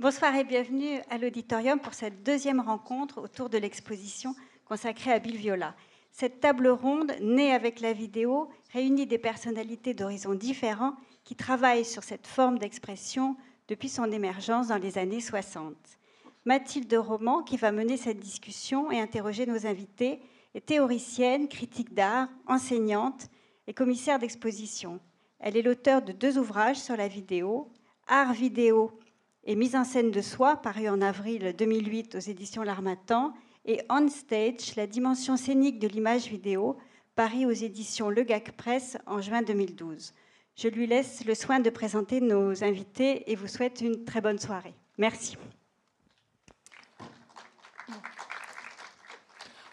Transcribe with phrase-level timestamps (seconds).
[0.00, 4.34] Bonsoir et bienvenue à l'auditorium pour cette deuxième rencontre autour de l'exposition
[4.64, 5.74] consacrée à Bill Viola.
[6.10, 12.02] Cette table ronde, née avec la vidéo, réunit des personnalités d'horizons différents qui travaillent sur
[12.02, 13.36] cette forme d'expression
[13.68, 15.76] depuis son émergence dans les années 60.
[16.46, 20.20] Mathilde Roman, qui va mener cette discussion et interroger nos invités,
[20.54, 23.28] est théoricienne, critique d'art, enseignante
[23.66, 24.98] et commissaire d'exposition.
[25.40, 27.70] Elle est l'auteur de deux ouvrages sur la vidéo,
[28.08, 28.98] Art vidéo
[29.44, 33.32] et mise en scène de soi, paru en avril 2008 aux éditions L'Armatan,
[33.64, 36.78] et On Stage, la dimension scénique de l'image vidéo,
[37.14, 40.12] paru aux éditions Le Gac Press en juin 2012.
[40.56, 44.38] Je lui laisse le soin de présenter nos invités et vous souhaite une très bonne
[44.38, 44.74] soirée.
[44.98, 45.36] Merci.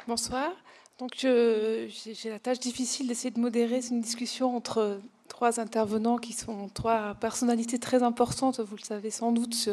[0.07, 0.51] Bonsoir.
[0.99, 1.89] Donc, j'ai
[2.29, 5.01] la tâche difficile d'essayer de modérer une discussion entre
[5.37, 9.69] trois intervenants qui sont trois personnalités très importantes, vous le savez sans doute,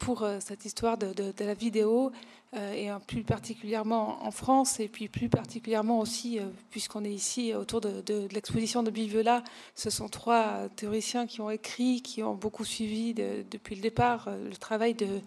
[0.00, 2.10] pour euh, cette histoire de, la vidéo,
[2.56, 7.54] euh, et plus particulièrement en France, et puis plus particulièrement aussi, euh, puisqu'on est ici
[7.54, 9.44] autour de, l'exposition de Biviola,
[9.76, 14.56] ce sont trois théoriciens qui ont écrit, qui ont beaucoup suivi depuis le départ le
[14.56, 15.20] travail de,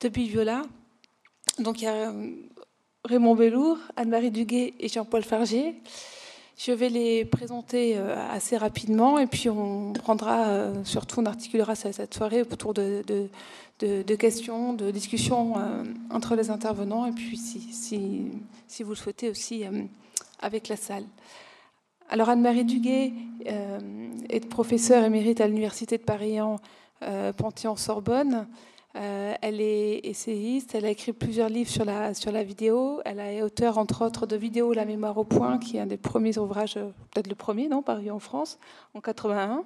[0.00, 0.62] de Biviola.
[1.58, 2.14] Donc il y a
[3.04, 5.82] Raymond Bellour, Anne-Marie Duguet et Jean-Paul Fargier.
[6.64, 11.74] Je vais les présenter euh, assez rapidement et puis on prendra, euh, surtout on articulera
[11.74, 13.02] cette soirée autour de,
[14.14, 18.30] questions, de discussions euh, entre les intervenants et puis si,
[18.78, 19.64] vous le souhaitez aussi
[20.38, 21.04] avec la salle.
[22.08, 23.12] Alors Anne-Marie Duguet
[23.44, 26.60] est professeure émérite à l'Université de Paris en
[27.38, 28.46] Panthéon-Sorbonne.
[28.94, 33.00] Euh, elle est essayiste, elle a écrit plusieurs livres sur la, vidéo.
[33.04, 35.96] Elle est auteure, entre autres, de Vidéo La mémoire au point, qui est un des
[35.96, 38.58] premiers ouvrages, euh, peut-être le premier, non, paru en France,
[38.94, 39.64] en 81.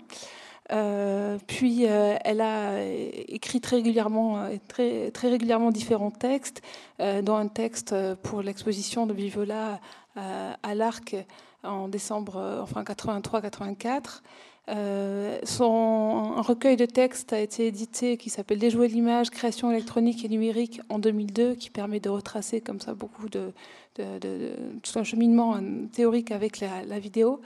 [0.72, 6.60] Euh, puis elle a écrit très régulièrement, très, régulièrement différents textes,
[6.98, 9.80] dont un texte pour l'exposition de Vivola
[10.16, 11.14] à l'Arc
[11.62, 14.22] en décembre, enfin 83-84.
[14.68, 20.28] Euh, son recueil de textes a été édité qui s'appelle Déjouer l'image, création électronique et
[20.28, 23.52] numérique en 2002, qui permet de retracer comme ça beaucoup de,
[23.94, 25.56] tout un cheminement
[25.92, 27.40] théorique avec la, vidéo.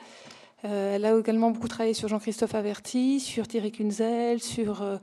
[0.64, 4.96] Euh, elle a également beaucoup travaillé sur Jean-Christophe Averti, sur Thierry Kunzel, sur euh,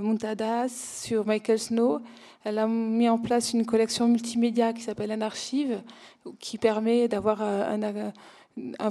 [0.00, 2.00] Muntadas, sur Michael Snow.
[2.44, 5.80] Elle a mis en place une collection multimédia qui s'appelle Anarchive,
[6.38, 8.12] qui permet d'avoir un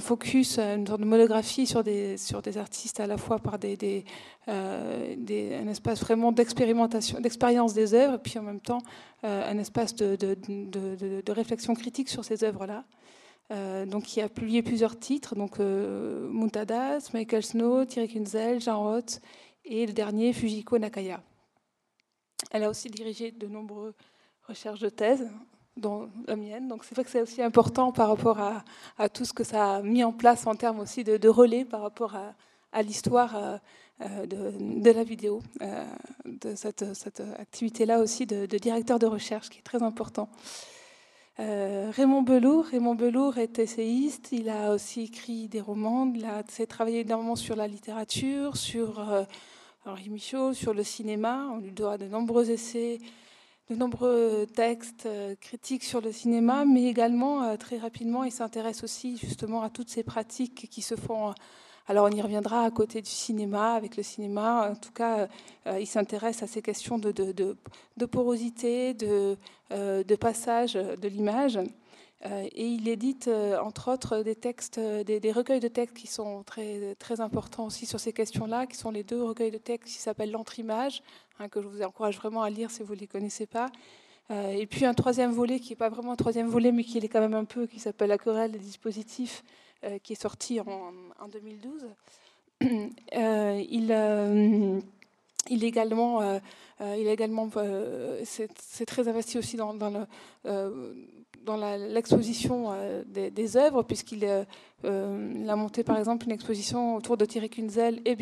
[0.00, 4.04] focus, une sorte de monographie sur des, sur des artistes à la fois par des,
[4.48, 5.16] euh,
[5.62, 8.82] un espace vraiment d'expérimentation, d'expérience des œuvres, et puis en même temps
[9.24, 10.36] euh, un espace de, de,
[11.22, 12.84] de, réflexion critique sur ces œuvres-là.
[13.52, 19.20] Euh, donc il a publié plusieurs titres, donc Muntadas, Michael Snow, Thierry Kunzel, Jean Roth
[19.64, 21.22] et le dernier Fujiko Nakaya.
[22.50, 23.94] Elle a aussi dirigé de nombreuses
[24.46, 25.26] recherches de thèse
[25.76, 26.68] dans la mienne.
[26.68, 29.82] Donc c'est vrai que c'est aussi important par rapport à, tout ce que ça a
[29.82, 32.14] mis en place en termes aussi de, relais par rapport
[32.72, 33.56] à, l'histoire euh,
[34.00, 35.84] euh, de, la vidéo, euh,
[36.24, 40.28] de cette, cette activité-là aussi de, directeur de recherche qui est très important.
[41.36, 47.00] Raymond Belour, Raymond Belour est essayiste, il a aussi écrit des romans, il a travaillé
[47.00, 49.04] énormément sur la littérature, sur
[49.84, 53.00] Henri Michaud, sur le cinéma, on lui doit de nombreux essais
[53.70, 58.84] de nombreux textes euh, critiques sur le cinéma, mais également euh, très rapidement, il s'intéresse
[58.84, 61.28] aussi justement à toutes ces pratiques qui se font.
[61.28, 61.32] Euh,
[61.86, 64.70] alors on y reviendra à côté du cinéma, avec le cinéma.
[64.70, 65.28] En tout cas,
[65.78, 67.56] il s'intéresse à ces questions de,
[68.06, 69.36] porosité, de,
[69.70, 71.58] de passage de l'image.
[72.24, 73.28] Et il édite,
[73.62, 78.00] entre autres, des textes, des, recueils de textes qui sont très, très importants aussi sur
[78.00, 81.02] ces questions-là, qui sont les deux recueils de textes qui s'appellent L'Entre-Image,
[81.40, 83.66] Hein, que je vous encourage vraiment à lire si vous ne les connaissez pas.
[84.30, 86.98] Euh, et puis un troisième volet qui n'est pas vraiment un troisième volet, mais qui
[86.98, 89.42] est quand même un peu, qui s'appelle La querelle des dispositifs,
[89.82, 91.86] euh, qui est sorti en, 2012.
[93.14, 94.82] Euh, il,
[95.50, 96.40] il également,
[96.80, 97.50] il également,
[98.24, 100.06] c'est très investi aussi dans, dans le
[101.44, 102.72] dans l'exposition
[103.06, 108.14] des, œuvres, puisqu'il a monté par exemple une exposition autour de Thierry Kunzel et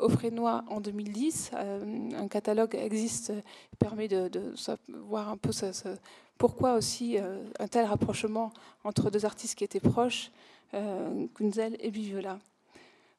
[0.00, 1.52] au Frénois en 2010.
[1.54, 3.32] Euh, un catalogue existe,
[3.78, 4.30] permet de,
[4.88, 5.50] voir un peu
[6.38, 8.52] pourquoi aussi euh, un tel rapprochement
[8.84, 10.30] entre deux artistes qui étaient proches,
[10.74, 12.38] euh, Kunzel et Biviola.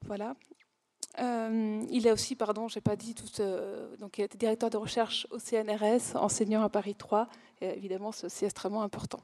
[0.06, 0.36] Voilà.
[1.20, 3.28] il est aussi, pardon, j'ai pas dit tout,
[4.00, 7.28] donc il était directeur de recherche au CNRS, enseignant à Paris 3,
[7.62, 9.20] et évidemment c'est extrêmement important.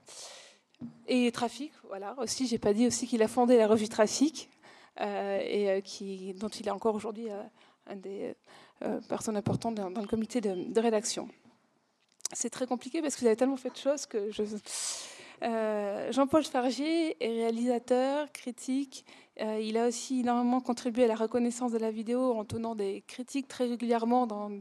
[1.08, 4.57] Et Trafic, voilà, aussi, j'ai pas dit aussi qu'il a fondé la revue Trafic, euh,
[5.00, 7.42] et euh, qui, dont il est encore aujourd'hui euh,
[7.88, 8.36] un des
[9.10, 11.28] personne importante dans, le comité de, rédaction.
[12.32, 14.44] C'est très compliqué parce que vous avez tellement fait de choses que je...
[16.12, 19.04] Jean-Paul Fargier est réalisateur, critique.
[19.40, 23.48] il a aussi énormément contribué à la reconnaissance de la vidéo en tenant des critiques
[23.48, 24.52] très régulièrement dans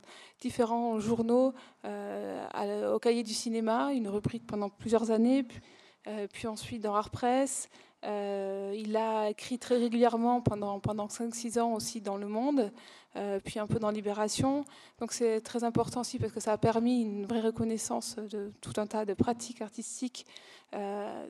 [0.41, 1.53] différents journaux,
[1.85, 5.61] au Cahier du cinéma, une rubrique pendant plusieurs années, puis,
[6.33, 7.69] puis ensuite dans Art Press.
[8.05, 12.71] Euh, il a écrit très régulièrement pendant, pendant 5-6 ans aussi dans Le Monde,
[13.17, 14.65] euh, puis un peu dans Libération.
[15.01, 18.75] Donc c'est très important aussi parce que ça a permis une vraie reconnaissance de tout
[18.77, 20.27] un tas de pratiques artistiques
[20.75, 21.27] euh,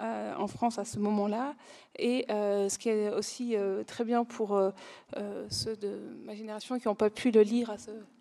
[0.00, 1.54] en France à ce moment-là.
[1.98, 3.54] Et ce qui est aussi
[3.86, 4.60] très bien pour
[5.48, 7.74] ceux de ma génération qui n'ont pas pu le lire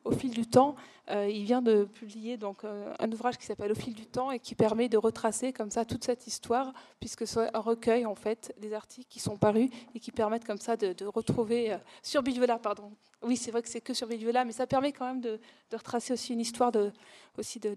[0.04, 0.76] au fil du temps,
[1.10, 4.56] il vient de publier donc, un ouvrage qui s'appelle Au fil du temps et qui
[4.56, 8.74] permet de retracer comme ça toute cette histoire, puisque c'est un recueil en fait des
[8.74, 12.92] articles qui sont parus et qui permettent comme ça de, retrouver sur Bilvela, pardon.
[13.22, 15.40] Oui, c'est vrai que c'est que sur Bilvela, mais ça permet quand même de,
[15.74, 16.92] retracer aussi une histoire de,
[17.40, 17.76] aussi de,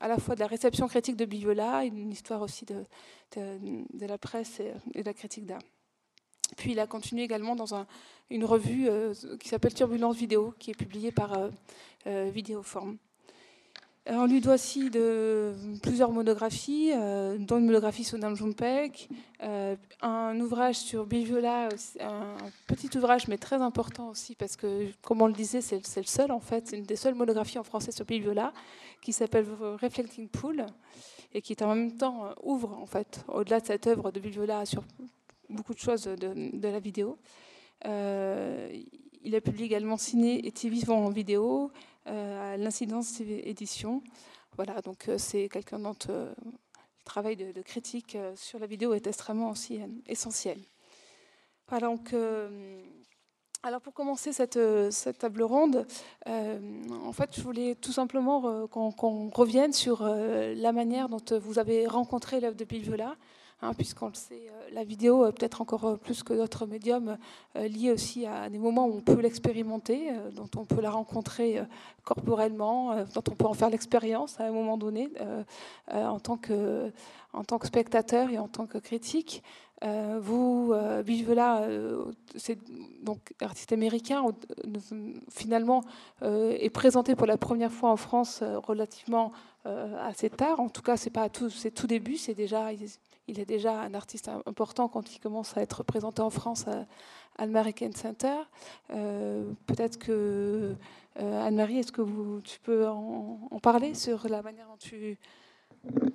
[0.00, 2.84] à la fois de la réception critique de Bilvela, une histoire aussi de,
[3.36, 5.62] de, la presse et, de la critique d'art.
[6.56, 7.86] Puis il a continué également dans
[8.30, 11.50] une revue euh, qui s'appelle Turbulence Vidéo, qui est publiée par euh,
[12.06, 12.90] euh Vidéoform.
[12.90, 13.05] Euh,
[14.08, 14.90] on lui doit aussi
[15.82, 19.08] plusieurs monographies, euh, dont une monographie sur Nam Jumpek,
[19.42, 21.68] euh, un ouvrage sur Biviola,
[22.00, 22.36] un
[22.66, 26.30] petit ouvrage mais très important aussi parce que, comme on le disait, c'est le seul
[26.30, 28.52] en fait, c'est une des seules monographies en français sur Biviola
[29.02, 29.46] qui s'appelle
[29.82, 30.66] Reflecting Pool
[31.34, 34.84] et qui en même temps ouvre en fait au-delà de cette œuvre de Biviola sur
[35.50, 37.18] beaucoup de choses de, la vidéo.
[37.84, 44.02] il a publié également Ciné et TV en vidéo, euh, à l'incidence édition.
[44.56, 49.06] Voilà, donc euh, c'est quelqu'un dont euh, le travail de, critique sur la vidéo est
[49.06, 50.58] extrêmement aussi essentiel.
[51.68, 52.14] Voilà, donc,
[53.62, 54.58] alors pour commencer cette,
[55.18, 55.86] table ronde,
[56.26, 62.40] en fait, je voulais tout simplement qu'on revienne sur la manière dont vous avez rencontré
[62.40, 63.16] l'œuvre de Bilvela,
[63.62, 67.16] Hein, puisqu'on le sait, euh, la vidéo, euh, peut-être encore euh, plus que d'autres médiums,
[67.54, 71.62] liée aussi à des moments où on peut l'expérimenter, dont on peut la rencontrer
[72.04, 75.08] corporellement, dont on peut en faire l'expérience à un moment donné
[75.90, 76.92] en, tant que,
[77.64, 79.42] spectateur et en tant que critique.
[80.20, 81.66] vous, Vivela,
[82.34, 82.58] c'est
[83.02, 84.22] donc artiste américain,
[85.30, 85.82] finalement
[86.20, 89.32] est présenté pour la première fois en France relativement
[89.64, 90.60] assez tard.
[90.60, 92.70] En tout cas, c'est pas tout, c'est tout début, c'est déjà
[93.28, 96.86] il est déjà un artiste important quand il commence à être présenté en France à,
[97.38, 98.36] l'American Center.
[98.90, 100.74] Euh, peut-être que
[101.20, 105.18] euh, Anne-Marie, est-ce que tu peux en, parler sur la manière dont tu
[105.86, 106.10] euh,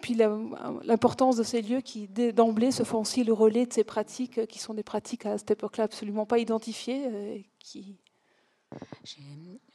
[0.00, 4.46] puis l'importance de ces lieux qui d'emblée se font aussi le relais de ces pratiques
[4.46, 7.46] qui sont des pratiques à cette époque-là absolument pas identifiées.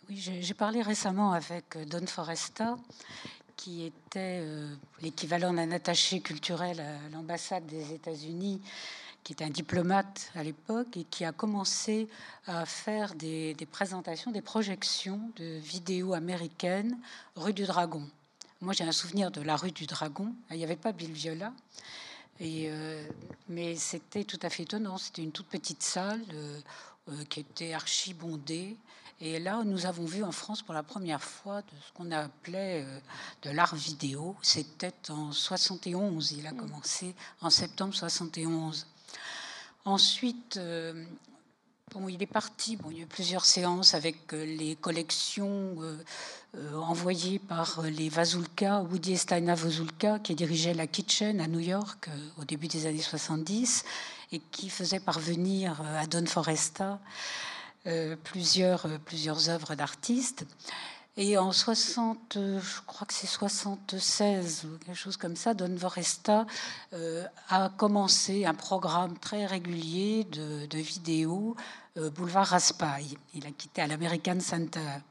[0.07, 2.75] Oui, j'ai parlé récemment avec Don Foresta
[3.59, 8.61] qui était euh, l'équivalent d'un attaché culturel à l'ambassade des États-Unis,
[9.21, 12.07] qui était un diplomate à l'époque et qui a commencé
[12.47, 16.97] à faire des, présentations, des projections de vidéos américaines
[17.35, 18.01] rue du Dragon.
[18.61, 20.33] Moi, j'ai un souvenir de la rue du Dragon.
[20.51, 21.51] Il n'y avait pas Bill Viola.
[22.41, 23.03] Euh,
[23.49, 24.97] mais c'était tout à fait étonnant.
[24.97, 28.77] C'était une toute petite salle euh, qui était archi bondée
[29.21, 32.85] et là, nous avons vu en France pour la première fois de ce qu'on appelait
[32.85, 32.99] euh,
[33.41, 34.37] de l'art vidéo.
[34.41, 36.31] C'était en 71.
[36.31, 36.57] Il a mm.
[36.57, 38.87] commencé en septembre 71.
[39.83, 41.03] Ensuite, euh,
[41.91, 42.77] bon, il est parti.
[42.77, 45.75] Bon, il y a eu plusieurs séances avec euh, les collections
[46.73, 52.09] envoyées par les Vazulka, Woody Steiner Vazulka, qui dirigeait la Kitchen à New York
[52.39, 53.83] au début des années 70
[54.31, 56.99] et qui faisait parvenir à Don Foresta
[58.23, 60.45] plusieurs, euh, plusieurs œuvres d'artistes.
[61.17, 66.45] Et en 60, je crois que c'est 76 ou quelque chose comme ça, Don Voresta
[66.93, 71.57] euh, a commencé un programme très régulier de, de vidéos
[72.15, 73.17] boulevard Raspail.
[73.33, 75.01] Il a quitté à l'American Center.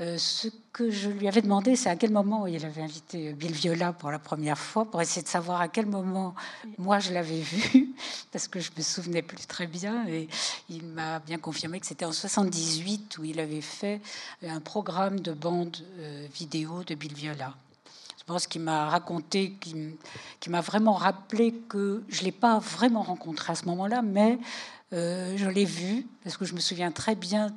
[0.00, 3.52] Euh, ce que je lui avais demandé, c'est à quel moment il avait invité Bill
[3.52, 6.34] Viola pour la première fois, pour essayer de savoir à quel moment
[6.78, 7.90] moi je l'avais vu,
[8.32, 10.08] parce que je me souvenais plus très bien.
[10.08, 10.26] Et
[10.70, 14.00] il m'a bien confirmé que c'était en 78 où il avait fait
[14.42, 17.54] un programme de bande euh, vidéo de Bill Viola.
[18.30, 23.50] Pense qu'il m'a raconté, qui m'a vraiment rappelé que je ne l'ai pas vraiment rencontré
[23.50, 24.38] à ce moment-là, mais
[24.92, 27.52] euh, je l'ai vu parce que je me souviens très bien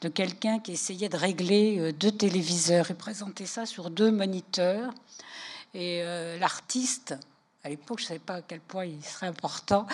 [0.00, 4.92] de, quelqu'un qui essayait de régler euh, deux téléviseurs et présenter ça sur deux moniteurs.
[5.74, 7.14] Et euh, l'artiste,
[7.62, 9.86] à l'époque, je ne savais pas à quel point il serait important,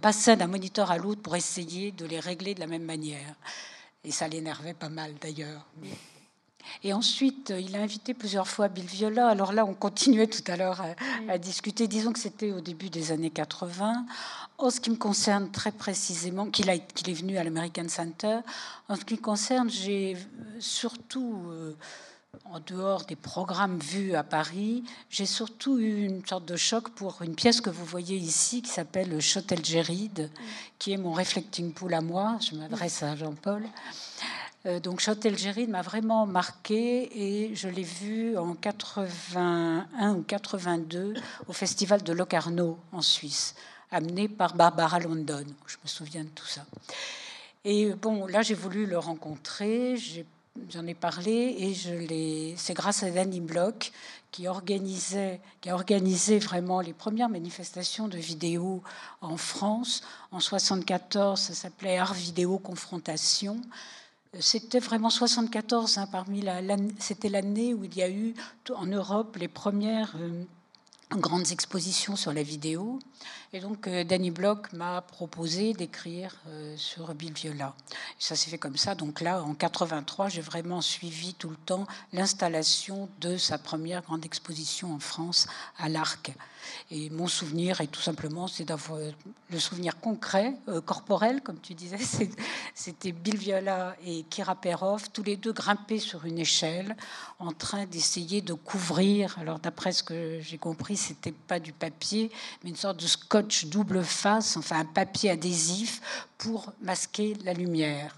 [0.00, 3.36] passait d'un moniteur à l'autre pour essayer de les régler de la même manière.
[4.02, 5.64] Et ça l'énervait pas mal d'ailleurs.
[6.84, 9.28] Et ensuite, euh, il a invité plusieurs fois Bill Viola.
[9.28, 10.82] Alors là, on continuait tout à l'heure
[11.28, 11.88] à, discuter.
[11.88, 14.06] Disons que c'était au début des années 80.
[14.58, 18.38] En ce qui me concerne très précisément, qu'il est venu à l'American Center,
[18.88, 20.16] en ce qui me concerne, j'ai
[20.58, 21.74] surtout, euh,
[22.44, 27.22] en dehors des programmes vus à Paris, j'ai surtout eu une sorte de choc pour
[27.22, 30.30] une pièce que vous voyez ici qui s'appelle Chotel Géride,
[30.78, 32.38] qui est mon reflecting pool à moi.
[32.40, 33.64] Je m'adresse à Jean-Paul.
[34.66, 41.14] Euh, donc Châtel-Géride m'a vraiment marqué et je l'ai vu en 81 ou 82
[41.48, 43.54] au festival de Locarno en Suisse,
[43.90, 45.44] amené par Barbara London.
[45.66, 46.64] Je me souviens de tout ça.
[47.64, 49.96] Et bon, là j'ai voulu le rencontrer,
[50.70, 52.54] j'en ai, parlé et.
[52.56, 53.90] C'est grâce à Danny Bloch
[54.30, 58.82] qui organisait, a organisé vraiment les premières manifestations de vidéo
[59.20, 60.02] en France.
[60.30, 63.60] En 74, ça s'appelait Art Vidéo Confrontation.
[64.40, 66.62] C'était vraiment 74, hein, parmi la,
[66.98, 68.34] c'était l'année où il y a eu
[68.74, 70.44] en Europe les premières euh,
[71.10, 72.98] grandes expositions sur la vidéo.
[73.52, 77.74] Et donc, euh, Danny Bloch m'a proposé d'écrire euh, sur Bill Viola.
[78.18, 78.94] ça s'est fait comme ça.
[78.94, 84.24] Donc là, en 83, j'ai vraiment suivi tout le temps l'installation de sa première grande
[84.24, 85.46] exposition en France
[85.76, 86.32] à l'Arc.
[86.90, 88.98] Et mon souvenir est tout simplement, c'est d'avoir
[89.50, 91.98] le souvenir concret, euh, corporel, comme tu disais,
[92.74, 96.96] c'était Bill Viola et Kira Perov, tous les deux grimpés sur une échelle,
[97.38, 99.38] en train d'essayer de couvrir.
[99.38, 102.30] Alors d'après ce que j'ai compris, c'était pas du papier,
[102.62, 108.16] mais une sorte de scotch double face, enfin un papier adhésif pour masquer la lumière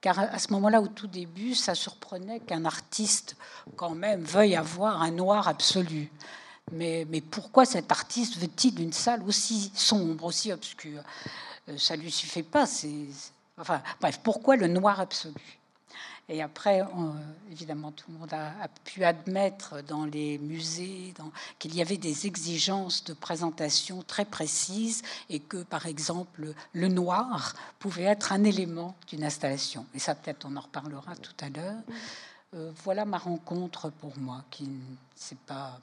[0.00, 3.36] car à ce moment-là, au tout début, ça surprenait qu'un artiste,
[3.76, 6.10] quand même, veuille avoir un noir absolu.
[6.72, 11.02] Mais, pourquoi cet artiste veut-il d'une salle aussi sombre, aussi obscure?
[11.68, 12.66] Euh, Ça lui suffit pas.
[13.58, 15.58] Enfin, bref, pourquoi le noir absolu?
[16.30, 16.82] Et après,
[17.50, 21.14] évidemment, tout le monde a, pu admettre dans les musées
[21.58, 27.54] qu'il y avait des exigences de présentation très précises et que, par exemple, le noir
[27.78, 29.86] pouvait être un élément d'une installation.
[29.94, 31.80] Et ça, peut-être, on en reparlera tout à l'heure.
[32.54, 34.68] Euh, voilà ma rencontre pour moi, qui
[35.14, 35.80] c'est pas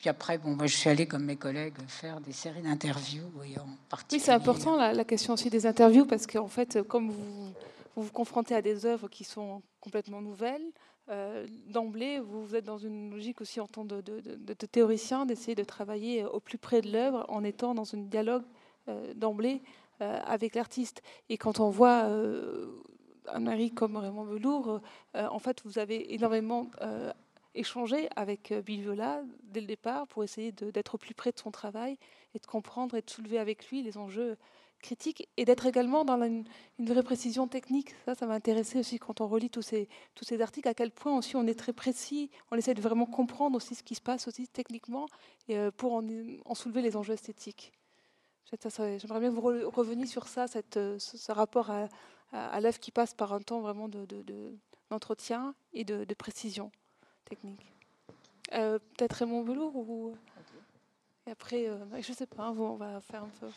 [0.00, 3.30] puis après, bon, moi, je suis allée, comme mes collègues, faire des séries d'interviews.
[3.38, 7.52] Oui, oui c'est important la, question aussi des interviews, parce qu'en fait, comme vous,
[7.96, 10.64] vous, confrontez à des œuvres qui sont complètement nouvelles,
[11.10, 15.64] euh, d'emblée, vous, êtes dans une logique aussi en tant de, de, théoricien, d'essayer de
[15.64, 18.44] travailler au plus près de l'œuvre en étant dans un dialogue
[18.88, 19.60] euh, d'emblée
[20.00, 21.02] euh, avec l'artiste.
[21.28, 22.08] Et quand on voit
[23.26, 24.80] un mari comme Raymond Velour,
[25.14, 26.70] en fait, vous avez énormément
[27.54, 31.38] échanger avec euh, Bill Viola dès le départ pour essayer d'être au plus près de
[31.38, 31.98] son travail
[32.34, 34.36] et de comprendre et de soulever avec lui les enjeux
[34.80, 36.44] critiques et d'être également dans une,
[36.78, 37.94] vraie précision technique.
[38.04, 39.88] Ça, ça m'a intéressé aussi quand on relit tous ces,
[40.40, 43.74] articles, à quel point aussi on est très précis, on essaie de vraiment comprendre aussi
[43.74, 45.06] ce qui se passe aussi techniquement
[45.48, 47.72] et euh, pour en, soulever les enjeux esthétiques.
[48.52, 53.40] J'aimerais bien vous revenir sur ça, euh, ce, rapport à, l'œuvre qui passe par un
[53.40, 56.72] temps vraiment d'entretien de, de, et de précision
[57.24, 57.72] technique.
[58.52, 60.16] Euh, peut-être Raymond Velour ou.
[61.26, 63.48] Et après, euh, je sais pas, on va faire un peu.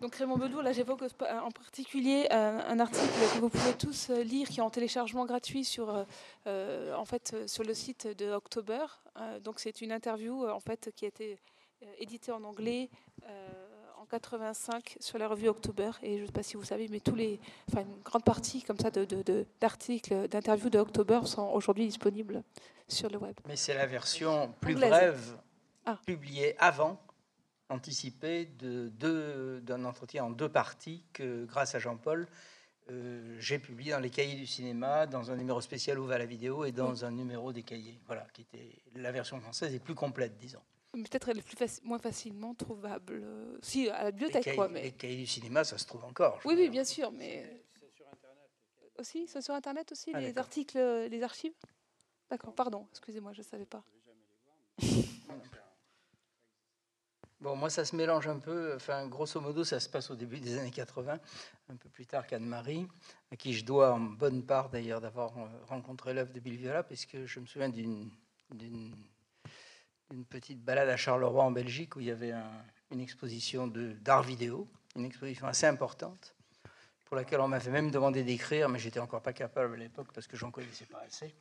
[0.00, 4.48] Donc Raymond Velour, là j'évoque en particulier euh, un article que vous pouvez tous lire
[4.48, 6.06] qui est en téléchargement gratuit sur,
[6.46, 8.86] en fait, sur le site de October.
[9.44, 11.38] donc c'est une interview en fait, qui a été
[11.98, 12.88] éditée en anglais
[14.10, 15.90] 85 sur la revue October.
[16.02, 17.40] Et je ne sais pas si vous savez, mais tous les,
[17.70, 22.42] enfin, une grande partie comme ça d'articles, de, d'interviews de October sont aujourd'hui disponibles
[22.88, 23.34] sur le web.
[23.46, 25.36] Mais c'est la version plus brève,
[25.86, 25.98] ah.
[26.04, 27.00] publiée avant,
[27.68, 32.26] anticipée de d'un entretien en deux parties que, grâce à Jean-Paul,
[32.90, 36.26] euh, j'ai publié dans les cahiers du cinéma, dans un numéro spécial ouvert à la
[36.26, 38.00] vidéo et dans un numéro des cahiers.
[38.06, 40.62] Voilà, qui était la version française est plus complète, disons.
[40.92, 43.24] Peut-être elle est plus moins facilement trouvable.
[43.62, 44.68] Si, à la bibliothèque, quoi.
[44.68, 44.82] Mais...
[44.82, 46.40] Les cahiers du cinéma, ça se trouve encore.
[46.44, 47.62] Oui, oui, bien sûr, mais.
[47.78, 48.50] C'est sur Internet.
[48.98, 51.54] Aussi C'est sur Internet aussi, ah, les articles, les archives?
[52.28, 53.84] D'accord, pardon, excusez-moi, je ne savais pas.
[57.40, 58.74] Bon, moi, ça se mélange un peu.
[58.76, 61.18] Enfin, grosso modo, ça se passe au début des années 80,
[61.70, 62.86] un peu plus tard qu'Anne-Marie,
[63.32, 66.82] à qui je dois en bonne part d'ailleurs d'avoir euh, rencontré l'œuvre de Bill Viola,
[66.82, 68.10] puisque je me souviens d'une
[70.12, 72.32] une petite balade à Charleroi en Belgique où il y avait
[72.90, 76.34] une exposition d'art vidéo, une exposition assez importante,
[77.04, 80.26] pour laquelle on m'avait même demandé d'écrire, mais j'étais encore pas capable à l'époque parce
[80.26, 81.34] que j'en connaissais pas assez.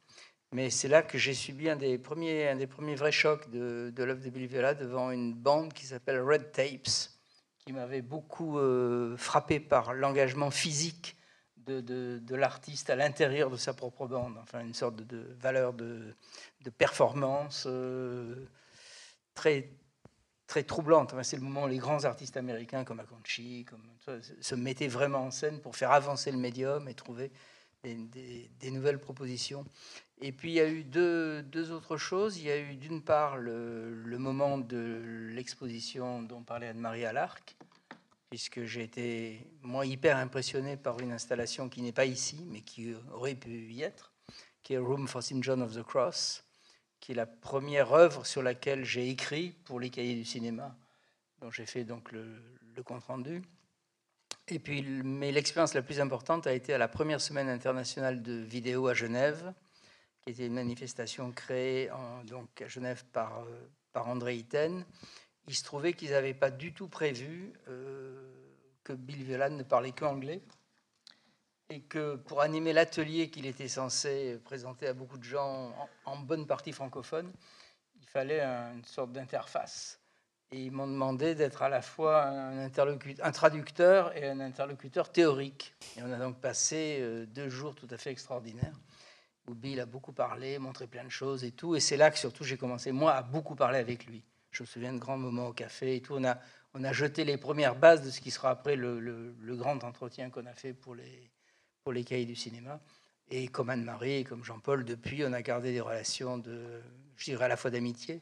[0.52, 3.92] Mais c'est là que j'ai subi un des premiers, un des premiers vrais chocs de,
[3.96, 7.12] de l'œuvre de Billy Viola devant une bande qui s'appelle Red Tapes,
[7.60, 11.19] qui m'avait beaucoup euh, frappé par l'engagement physique
[11.66, 16.16] de, l'artiste à l'intérieur de sa propre bande, enfin une sorte de, valeur de,
[16.78, 18.48] performance euh,
[19.34, 19.70] très,
[20.48, 21.13] très troublante.
[21.24, 23.84] c'est le moment où les grands artistes américains comme Akonchi comme,
[24.42, 27.32] se mettaient vraiment en scène pour faire avancer le médium et trouver
[27.84, 29.66] des, nouvelles propositions.
[30.22, 32.38] Et puis il y a eu deux, autres choses.
[32.38, 37.56] Il y a eu d'une part le, moment de l'exposition dont parlait Anne-Marie à l'Arc,
[38.30, 42.94] puisque j'ai été, moi, hyper impressionné par une installation qui n'est pas ici, mais qui
[43.12, 44.14] aurait pu y être,
[44.62, 45.42] qui est Room for St.
[45.42, 46.44] John of the Cross,
[47.00, 50.76] qui est la première œuvre sur laquelle j'ai écrit pour les cahiers du cinéma,
[51.42, 52.26] dont j'ai fait donc le,
[52.86, 53.42] compte-rendu.
[54.48, 58.34] Et puis, mais l'expérience la plus importante a été à la première semaine internationale de
[58.34, 59.54] vidéo à Genève,
[60.22, 61.90] qui était une manifestation créée
[62.26, 64.86] donc à Genève par, euh, par André Iten,
[65.50, 68.24] il se trouvait qu'ils n'avaient pas du tout prévu euh,
[68.84, 70.44] que Bill Viola ne parlait qu'anglais
[71.72, 75.74] et que pour animer l'atelier qu'il était censé présenter à beaucoup de gens
[76.06, 77.34] en, bonne partie francophones,
[78.00, 80.00] il fallait une sorte d'interface.
[80.51, 85.12] Et ils m'ont demandé d'être à la fois un, interlocuteur, un traducteur et un interlocuteur
[85.12, 85.74] théorique.
[85.98, 88.79] Et on a donc passé euh, deux jours tout à fait extraordinaires
[89.48, 91.75] où Bill a beaucoup parlé, montré plein de choses et tout.
[91.75, 94.24] Et c'est là que surtout j'ai commencé, moi, à beaucoup parler avec lui.
[94.51, 96.15] Je me souviens de grands moments au café et tout.
[96.15, 96.38] On a,
[96.74, 100.46] on a jeté les premières bases de ce qui sera après le, grand entretien qu'on
[100.46, 101.32] a fait pour les,
[101.84, 102.79] pour les cahiers du cinéma.
[103.32, 106.82] Et comme Anne-Marie et comme Jean-Paul, depuis, on a gardé des relations de,
[107.15, 108.22] je dirais, à la fois d'amitié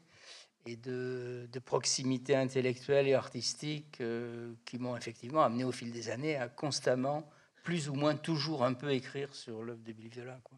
[0.65, 6.36] et de, proximité intellectuelle et artistique euh, qui m'ont effectivement amené au fil des années
[6.36, 7.29] à constamment,
[7.63, 10.39] plus ou moins toujours un peu écrire sur l'œuvre de Bill Viola.
[10.43, 10.57] Quoi.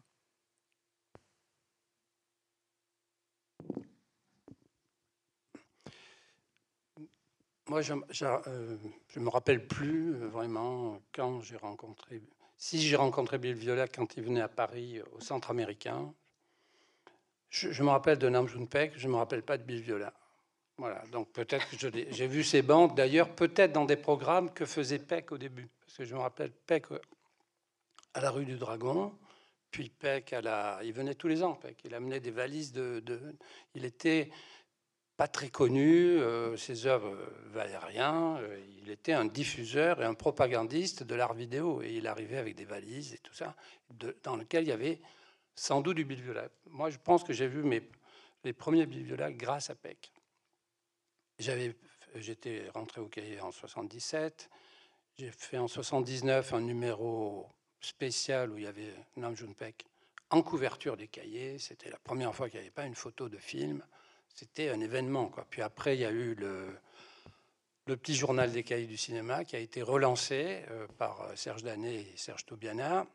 [7.70, 8.02] Moi, je ne
[8.48, 8.76] euh,
[9.14, 12.20] me rappelle plus euh, vraiment quand j'ai rencontré.
[12.58, 16.12] Si j'ai rencontré Bill Viola quand il venait à Paris euh, au centre américain,
[17.48, 20.12] je, me rappelle de Nam June Peck, je me rappelle pas de Bill Viola.
[20.78, 21.76] Voilà, donc peut-être que
[22.10, 25.68] j'ai vu ces bandes, d'ailleurs, peut-être dans des programmes que faisait Peck au début.
[25.86, 26.86] Parce que je me rappelle Peck
[28.14, 29.16] à la rue du Dragon,
[29.70, 30.80] puis Peck à la.
[30.82, 31.78] Il venait tous les ans, Peck.
[31.84, 32.98] Il amenait des valises de.
[32.98, 33.36] de...
[33.76, 34.28] Il était
[35.20, 37.14] pas très connu, euh, ses œuvres
[37.52, 38.38] valaient rien.
[38.38, 41.82] Euh, il était un diffuseur et un propagandiste de l'art vidéo.
[41.82, 43.54] Et il arrivait avec des valises et tout ça,
[44.22, 44.98] dans lequel il y avait
[45.54, 46.48] sans doute du Bill Viola.
[46.68, 47.86] Moi, je pense que j'ai vu mes,
[48.44, 50.10] les premiers Bill Viola grâce à Peck.
[51.38, 51.76] J'avais,
[52.14, 54.48] j'étais rentré au cahier en 77.
[55.18, 57.46] J'ai fait en 79 un numéro
[57.82, 59.84] spécial où il y avait Nam June Peck
[60.30, 61.58] en couverture des cahiers.
[61.58, 63.84] C'était la première fois qu'il n'y avait pas une photo de film
[64.34, 65.30] c'était un événement.
[65.50, 66.78] Puis après, il y a eu le,
[67.86, 72.02] petit journal des cahiers du cinéma qui a été relancé euh, par euh, Serge Danet
[72.02, 73.06] et Serge Toubiana.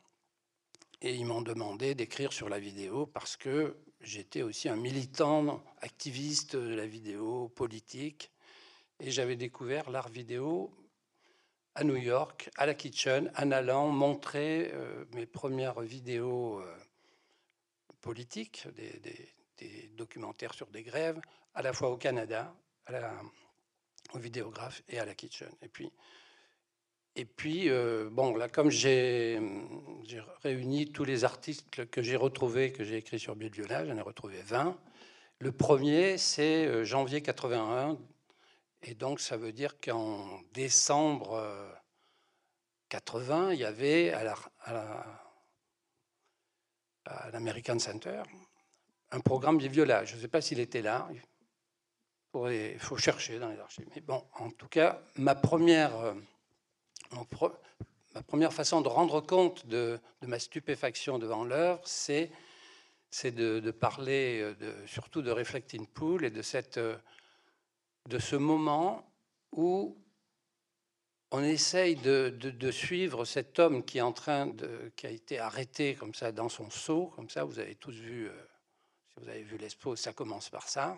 [1.02, 6.56] Et ils m'ont demandé d'écrire sur la vidéo parce que j'étais aussi un militant activiste
[6.58, 8.32] de la vidéo politique.
[9.00, 10.74] Et j'avais découvert l'art vidéo
[11.76, 16.62] à New York, à la Kitchen, en allant montrer euh, mes premières vidéos
[18.02, 18.68] politiques,
[19.96, 21.20] documentaires sur des grèves,
[21.54, 23.14] à la fois au Canada, à la,
[24.14, 25.50] au vidéographe et à la kitchen.
[25.62, 25.92] Et puis,
[27.16, 29.40] et puis euh, bon, là, comme j'ai
[30.44, 34.02] réuni tous les articles que j'ai retrouvés, que j'ai écrits sur Bill Viola, j'en ai
[34.02, 34.78] retrouvé 20.
[35.40, 37.98] Le premier, c'est euh, janvier 81.
[38.84, 41.42] Et donc, ça veut dire qu'en décembre
[42.90, 44.12] 80, euh, il y avait
[47.06, 48.22] à l'American Center
[49.16, 50.04] un programme viola.
[50.04, 51.08] Je ne sais pas s'il était là.
[52.34, 53.88] Il faut chercher dans les archives.
[53.96, 56.14] Mais bon, en tout cas, ma première, euh,
[58.14, 62.30] ma première façon de rendre compte de, ma stupéfaction devant l'œuvre, c'est
[63.24, 66.98] de, parler euh, surtout de Reflecting Pool et de, cette, euh,
[68.10, 69.10] de ce moment
[69.54, 69.98] où
[71.32, 75.40] on essaye de, de, suivre cet homme qui est en train de, qui a été
[75.40, 77.46] arrêté comme ça dans son seau, comme ça.
[77.46, 78.30] Vous avez tous vu
[79.18, 80.98] vous avez vu l'expo, ça commence par ça.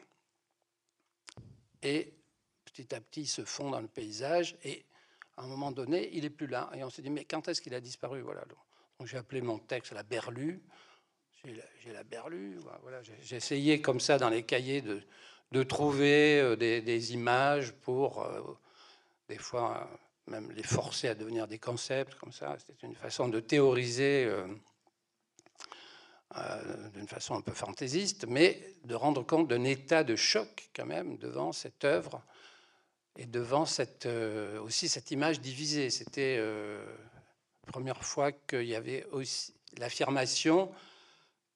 [1.83, 2.13] Et
[2.65, 4.57] petit à petit, il se fond dans le paysage.
[4.63, 4.85] Et
[5.37, 6.69] à un moment donné, il n'est plus là.
[6.75, 8.21] Et on s'est dit, mais quand est-ce qu'il a disparu?
[8.21, 8.43] Voilà.
[8.99, 10.61] Donc j'ai appelé mon texte la berlue.
[11.45, 12.57] J'ai la, berlue.
[12.81, 13.01] Voilà.
[13.21, 15.01] J'ai essayé comme ça dans les cahiers de,
[15.51, 18.41] de trouver euh, des, images pour, euh,
[19.29, 19.89] des fois,
[20.25, 22.57] même les forcer à devenir des concepts comme ça.
[22.59, 24.25] C'était une façon de théoriser.
[24.25, 24.47] Euh,
[26.35, 30.85] euh, d'une façon un peu fantaisiste, mais de rendre compte d'un état de choc quand
[30.85, 32.21] même devant cette œuvre
[33.15, 35.89] et devant cette, euh, aussi cette image divisée.
[35.89, 36.83] C'était euh,
[37.65, 40.69] première fois qu'il y avait aussi l'affirmation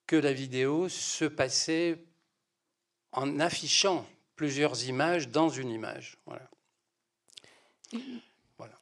[0.07, 1.99] que la vidéo se passait
[3.11, 4.07] en affichant
[4.37, 6.17] plusieurs images dans une image.
[6.25, 6.49] Voilà.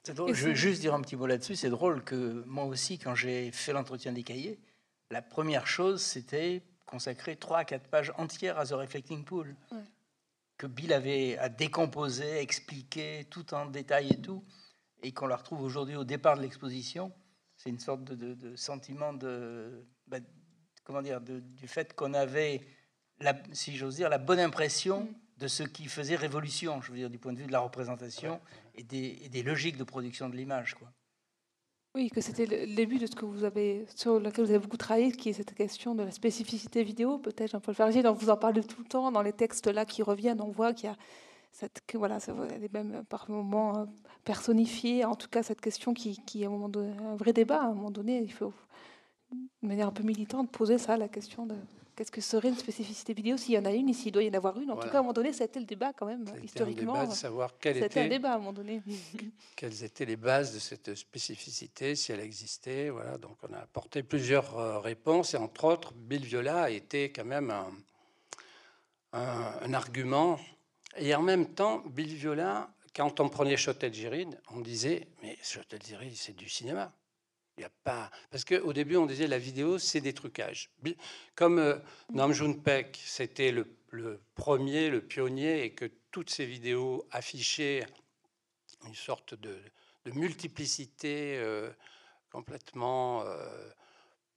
[0.06, 1.56] Je veux juste dire un petit mot là-dessus.
[1.56, 4.60] C'est drôle que moi aussi, quand j'ai fait l'entretien des cahiers,
[5.12, 9.56] la première chose, c'était consacrer trois à quatre pages entières à The Reflecting Pool.
[10.58, 14.44] Que Bill avait à décomposer, expliquer tout en détail et tout,
[15.02, 17.14] et qu'on la retrouve aujourd'hui au départ de l'exposition.
[17.56, 20.18] C'est une sorte de, sentiment de, bah,
[20.84, 22.62] comment dire, du fait qu'on avait,
[23.20, 25.16] la, si j'ose dire, la bonne impression mm.
[25.38, 28.42] de ce qui faisait révolution, je veux dire, du point de vue de la représentation
[28.76, 30.92] et, des, logiques de production de l'image, quoi.
[31.96, 34.78] Oui, que c'était le début de ce que vous avez, sur lequel vous avez beaucoup
[34.78, 38.38] travaillé, qui est cette question de la spécificité vidéo, peut-être Jean-Paul Fargier, dont vous en
[38.38, 40.96] parlez tout le temps, dans les textes là qui reviennent, on voit qu'il y a
[41.52, 43.86] cette, voilà, est même par moments euh,
[44.24, 47.64] personnifiée, en tout cas cette question qui, qui est un, moment donné, un vrai débat,
[47.64, 48.54] à un moment donné, il faut,
[49.32, 51.56] de manière un peu militante, poser ça, la question de
[52.00, 54.30] qu'est-ce que serait une spécificité vidéo S'il y en a une, ici, il doit y
[54.30, 54.72] en avoir une?
[54.72, 56.96] En tout cas, à un moment donné, ça a été le débat quand même, historiquement.
[56.96, 58.82] Un débat de savoir quel était un débat à un moment donné.
[59.58, 62.90] quelles étaient les bases de cette spécificité, si elle existait.
[62.90, 67.12] Voilà, donc on a apporté plusieurs euh, réponses, et entre autres, Bill Viola a été
[67.12, 67.70] quand même un,
[69.12, 70.40] un, argument.
[70.96, 75.82] Et en même temps, Bill Viola, quand on prenait Chotel Giride, on disait, mais Chotel
[75.86, 76.94] Giride, c'est du cinéma.
[77.60, 78.10] Il a pas...
[78.32, 80.72] Parce qu'au début, on disait la vidéo, c'est des trucages.
[81.36, 81.76] Comme euh,
[82.14, 83.68] Nam June Paik, c'était le,
[84.34, 87.86] premier, le pionnier, et que toutes ces vidéos affichaient
[88.88, 89.58] une sorte de,
[90.14, 91.70] multiplicité euh,
[92.32, 93.26] complètement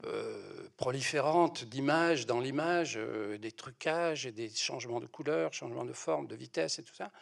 [0.04, 2.98] euh, proliférante d'images dans l'image,
[3.38, 7.12] des trucages et des changements de couleur, changements de forme, de vitesse et tout ça.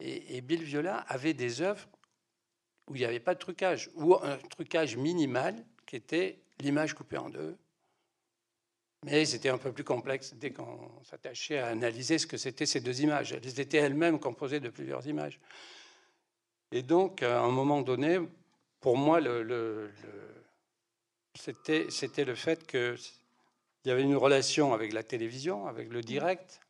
[0.00, 1.86] Et Bill Viola avait des œuvres
[2.90, 5.54] où il n'y avait pas de trucage, ou un trucage minimal
[5.86, 7.56] qui était l'image coupée en deux.
[9.04, 12.80] Mais c'était un peu plus complexe dès qu'on s'attachait à analyser ce que c'était ces
[12.80, 13.32] deux images.
[13.32, 15.40] Elles étaient elles-mêmes composées de plusieurs images.
[16.72, 18.18] Et donc, à un moment donné,
[18.80, 19.90] pour moi, le,
[21.34, 22.98] c'était le fait qu'il
[23.86, 26.60] y avait une relation avec la télévision, avec le direct.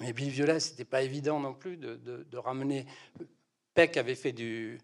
[0.00, 2.86] Mais Bill Viola, ce n'était pas évident non plus de, de ramener.
[3.74, 4.78] Peck avait fait du,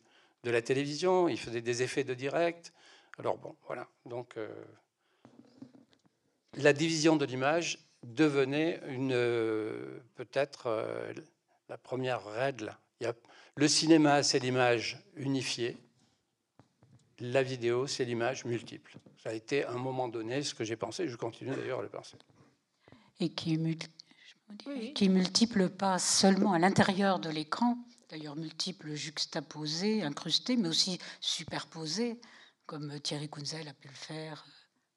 [0.45, 2.73] de la télévision, il faisait des effets de direct.
[3.19, 3.89] Alors bon, voilà.
[4.07, 4.49] Donc euh,
[6.55, 11.13] la division de l'image devenait une euh, peut-être euh,
[11.69, 12.77] la première règle.
[13.01, 13.15] Il y a,
[13.57, 15.77] le cinéma, c'est l'image unifiée.
[17.21, 18.97] La vidéo, c'est l'image multiple.
[19.23, 21.09] Ça a été à un moment donné ce que j'ai pensé.
[21.09, 22.17] Je continue d'ailleurs à le penser.
[23.19, 23.59] Et qui,
[24.95, 27.77] qui multiple pas seulement à l'intérieur de l'écran,
[28.09, 32.21] d'ailleurs multiples juxtaposés, incrustés, mais aussi superposés,
[32.67, 34.45] comme Thierry Kunzel a pu le faire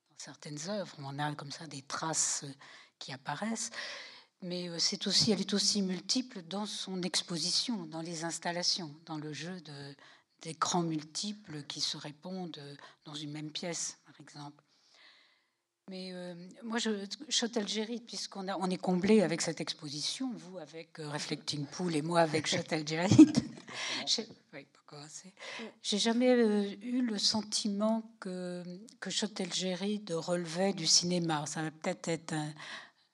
[0.10, 0.96] dans certaines œuvres.
[1.00, 2.46] On a comme ça des traces
[3.00, 3.72] qui apparaissent.
[4.42, 9.18] Mais euh, c'est aussi, elle est aussi multiple dans son exposition, dans les installations, dans
[9.18, 9.62] le jeu
[10.42, 12.60] d'écrans multiples qui se répondent
[13.06, 14.64] dans une même pièce, par exemple.
[15.90, 16.90] Mais euh, moi, je,
[17.30, 22.22] Châtel-Géry, puisqu'on on est comblé avec cette exposition, vous avec euh, Reflecting Pool et moi
[22.22, 23.34] avec Châtel-Géry.
[25.82, 28.64] J'ai jamais euh, eu le sentiment que,
[29.00, 31.46] que Châtel-Géry relevait du cinéma.
[31.46, 32.34] Ça va peut-être être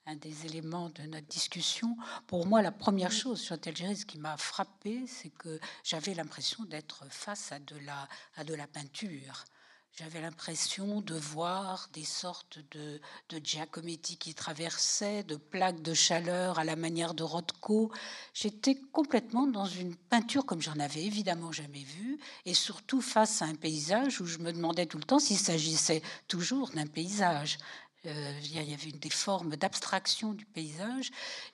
[0.05, 1.97] un, des éléments de notre discussion.
[2.27, 7.05] Pour moi, la première chose, Châtel-Géry, ce qui m'a frappé, c'est que j'avais l'impression d'être
[7.09, 9.45] face à de la, à de la peinture.
[9.99, 16.59] J'avais l'impression de voir des sortes de, de Giacometti qui traversaient, de plaques de chaleur
[16.59, 17.91] à la manière de Rothko.
[18.31, 23.45] J'étais complètement dans une peinture comme j'en avais évidemment jamais vu, et surtout face à
[23.45, 27.57] un paysage où je me demandais tout le temps s'il s'agissait toujours d'un paysage.
[28.05, 31.09] Euh, il y avait des formes d'abstraction du paysage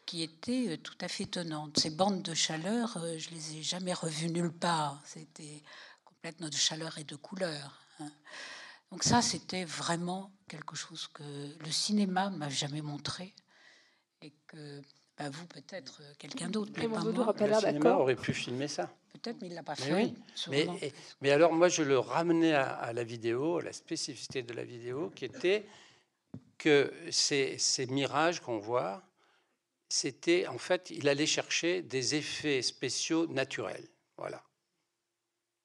[0.06, 1.80] qui était euh, tout à fait étonnante.
[1.80, 5.02] Ces bandes de chaleur, euh, je les ai jamais revues nulle part.
[5.06, 5.64] C'était
[6.04, 7.83] complètement de chaleur et de couleur.
[8.00, 8.12] Hein.
[8.92, 13.34] Donc ça, c'était vraiment quelque chose que le cinéma m'a jamais montré
[14.22, 14.82] et que
[15.18, 16.72] bah, vous peut-être euh, quelqu'un d'autre.
[16.78, 18.96] Mais Le cinéma aurait pu filmer ça.
[19.14, 20.14] Peut-être, mais il l'a pas fait.
[20.50, 20.78] Mais,
[21.22, 25.12] mais, alors moi, je le ramenais à, la vidéo, à la spécificité de la vidéo,
[25.16, 25.66] qui était
[26.58, 29.04] que ces, ces mirages qu'on voit,
[29.90, 33.88] c'était en fait, il allait chercher des effets spéciaux naturels.
[34.18, 34.44] Voilà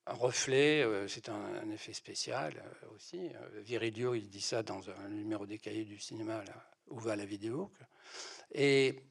[0.08, 3.18] un reflet, euh, c'est un, effet spécial euh, aussi.
[3.18, 6.42] Euh, Virilio, il dit ça dans un numéro des cahiers du cinéma,
[6.88, 7.70] où va la vidéo.
[8.52, 9.02] Et,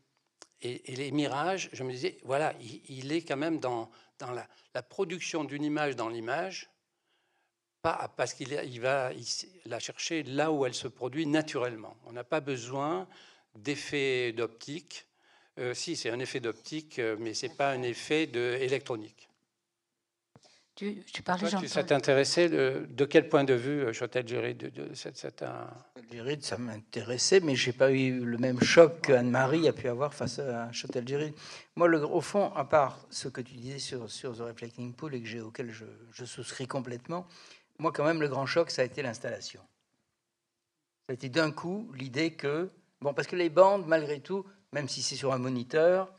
[0.64, 2.56] les mirages, je me disais, voilà,
[2.88, 6.72] il, est quand même dans, la, production d'une image dans l'image
[7.84, 9.12] pas parce qu'il il va
[9.66, 11.96] la chercher là où elle se produit naturellement.
[12.08, 13.08] On n'a pas besoin
[13.54, 15.06] d'effet d'optique.
[15.74, 19.27] Si, c'est un effet d'optique, mais c'est pas un effet de électronique.
[20.78, 24.70] Tu, tu parlais, Toi, Ça t'intéressait de, de, quel point de vue, Chotel de, de,
[24.70, 25.68] de cette, un...
[26.40, 30.72] ça m'intéressait, mais j'ai pas eu le même choc qu'Anne-Marie a pu avoir face à
[30.72, 31.34] Chotel Jurid.
[31.76, 35.16] Moi, le, au fond, à part ce que tu disais sur, sur The Reflecting Pool
[35.16, 37.26] et que auquel je, je souscris complètement,
[37.80, 39.62] moi, quand même, le grand choc, ça a été l'installation.
[41.08, 42.70] Ça a été d'un coup l'idée que,
[43.02, 46.14] bon, parce que les bandes, malgré tout, même si c'est sur un moniteur,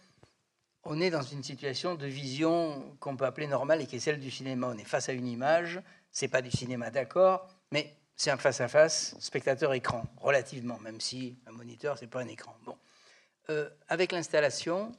[0.90, 4.18] on est dans une situation de vision qu'on peut appeler normale et qui est celle
[4.18, 4.68] du cinéma.
[4.68, 9.14] On est face à une image, c'est pas du cinéma, d'accord, mais c'est un face-à-face
[9.20, 12.56] spectateur-écran, relativement, même si un moniteur, c'est pas un écran.
[12.64, 12.76] Bon.
[13.50, 14.92] Euh, avec l'installation,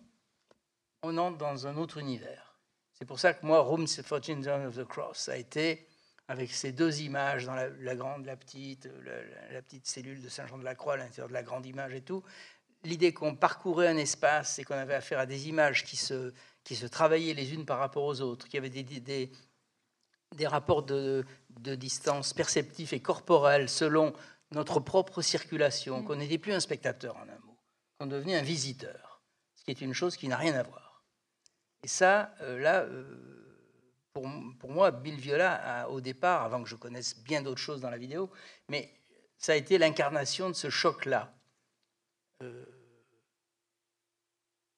[1.02, 2.60] on entre dans un autre univers.
[2.94, 5.88] C'est pour ça que moi, Rooms for Children of the Cross a été
[6.28, 8.88] avec ces deux images dans la, grande, la petite,
[9.52, 12.24] la, petite cellule de Saint-Jean-de-la-Croix à l'intérieur de la grande image et tout.
[12.84, 16.76] L'idée qu'on parcourait un espace et qu'on avait affaire à des images qui se, qui
[16.76, 19.32] se travaillaient les unes par rapport aux autres, qui avaient des, des,
[20.36, 21.26] des rapports de,
[21.60, 24.14] de, distance perceptifs et corporels selon
[24.52, 26.06] notre propre circulation, mm.
[26.06, 27.58] qu'on n'était plus un spectateur en un mot,
[28.00, 29.22] qu'on devenait un visiteur,
[29.56, 31.04] ce qui est une chose qui n'a rien à voir.
[31.84, 33.40] Et ça, euh, là, euh,
[34.14, 37.98] pour, moi, Bill Viola, au départ, avant que je connaisse bien d'autres choses dans la
[37.98, 38.30] vidéo,
[38.68, 38.94] mais
[39.38, 41.34] ça a été l'incarnation de ce choc-là.
[42.42, 42.66] Euh,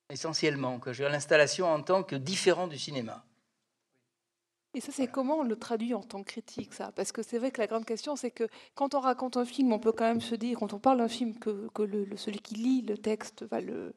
[0.10, 3.26] essentiellement, que j'ai l'installation en tant que différent du cinéma.
[4.74, 6.92] Et ça, c'est comment on le traduit en tant que critique, ça?
[6.94, 9.74] Parce que c'est vrai que la grande question, c'est que quand on raconte un film,
[9.74, 12.56] on peut quand même se dire, quand on parle d'un film, que, le, celui qui
[12.56, 13.94] lit le texte va le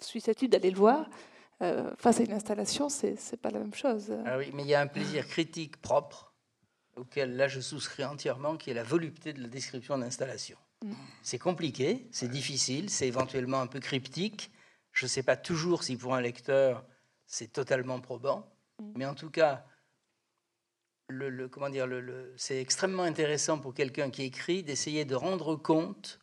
[0.00, 1.08] susceptible d'aller le voir.
[1.62, 4.12] Euh, face à une installation, c'est n'est pas la même chose.
[4.26, 6.34] Ah oui, mais il y a un plaisir critique propre,
[6.96, 10.58] auquel là je souscris entièrement, qui est la volupté de la description d'installation.
[10.82, 10.92] Mm.
[11.22, 14.50] C'est compliqué, c'est difficile, c'est éventuellement un peu cryptique.
[14.92, 16.84] Je ne sais pas toujours si pour un lecteur
[17.26, 18.92] c'est totalement probant, mm.
[18.96, 19.64] mais en tout cas,
[21.08, 26.20] le, comment dire, le, c'est extrêmement intéressant pour quelqu'un qui écrit d'essayer de rendre compte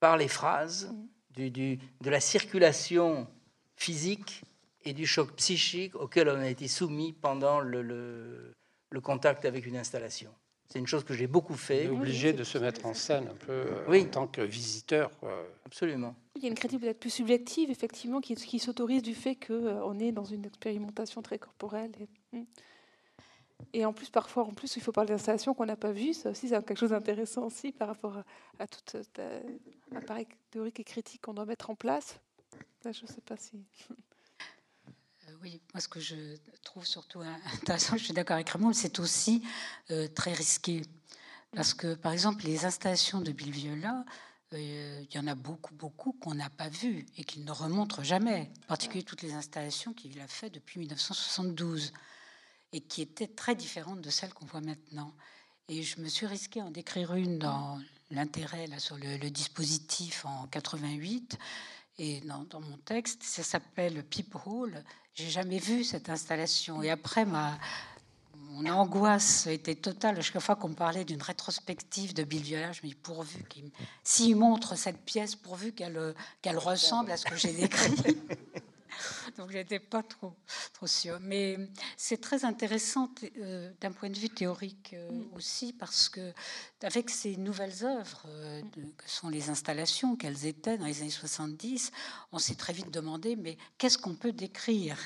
[0.00, 1.08] par les phrases mm.
[1.30, 3.28] du, du, de la circulation
[3.76, 4.42] physique
[4.84, 9.76] et du choc psychique auquel on a été soumis pendant le, le, contact avec une
[9.76, 10.32] installation.
[10.72, 11.86] C'est une chose que j'ai beaucoup fait.
[11.86, 15.10] On est obligé de se mettre en scène un peu euh, en tant que visiteur.
[15.66, 16.14] Absolument.
[16.36, 19.52] Il y a une critique peut-être plus subjective, effectivement, qui, qui s'autorise du fait qu'on
[19.52, 21.92] euh, est dans une expérimentation très corporelle.
[22.00, 22.44] Et, hmm.
[23.74, 26.14] et, en plus, parfois, en plus, il faut parler d'installation qu'on n'a pas vue.
[26.14, 28.24] Ça aussi, c'est quelque chose d'intéressant aussi par rapport à,
[28.62, 28.98] à tout
[29.90, 32.18] l'appareil euh, théorique et critique qu'on doit mettre en place
[32.90, 33.64] je ne sais pas si.
[35.42, 37.20] Oui, moi ce que je trouve surtout
[37.54, 39.42] intéressant, je suis d'accord avec Raymond, c'est aussi
[39.90, 40.82] euh, très risqué.
[41.54, 44.04] Parce que, par exemple, les installations de Bill Viola,
[44.52, 48.04] euh, il y en a beaucoup, beaucoup qu'on n'a pas vues et qu'il ne remontre
[48.04, 48.50] jamais.
[48.64, 51.92] En particulier toutes les installations qu'il a faites depuis 1972
[52.72, 55.12] et qui étaient très différentes de celles qu'on voit maintenant.
[55.68, 57.80] Et je me suis risqué à en décrire une dans
[58.12, 61.36] l'intérêt sur le, dispositif en 88
[61.98, 64.82] et dans, mon texte, ça s'appelle Peephole.
[65.14, 66.82] J'ai jamais vu cette installation.
[66.82, 67.58] Et après, ma,
[68.52, 70.22] mon angoisse était totale.
[70.22, 73.70] Chaque fois qu'on parlait d'une rétrospective de Bill Viola, je me dis pourvu qu'il,
[74.04, 77.94] s'il montre cette pièce, pourvu qu'elle, qu'elle ressemble à ce que j'ai décrit.
[79.36, 80.34] Donc j'étais pas trop,
[80.72, 81.18] trop sûre.
[81.20, 81.58] Mais
[81.96, 85.34] c'est très intéressant euh, d'un point de vue théorique euh, mm.
[85.34, 86.32] aussi parce que
[86.82, 88.62] avec ces nouvelles œuvres euh,
[88.96, 91.92] que sont les installations qu'elles étaient dans les années 70,
[92.32, 94.98] on s'est très vite demandé mais qu'est-ce qu'on peut décrire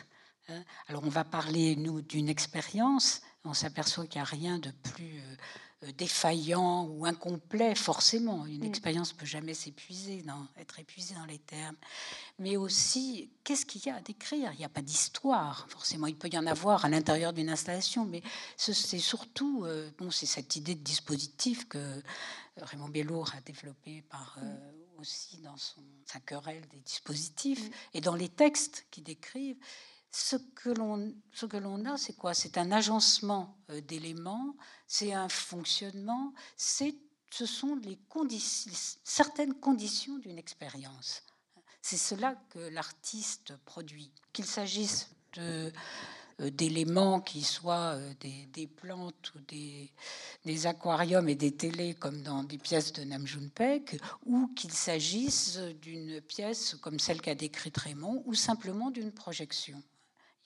[0.48, 0.62] hein?
[0.88, 3.22] Alors on va parler nous d'une expérience.
[3.44, 5.22] On s'aperçoit qu'il n'y a rien de plus
[5.98, 8.46] défaillant ou incomplet, forcément.
[8.46, 8.68] Une mm.
[8.68, 10.24] expérience ne peut jamais s'épuiser,
[10.58, 11.76] être épuisée dans les termes.
[12.38, 14.52] Mais aussi, qu'est-ce qu'il y a à décrire?
[14.52, 16.06] Il n'y a pas d'histoire, forcément.
[16.06, 18.22] Il peut y en avoir à l'intérieur d'une installation, mais
[18.56, 22.02] c'est surtout, euh, bon, c'est cette idée de dispositif que
[22.56, 25.00] Raymond Bellour a développé par, euh, mm.
[25.00, 27.72] aussi dans son, sa querelle des dispositifs mm.
[27.94, 29.58] et dans les textes qui décrivent
[30.16, 30.70] ce que
[31.58, 32.32] l'on a, c'est quoi?
[32.32, 38.72] C'est un agencement euh, d'éléments, c'est un fonctionnement, ce sont les conditions,
[39.04, 41.22] certaines conditions d'une expérience.
[41.82, 45.70] C'est cela que l'artiste produit, qu'il s'agisse euh,
[46.38, 49.92] d'éléments qui soient euh, des, des, plantes ou des,
[50.46, 54.72] des, aquariums et des télés comme dans des pièces de Nam June Paik, ou qu'il
[54.72, 59.82] s'agisse d'une pièce comme celle qu'a décrite Raymond, ou simplement d'une projection.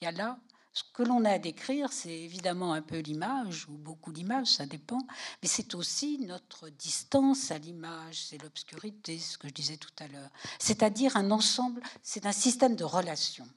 [0.01, 0.39] Il y a là
[0.73, 4.65] Ce que l'on a à décrire, c'est évidemment un peu l'image, ou beaucoup l'image, ça
[4.65, 4.97] dépend,
[5.43, 10.07] mais c'est aussi notre distance à l'image, c'est l'obscurité, ce que je disais tout à
[10.07, 10.31] l'heure.
[10.57, 13.47] C'est-à-dire un ensemble, c'est un système de relations.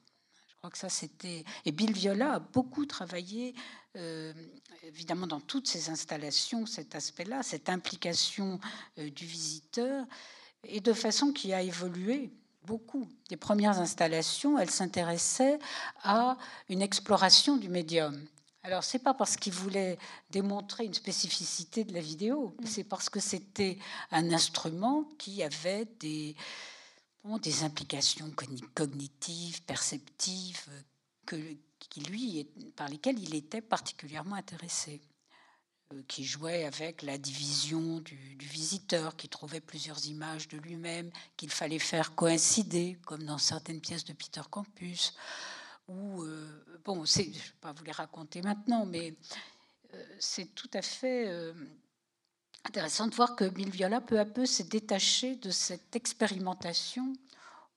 [0.49, 1.45] Je crois que ça, c'était.
[1.65, 3.55] Et Bill Viola a beaucoup travaillé,
[3.95, 4.31] euh,
[4.83, 8.59] évidemment, dans toutes ces installations, cet aspect-là, cette implication
[8.99, 10.05] euh, du visiteur,
[10.63, 12.31] et de façon qui a évolué
[12.65, 13.07] beaucoup.
[13.29, 15.59] des premières installations, elles s'intéressaient
[16.03, 16.37] à
[16.69, 18.27] une exploration du médium.
[18.63, 19.99] Alors, c'est pas parce qu'ils voulaient
[20.31, 22.65] démontrer une spécificité de la vidéo, mm.
[22.65, 23.77] c'est parce que c'était
[24.11, 26.35] un instrument qui avait des,
[27.41, 28.31] des implications
[28.73, 30.67] cognitives, perceptives,
[31.27, 31.35] que,
[31.79, 34.99] qui lui, par lesquelles il était particulièrement intéressé.
[35.93, 41.51] Euh, qui jouait avec la division du, visiteur, qui trouvait plusieurs images de lui-même, qu'il
[41.51, 45.13] fallait faire coïncider, comme dans certaines pièces de Peter Campus.
[45.87, 49.13] Ou, euh, bon, je ne vais pas vous les raconter maintenant, mais
[49.93, 51.53] euh, c'est tout à fait
[52.63, 57.13] intéressant de voir que Bill Viola, peu à peu, s'est détaché de cette expérimentation,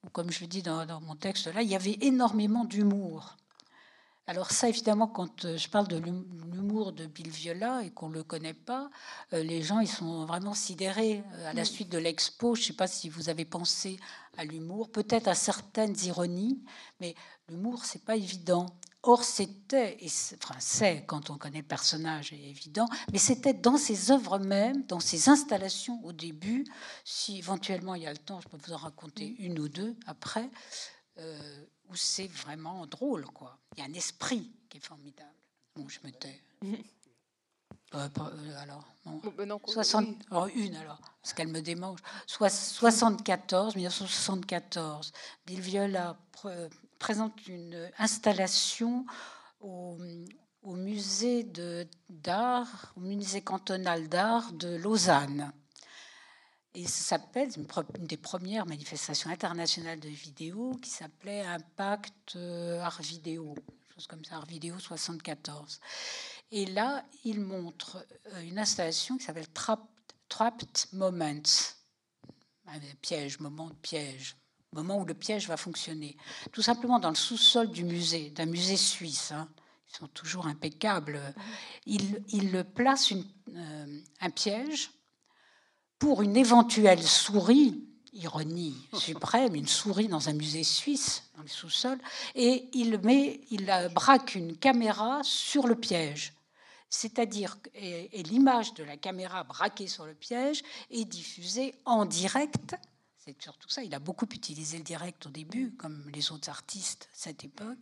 [0.03, 3.37] où, comme je le dis dans, dans mon texte là, il y avait énormément d'humour
[4.29, 8.15] alors ça, évidemment, quand euh, je parle de l'humour de Bill Viola et qu'on ne
[8.15, 8.91] le connaît pas,
[9.33, 11.25] euh, les gens, ils sont vraiment sidérés.
[11.33, 13.99] Euh, à la suite de l'expo, je ne sais pas si vous avez pensé
[14.37, 16.63] à l'humour, peut-être à certaines ironies,
[17.01, 17.15] mais
[17.49, 18.67] l'humour, c'est pas évident.
[19.03, 19.97] Or, c'était,
[20.35, 24.85] enfin, c'est quand on connaît le personnage, est évident, mais c'était dans ses œuvres même,
[24.85, 26.67] dans ses installations au début.
[27.03, 29.97] Si éventuellement il y a le temps, je peux vous en raconter une ou deux
[30.07, 30.51] après
[31.89, 33.59] où c'est vraiment drôle, quoi.
[33.77, 35.35] Il y a un esprit qui est formidable.
[35.75, 36.43] Bon, je me tais.
[37.95, 39.59] Euh, euh, alors, non.
[39.67, 42.01] 60, ben une alors, parce qu'elle me démange.
[42.27, 45.13] 74, 1974,
[45.47, 46.19] Bill Viola
[46.99, 49.07] présente une installation
[49.61, 49.97] au,
[50.63, 51.51] au musée
[52.11, 55.51] d'art, au musée cantonal d'art de Lausanne.
[56.79, 63.03] Et ça s'appelle une, des premières manifestations internationales de vidéo qui s'appelait Impact euh, Art
[63.03, 63.57] Vidéo,
[63.93, 65.81] chose comme ça, Art Vidéo 74.
[66.53, 71.43] Et là, il montre euh, une installation qui s'appelle Trapped, Moments,
[72.69, 74.37] un piège, moment de piège,
[74.71, 76.17] moment où le piège va fonctionner.
[76.53, 79.33] Tout simplement dans le sous-sol du musée, d'un musée suisse.
[79.33, 79.49] Hein.
[79.91, 81.21] Ils sont toujours impeccables.
[81.87, 84.93] Il, il place une, euh, un piège
[85.99, 87.83] pour une éventuelle souris,
[88.13, 91.99] ironie suprême, une souris dans un musée suisse, dans le sous-sol,
[92.35, 96.33] et il, met, il braque une caméra sur le piège.
[96.91, 102.77] C'est-à-dire, et, l'image de la caméra braquée sur le piège est diffusée en direct.
[103.19, 103.83] C'est surtout ça.
[103.83, 107.79] Il a beaucoup utilisé le direct au début, comme les autres artistes à cette époque.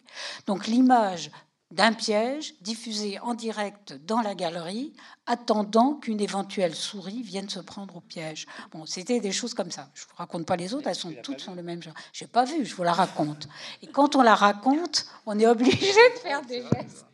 [0.46, 1.30] Donc l'image
[1.70, 4.92] d'un piège diffusé en direct dans la galerie,
[5.26, 8.46] attendant qu'une éventuelle souris vienne se prendre au piège.
[8.70, 9.90] Bon, c'était des choses comme ça.
[9.94, 11.94] Je vous raconte pas les autres, elles sont toutes sur le même genre.
[12.12, 13.48] J'ai pas vu, je vous la raconte.
[13.82, 17.06] Et quand on la raconte, on est obligé de faire des gestes.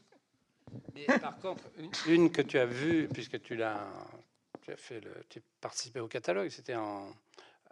[1.21, 1.65] par contre,
[2.07, 3.89] une que tu as vue, puisque tu l'as,
[4.61, 7.09] tu as fait le, tu participé au catalogue, c'était en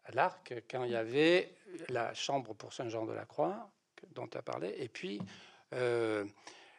[0.07, 1.55] à l'Arc quand il y avait
[1.89, 3.71] la chambre pour Saint-Jean-de-la-Croix
[4.15, 5.21] dont tu as parlé, et puis
[5.75, 6.25] euh,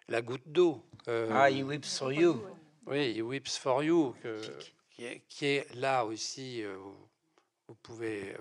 [0.08, 0.84] la goutte d'eau.
[1.08, 2.42] Euh, ah, he whips for you.
[2.86, 4.16] Oui, he whips for you,
[5.28, 6.64] qui, est, là aussi.
[6.64, 6.78] Euh,
[7.68, 8.36] vous pouvez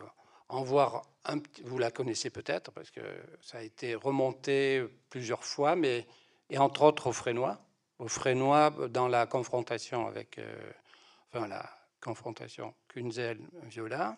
[0.49, 3.01] en voir un Vous la connaissez peut-être parce que
[3.41, 6.07] ça a été remonté plusieurs fois, mais
[6.51, 7.61] et entre autres au Frénois,
[7.99, 10.73] au Frénois dans la confrontation avec, euh,
[11.29, 11.69] enfin la
[12.01, 14.17] confrontation Kunzel-Viola.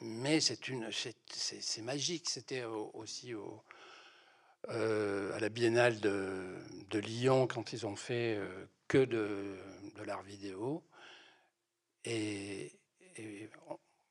[0.00, 2.28] Mais c'est une, c'est magique.
[2.28, 3.73] C'était aussi au, euh,
[4.68, 9.56] à la Biennale de, Lyon quand ils ont fait euh, que de,
[10.06, 10.84] l'art vidéo.
[12.04, 12.72] Et,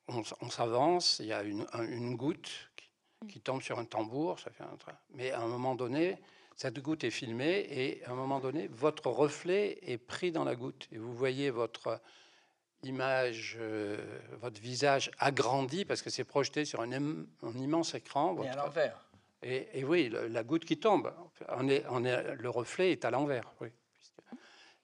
[0.08, 2.72] on, s'avance, il y a une, goutte
[3.28, 4.76] qui, tombe sur un tambour, ça fait un
[5.14, 6.18] Mais à un moment donné,
[6.56, 10.56] cette goutte est filmée et à un moment donné, votre reflet est pris dans la
[10.56, 12.02] goutte et vous voyez votre
[12.84, 13.98] image, euh,
[14.42, 16.92] votre visage agrandi parce que c'est projeté sur un,
[17.56, 18.34] immense écran.
[18.34, 19.06] Votre, à l'envers.
[19.44, 21.14] Et, oui, la goutte qui tombe,
[21.50, 23.54] on est, on est, le reflet est à l'envers.
[23.60, 23.70] Oui.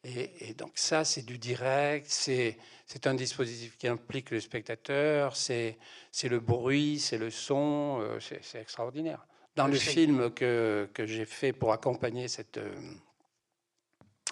[0.04, 2.58] Et, donc ça, c'est du direct, c'est
[3.06, 5.78] un dispositif qui implique le spectateur, c'est
[6.24, 9.26] le bruit, c'est le son, euh, c'est extraordinaire.
[9.56, 12.74] Dans le film que, que j'ai fait pour accompagner cette, euh,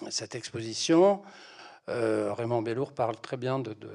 [0.08, 1.22] cette exposition,
[1.90, 3.92] euh, Raymond Bellour parle très bien de, de,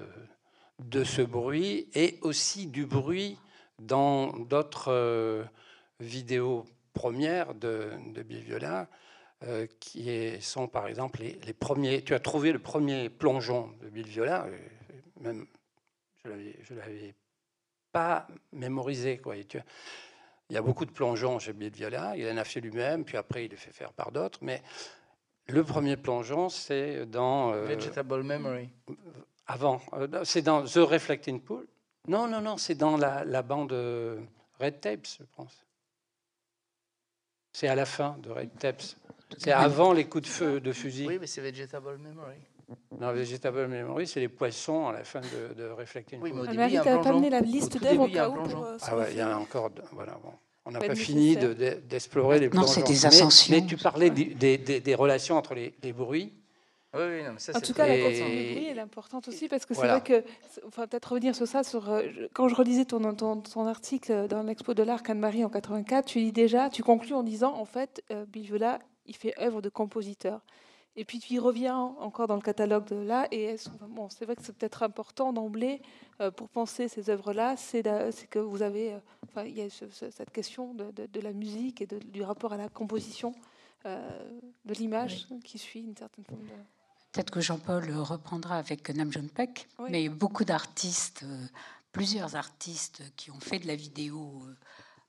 [0.79, 3.39] de, ce bruit et aussi du bruit
[3.79, 5.47] dans d'autres
[6.03, 7.91] vidéos premières de,
[8.23, 8.87] Bill Viola,
[9.79, 10.09] qui
[10.41, 12.01] sont par exemple les, premiers.
[12.03, 14.47] Tu as trouvé le premier plongeon de Bill Viola,
[15.19, 15.45] même
[16.23, 17.13] je ne l'avais
[17.91, 19.17] pas mémorisé.
[19.17, 19.35] Quoi.
[19.35, 19.45] il
[20.49, 23.45] y a beaucoup de plongeons chez Bill Viola, il en a fait lui-même, puis après
[23.45, 24.61] il les fait faire par d'autres, mais
[25.47, 27.51] le premier plongeon, c'est dans.
[27.51, 28.69] Vegetable Memory.
[29.45, 29.81] Avant,
[30.23, 31.67] c'est dans The Reflecting Pool.
[32.07, 34.21] Non, non, non, c'est dans la, bande euh,
[34.59, 35.65] Red Tapes, je pense.
[37.53, 38.83] C'est à la fin de Red Tapes.
[39.37, 41.07] C'est avant les coups de feu de fusil.
[41.07, 42.37] Oui, mais c'est Vegetable Memory.
[42.99, 46.47] Non, Vegetable Memory, c'est les poissons à la fin de, de Reflecting Oui, mais au
[46.47, 47.09] début, il y a un plongeon.
[47.11, 48.37] amené la liste d'œuvres au cas où.
[48.37, 49.69] Euh, ah ouais, il y a encore.
[49.91, 50.31] Voilà, bon.
[50.65, 52.65] On n'a pas, fini d'explorer les plongeons.
[52.65, 53.53] Non, c'est des ascensions.
[53.53, 56.33] Mais, tu parlais des, des, des relations entre les, les bruits.
[56.93, 60.01] Oui, non, ça, en tout cas, la continuité est importante aussi parce que c'est vrai
[60.01, 60.23] que,
[60.67, 61.63] enfin, peut-être revenir sur ça.
[61.63, 65.49] Sur, euh, quand je relisais ton, ton, ton article dans l'Expo de l'Art Anne-Marie en
[65.49, 68.25] 84, tu dis déjà, tu conclus en disant, en fait, euh,
[69.05, 70.41] il fait œuvre de compositeur.
[70.95, 73.55] Et puis tu y reviens encore dans le catalogue de là, et
[73.89, 75.81] bon, c'est vrai que c'est peut-être important d'emblée
[76.21, 77.81] euh, pour penser ces œuvres-là, c'est
[78.29, 81.87] que vous avez, euh, enfin, il y a cette question de, de, la musique et
[81.87, 83.33] du rapport à la composition
[83.85, 86.53] de l'image qui suit une certaine forme de
[87.13, 91.45] Peut-être que Jean-Paul reprendra avec Nam June Peck, mais beaucoup d'artistes, euh,
[91.91, 94.55] plusieurs artistes qui ont fait de la vidéo euh,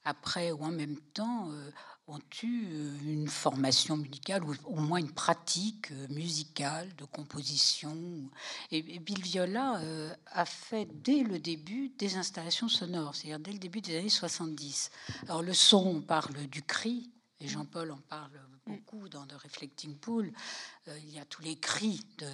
[0.05, 1.71] après ou en même temps euh,
[2.07, 2.67] ont eu
[3.07, 7.97] une formation musicale ou au moins une pratique musicale de composition.
[8.71, 9.81] Et, Bill Viola
[10.27, 14.91] a fait dès le début des installations sonores, c'est-à-dire dès le début des années 70.
[15.27, 17.09] Alors le son, on parle du cri,
[17.45, 20.33] et Jean-Paul en parle beaucoup dans The Reflecting Pool.
[20.89, 22.27] Euh, il y a tous les cris de,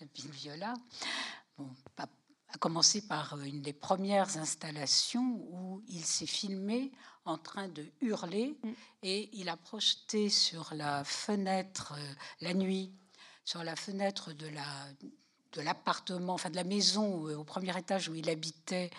[0.00, 0.74] de Viola.
[1.56, 6.90] Bon, à commencer par euh, une des premières installations où il s'est filmé
[7.24, 8.70] en train de hurler mm.
[9.04, 12.92] et il a projeté sur la fenêtre euh, la nuit,
[13.44, 14.66] sur la fenêtre de la
[15.52, 18.90] de l'appartement, enfin de la maison au premier étage où il habitait,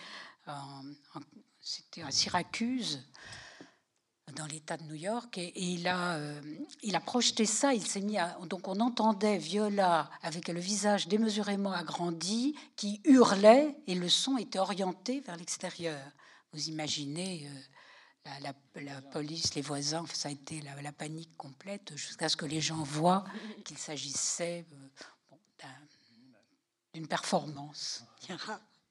[1.61, 3.03] c'était à Syracuse
[4.35, 6.41] dans l'État de New York et, il a euh,
[6.83, 7.73] il a projeté ça.
[7.73, 13.75] Il s'est mis à, donc on entendait Viola avec le visage démesurément agrandi qui hurlait
[13.87, 16.01] et le son était orienté vers l'extérieur.
[16.53, 17.47] Vous imaginez.
[17.47, 17.59] Euh,
[18.41, 22.83] la, police, les voisins, ça a été la, panique complète jusqu'à ce que les gens
[22.83, 23.23] voient
[23.63, 25.67] qu'il s'agissait euh,
[26.93, 28.03] d'une performance.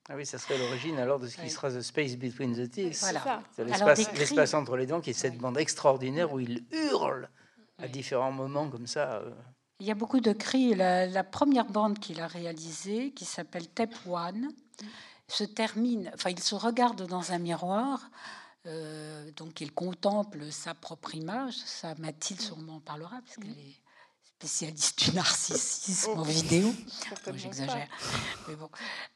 [0.09, 2.99] Ah oui, ça serait l'origine alors de ce qui sera The Space Between the Teeth.
[3.01, 3.43] Voilà.
[4.15, 7.29] l'espace entre les dents qui est cette bande extraordinaire où il hurle
[7.79, 9.17] à différents moments comme ça.
[9.17, 9.31] Euh.
[9.81, 10.75] Il y a beaucoup de cris.
[10.75, 14.49] La, première bande qu'il a réalisée, qui s'appelle Tape One,
[15.29, 18.11] se termine, enfin il se regarde dans un miroir,
[18.67, 21.57] euh, donc il contemple sa propre image.
[21.57, 23.83] Ça, Mathilde sûrement en parlera, parce qu'elle est
[24.39, 26.75] spécialiste du narcissisme en vidéo.
[27.35, 27.89] J'exagère.
[28.59, 28.69] bon.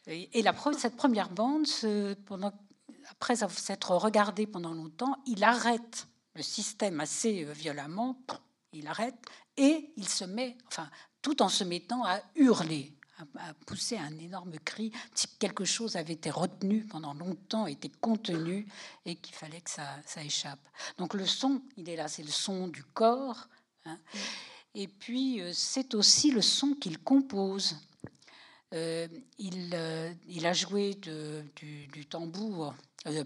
[0.07, 1.67] Et la, cette première bande,
[2.25, 2.53] pendant,
[3.11, 8.19] après s'être regardé pendant longtemps, il arrête le système assez euh, violemment.
[8.73, 9.17] Il arrête
[9.57, 10.89] et il se met, enfin,
[11.23, 12.97] tout en se mettant à hurler,
[13.39, 14.93] à, pousser un énorme cri.
[15.15, 18.67] Si quelque chose avait été retenu pendant longtemps, était contenu
[19.05, 20.61] et qu'il fallait que ça, ça, échappe.
[20.99, 23.49] Donc le son, il est là, c'est le son du corps.
[23.85, 23.99] Hein.
[24.75, 27.77] Et puis, euh, c'est aussi le son qu'il compose.
[28.73, 29.09] Euh,
[29.39, 32.73] il, euh, il, a joué du, tambour,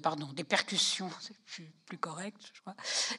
[0.02, 2.74] pardon, des percussions, c'est plus, correct, je crois,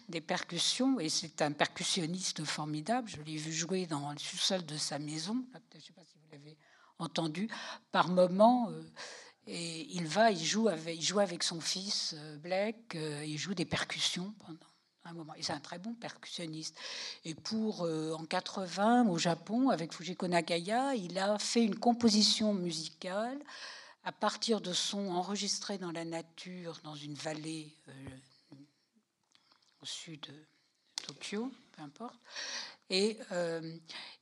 [0.09, 3.07] des percussions, et c'est un percussionniste formidable.
[3.09, 6.17] Je l'ai vu jouer dans le sous-sol de sa maison, je ne sais pas si
[6.17, 6.57] vous l'avez
[6.97, 7.47] entendu,
[7.91, 8.71] par moments.
[9.45, 14.34] il va, il joue avec, il joue avec son fils Blake, il joue des percussions
[14.39, 14.74] pendant
[15.14, 15.34] moment.
[15.41, 16.78] c'est un très bon percussionniste.
[17.24, 22.53] Et pour euh, en 80 au Japon avec Fujiko Nakaya, il a fait une composition
[22.53, 23.39] musicale
[24.03, 27.91] à partir de sons enregistrés dans la nature, dans une vallée euh,
[29.82, 32.20] au sud de Tokyo, peu importe.
[32.89, 33.78] Et euh,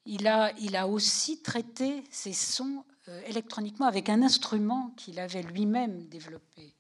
[0.06, 2.86] il, a, il a aussi traité ces sons
[3.26, 6.74] électroniquement avec un instrument qu'il avait lui-même développé.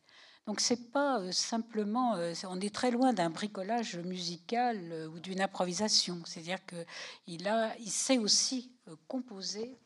[0.45, 5.19] Donc c'est pas euh, simplement, euh, on est très loin d'un bricolage musical euh, ou
[5.19, 6.21] d'une improvisation.
[6.25, 6.85] C'est-à-dire que
[7.27, 8.71] il a, il sait aussi
[9.07, 9.77] composer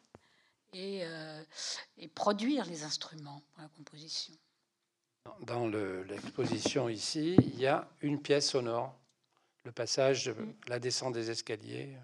[0.73, 1.03] et,
[1.97, 4.33] et, produire les instruments pour la composition.
[5.41, 8.95] Dans l'exposition ici, il y a une pièce sonore,
[9.63, 10.53] le passage, mm.
[10.67, 11.95] la descente des escaliers,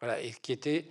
[0.00, 0.90] voilà, et qui était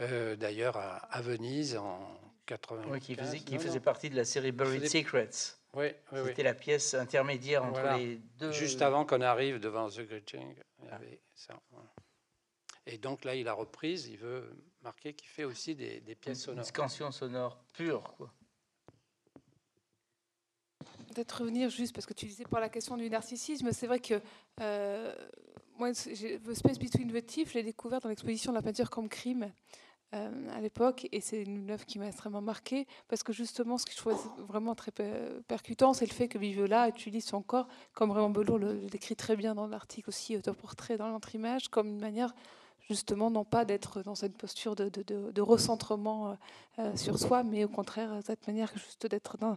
[0.00, 1.98] d'ailleurs à, Venise en
[2.46, 2.82] 80.
[2.88, 5.56] Oui, qui faisait, qui faisait partie de la série Buried Secrets.
[5.76, 7.98] Oui, oui, C'était la pièce intermédiaire entre Voilà.
[7.98, 8.52] les deux.
[8.52, 11.60] Juste avant qu'on arrive devant The Greeting, il y avait ça.
[11.70, 11.88] voilà.
[12.86, 14.44] Et donc là, il a reprise, il veut
[14.82, 16.66] marquer qu'il fait aussi des, des pièces Une sonores.
[16.66, 18.30] scansion sonore pure, quoi.
[21.14, 24.20] Peut-être revenir juste parce que tu disais pour la question du narcissisme, c'est vrai que
[24.60, 25.14] euh,
[25.78, 29.08] moi, The Space Between the Teeth, je l'ai découvert dans l'exposition de la peinture comme
[29.08, 29.50] crime
[30.14, 33.84] euh, à l'époque, et c'est une œuvre qui m'a extrêmement marquée parce que justement, ce
[33.84, 37.66] que je trouvais vraiment très per- percutant, c'est le fait que Viviola utilise son corps,
[37.94, 42.34] comme Raymond le décrit très bien dans l'article aussi autoportrait dans l'entre-image, comme une manière
[42.88, 46.34] justement non pas d'être dans cette posture de, recentrement euh,
[46.80, 49.54] euh, sur soi, mais au contraire cette manière juste d'être dans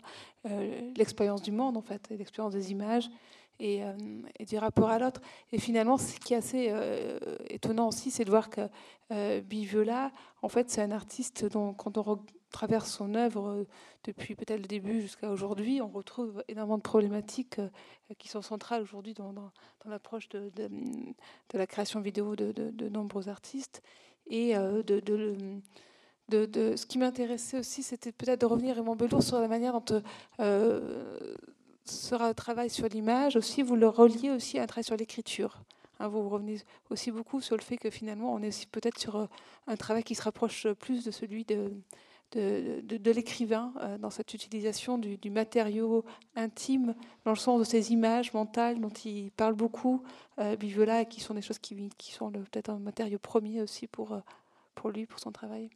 [0.95, 3.09] l'expérience du monde en fait, l'expérience des images
[3.59, 3.93] et, euh,
[4.39, 5.21] et du rapport à l'autre.
[5.51, 8.61] Et finalement, ce qui est assez euh, étonnant aussi, c'est de voir que
[9.11, 12.19] euh, Biviola, en fait, c'est un artiste dont, quand on
[12.51, 13.67] traverse son œuvre euh,
[14.03, 17.59] depuis peut-être le début jusqu'à aujourd'hui, on retrouve énormément de problématiques
[18.17, 19.33] qui sont centrales aujourd'hui dans,
[19.85, 20.49] l'approche de,
[21.53, 23.81] la création vidéo de, de- nombreux artistes.
[24.29, 24.99] Et de,
[26.29, 30.01] de- ce qui m'intéressait aussi, c'était peut-être de revenir, Raymond Belour, sur la manière dont
[32.21, 33.35] un travail sur l'image.
[33.35, 35.63] Aussi, vous le reliez aussi à un travail sur l'écriture.
[35.99, 36.59] Hein, vous revenez
[36.89, 39.25] aussi beaucoup sur le fait que finalement, on est peut-être sur euh,
[39.67, 41.71] un travail qui se rapproche plus de celui de,
[42.33, 46.03] de, l'écrivain euh, dans cette utilisation du, matériau
[46.35, 50.03] intime, dans le sens de ces images mentales dont il parle beaucoup,
[50.39, 50.55] euh,
[51.09, 54.19] qui sont des choses qui, qui sont peut-être un matériau premier aussi pour, euh,
[54.75, 55.69] pour lui, pour son travail.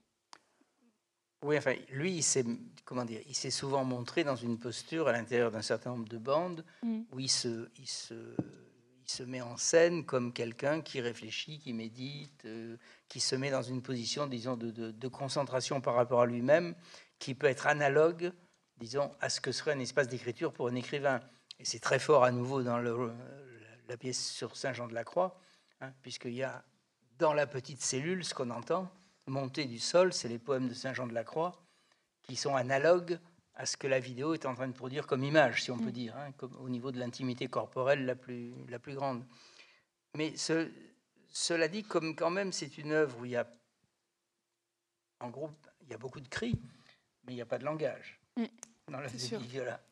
[1.44, 2.46] Oui, enfin, lui, il s'est,
[2.86, 6.18] comment dire, il s'est souvent montré dans une posture à l'intérieur d'un certain nombre de
[6.18, 7.02] bandes Mm.
[7.12, 11.74] où il se, il se, il se met en scène comme quelqu'un qui réfléchit, qui
[11.74, 12.78] médite, euh,
[13.08, 16.76] qui se met dans une position, disons, de, de- de concentration par rapport à lui-même,
[17.18, 18.32] qui peut être analogue,
[18.78, 21.22] disons, à ce que serait un espace d'écriture pour un écrivain.
[21.60, 23.12] Et c'est très fort à nouveau dans le-
[23.88, 25.40] la pièce sur Saint-Jean-de-la-Croix,
[25.82, 26.64] hein, puisqu'il y a
[27.18, 28.90] dans la petite cellule ce qu'on entend
[29.28, 31.62] monter du sol, c'est les poèmes de Saint Jean de la Croix,
[32.24, 33.20] qui sont analogues
[33.56, 35.92] à ce que la vidéo est en train de produire comme image, si on peut
[35.92, 39.26] dire, hein, comme au niveau de l'intimité corporelle la plus, la plus grande.
[40.16, 40.72] Mais ce-
[41.30, 43.48] cela dit, comme quand même c'est une œuvre où il y a,
[45.20, 46.60] en groupe, il y a beaucoup de cris,
[47.26, 48.46] mais il n'y a pas de langage Mm.
[48.88, 49.40] dans sûr.
[49.40, 49.84] Viviola.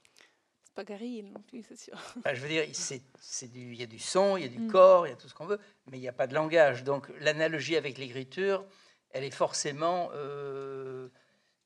[0.64, 1.94] C'est pas Gary non plus, c'est sûr.
[2.18, 4.50] Enfin, je veux dire, c'est, c'est du, il y a du son, il y a
[4.50, 4.72] du Mm.
[4.72, 6.84] corps, il y a tout ce qu'on veut, mais il n'y a pas de langage.
[6.86, 8.66] Donc l'analogie avec l'écriture,
[9.12, 11.10] elle est forcément euh,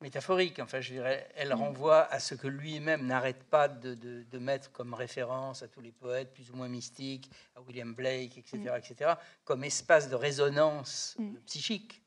[0.00, 0.58] métaphorique.
[0.58, 1.58] Enfin, je dirais, elle Mm.
[1.58, 5.80] renvoie à ce que lui-même n'arrête pas de, de- de mettre comme référence à tous
[5.80, 9.12] les poètes plus ou moins mystiques, à William Blake, etc., etc.,
[9.44, 11.34] comme espace de résonance Mm.
[11.46, 12.02] psychique.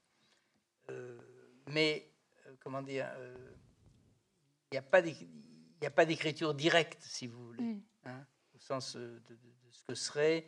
[0.90, 1.20] Euh,
[1.68, 2.08] mais,
[2.46, 3.08] euh, comment dire,
[4.72, 4.78] il n'y
[5.88, 7.82] a pas d'écriture directe, si vous voulez Mm.
[8.06, 8.26] hein,
[8.56, 9.22] au sens de,
[9.72, 10.46] ce que serait.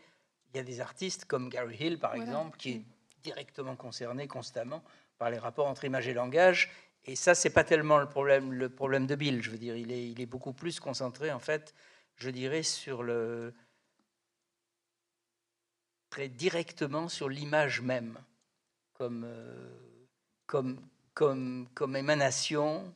[0.53, 2.23] Il y a des artistes comme Gary Hill, par Voilà.
[2.25, 2.85] exemple, qui est Mm.
[3.23, 4.83] Directement concerné constamment
[5.17, 6.71] par les rapports entre image et langage.
[7.05, 9.41] Et ça, c'est pas tellement le problème, de Bill.
[9.41, 11.73] Je veux dire, il est, beaucoup plus concentré, en fait,
[12.17, 13.03] je dirais, sur
[16.09, 18.17] très directement sur l'image même,
[18.93, 20.05] comme, euh,
[20.45, 22.93] comme, comme émanation,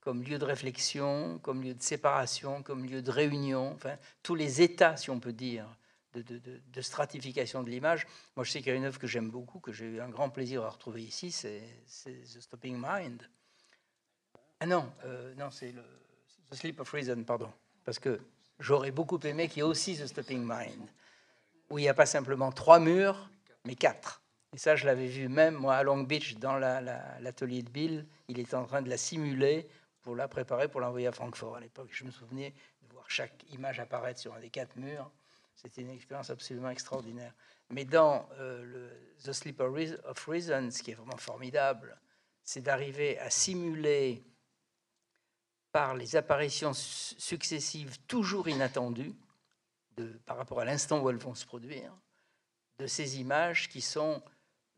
[0.00, 4.60] comme lieu de réflexion, comme lieu de séparation, comme lieu de réunion, enfin, tous les
[4.60, 5.66] états, si on peut dire,
[6.22, 8.06] de, stratification de l'image.
[8.36, 10.08] Moi, je sais qu'il y a une œuvre que j'aime beaucoup, que j'ai eu un
[10.08, 13.22] grand plaisir à retrouver ici, c'est The Stopping Mind.
[14.60, 15.74] Ah non, euh, non, c'est
[16.50, 17.52] The Sleep of Reason, pardon.
[17.84, 18.20] Parce que
[18.58, 20.88] j'aurais beaucoup aimé qu'il y ait aussi The Stopping Mind,
[21.70, 23.28] où il n'y a pas simplement trois murs,
[23.64, 24.22] mais quatre.
[24.52, 27.70] Et ça, je l'avais vu même, moi, à Long Beach, dans la- la- l'atelier de
[27.70, 28.06] Bill.
[28.28, 29.68] Il était en train de la simuler
[30.02, 31.88] pour la préparer pour l'envoyer à Francfort à l'époque.
[31.90, 35.10] Je me souvenais de voir chaque image apparaître sur un des quatre murs.
[35.54, 37.34] C'était une expérience absolument extraordinaire.
[37.70, 38.90] Mais dans euh,
[39.22, 41.98] The Sleep of Reas- of Reason, ce qui est vraiment formidable,
[42.42, 44.24] c'est d'arriver à simuler
[45.72, 49.14] par les apparitions su- successives toujours inattendues,
[50.26, 51.92] par rapport à l'instant où elles vont se produire,
[52.78, 54.22] de ces images qui sont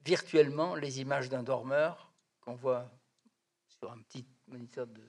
[0.04, 2.90] virtuellement les images d'un dormeur qu'on voit
[3.66, 5.02] sur un petit moniteur de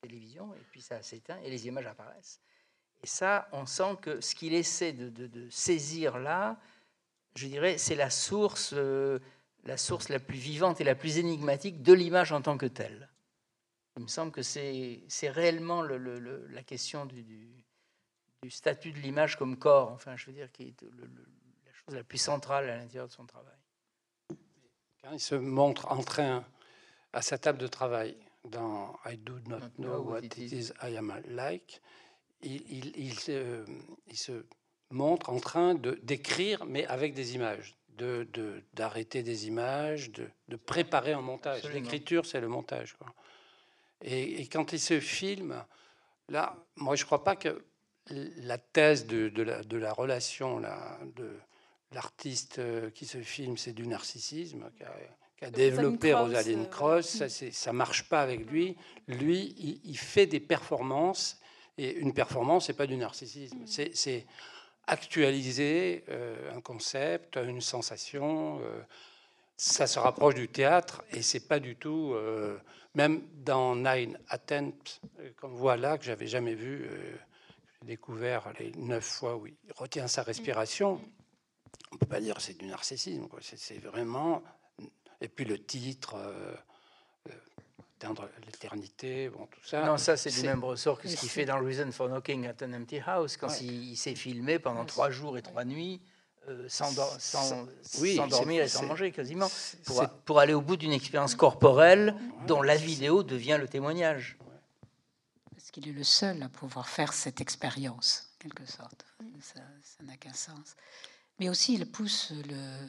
[0.00, 2.40] télévision, et puis ça s'éteint et les images apparaissent.
[3.04, 6.58] Et ça, on sent que ce qu'il essaie de, de- de saisir là,
[7.36, 9.18] je dirais, c'est la source, euh,
[9.64, 13.10] la source la plus vivante et la plus énigmatique de l'image en tant que telle.
[13.98, 17.62] Il me semble que c'est réellement le- le- le- la question du, du-
[18.42, 22.04] du statut de l'image comme corps, enfin, je veux dire, qui est la chose la
[22.04, 23.58] plus centrale à l'intérieur de son travail.
[25.02, 26.42] Quand il se montre en train
[27.12, 31.12] à sa table de travail, dans I do not know what it is I am
[31.28, 31.82] like,
[32.44, 33.64] il, se,
[34.08, 34.44] il se
[34.90, 38.26] montre en train de d'écrire, mais avec des images, de
[38.74, 41.64] d'arrêter des images, de, de, préparer un montage.
[41.72, 42.94] L'écriture, c'est le montage.
[42.94, 43.12] Quoi.
[44.02, 45.64] Et, quand il se filme,
[46.28, 47.64] là, moi, je crois pas que
[48.10, 51.30] la thèse de, de, la, relation là, de
[51.92, 52.60] l'artiste
[52.92, 54.70] qui se filme, c'est du narcissisme
[55.38, 57.06] qu'a développé Rosalind Cross.
[57.06, 58.76] Ça, ça marche pas avec lui.
[59.08, 61.40] Lui, il, il fait des performances.
[61.78, 63.58] Et une performance, c'est pas du narcissisme.
[63.58, 63.66] Mm.
[63.94, 64.26] C'est
[64.86, 68.60] actualiser euh, un concept, une sensation.
[68.60, 68.82] Euh,
[69.56, 72.12] ça se rapproche du théâtre et c'est pas du tout.
[72.14, 72.58] Euh,
[72.94, 75.00] même dans Nine Attempts,
[75.36, 76.88] comme voilà que j'avais jamais vu,
[77.80, 81.00] j'ai découvert les neuf fois où il retient sa respiration.
[81.90, 83.26] On peut pas dire que c'est du narcissisme.
[83.40, 84.42] C'est vraiment.
[85.20, 86.16] Et puis le titre
[88.44, 89.84] l'éternité, bon, tout ça.
[89.84, 92.64] Non, ça, c'est du même ressort que ce qu'il fait dans Reason for Knocking at
[92.64, 96.00] an Empty House, quand il, s'est filmé pendant trois jours et trois nuits,
[96.48, 97.66] euh, sans, sans,
[98.28, 99.48] dormir et sans manger quasiment,
[99.86, 102.14] pour, pour, aller au bout d'une expérience corporelle
[102.46, 104.36] dont la vidéo devient le témoignage.
[105.52, 109.06] Parce qu'il est le seul à pouvoir faire cette expérience, quelque sorte.
[109.42, 109.60] Ça
[110.02, 110.76] n'a qu'un sens.
[111.38, 112.88] Mais aussi, il pousse le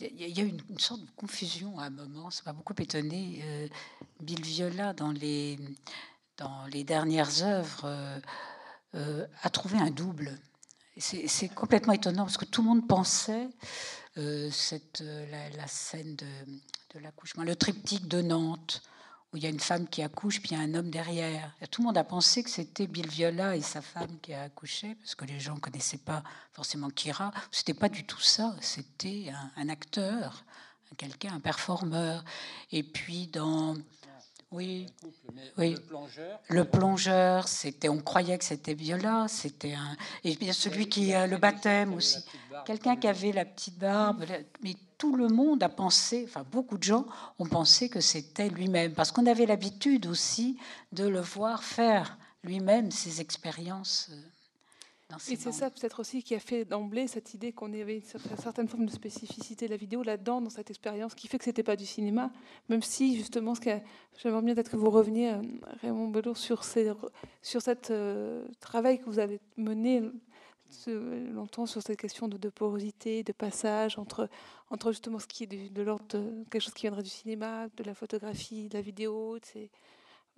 [0.00, 3.40] il y a eu une, sorte de confusion à un moment, ça m'a beaucoup étonné.
[3.44, 3.68] Euh,
[4.20, 5.58] Bill Viola, dans les,
[6.36, 8.18] dans les dernières œuvres, euh,
[8.94, 10.38] euh, a trouvé un double.
[10.96, 13.48] C'est complètement étonnant parce que tout le monde pensait
[14.50, 16.26] cette, la, scène de,
[16.94, 18.82] de l'accouchement, le triptyque de Nantes,
[19.32, 21.54] où il y a une femme qui accouche, puis il y a un homme derrière.
[21.70, 24.94] tout le monde a pensé que c'était Bill Viola et sa femme qui a accouché,
[24.94, 26.22] parce que les gens ne connaissaient pas
[26.52, 27.32] forcément Kira.
[27.50, 28.56] C'était pas du tout ça.
[28.60, 30.44] C'était un, acteur,
[30.96, 32.24] quelqu'un, un performeur.
[32.72, 33.76] Et puis dans
[34.50, 34.86] oui,
[35.58, 35.74] oui.
[35.74, 40.88] Le plongeur, le plongeur c'était, on croyait que c'était Viola, c'était un, et bien celui
[40.88, 42.24] qui a le baptême aussi,
[42.64, 44.24] quelqu'un qui avait la petite barbe,
[44.62, 47.06] mais tout le monde a pensé, enfin beaucoup de gens
[47.38, 50.58] ont pensé que c'était lui-même, parce qu'on avait l'habitude aussi
[50.92, 54.10] de le voir faire lui-même ses expériences.
[54.12, 54.16] Euh,
[55.30, 58.68] et c'est ça peut-être aussi qui a fait d'emblée cette idée qu'on avait une certaine
[58.68, 61.76] forme de spécificité de la vidéo là-dedans, dans cette expérience, qui fait que c'était pas
[61.76, 62.30] du cinéma,
[62.68, 63.62] même si justement, ce
[64.18, 65.42] j'aimerais bien peut-être que vous reveniez, euh,
[65.80, 66.92] Raymond Belour, sur, ces,
[67.40, 70.02] sur cet euh, travail que vous avez mené
[70.86, 74.28] longtemps sur cette question de, porosité, de passage entre,
[74.70, 76.06] entre justement ce qui est de, l'ordre
[76.50, 79.38] quelque chose qui viendrait du cinéma, de la photographie, de la vidéo.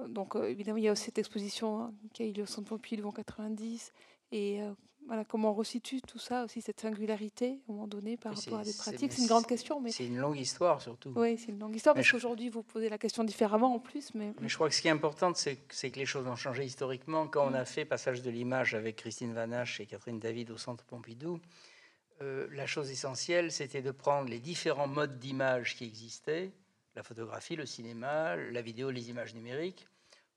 [0.09, 2.47] Donc euh, évidemment, il y a aussi cette exposition hein, qui a eu lieu au
[2.47, 3.93] Centre Pompidou en 90.
[4.33, 4.73] Et euh,
[5.11, 8.61] voilà, comment on resitue tout ça, aussi cette singularité, à un moment donné, par rapport
[8.61, 9.81] à des pratiques C'est une grande question.
[9.81, 9.91] Mais...
[9.91, 11.13] C'est une longue histoire, surtout.
[11.17, 14.15] Oui, c'est une longue histoire, parce qu'aujourd'hui, vous posez la question différemment, en plus.
[14.15, 16.65] Mais, mais je crois que ce qui est important, c'est que les choses ont changé
[16.65, 17.27] historiquement.
[17.27, 20.85] Quand on a fait Passage de l'image avec Christine Vanache et Catherine David au Centre
[20.85, 21.41] Pompidou,
[22.23, 26.53] euh, la chose essentielle, c'était de prendre les différents modes d'image qui existaient,
[26.95, 29.89] la photographie, le cinéma, la vidéo, les images numériques,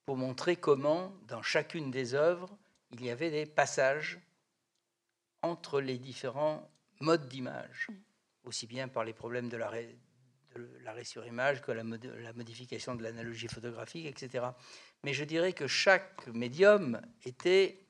[0.04, 2.58] pour montrer comment, dans chacune des œuvres,
[2.92, 4.20] il y avait des passages
[5.44, 6.68] entre les différents
[7.00, 7.94] modes d'image, mm.
[8.46, 9.96] aussi bien par les problèmes de l'arrêt
[11.04, 14.46] sur image que la, la modification de l'analogie photographique, etc.
[15.04, 17.84] Mais je dirais que chaque médium était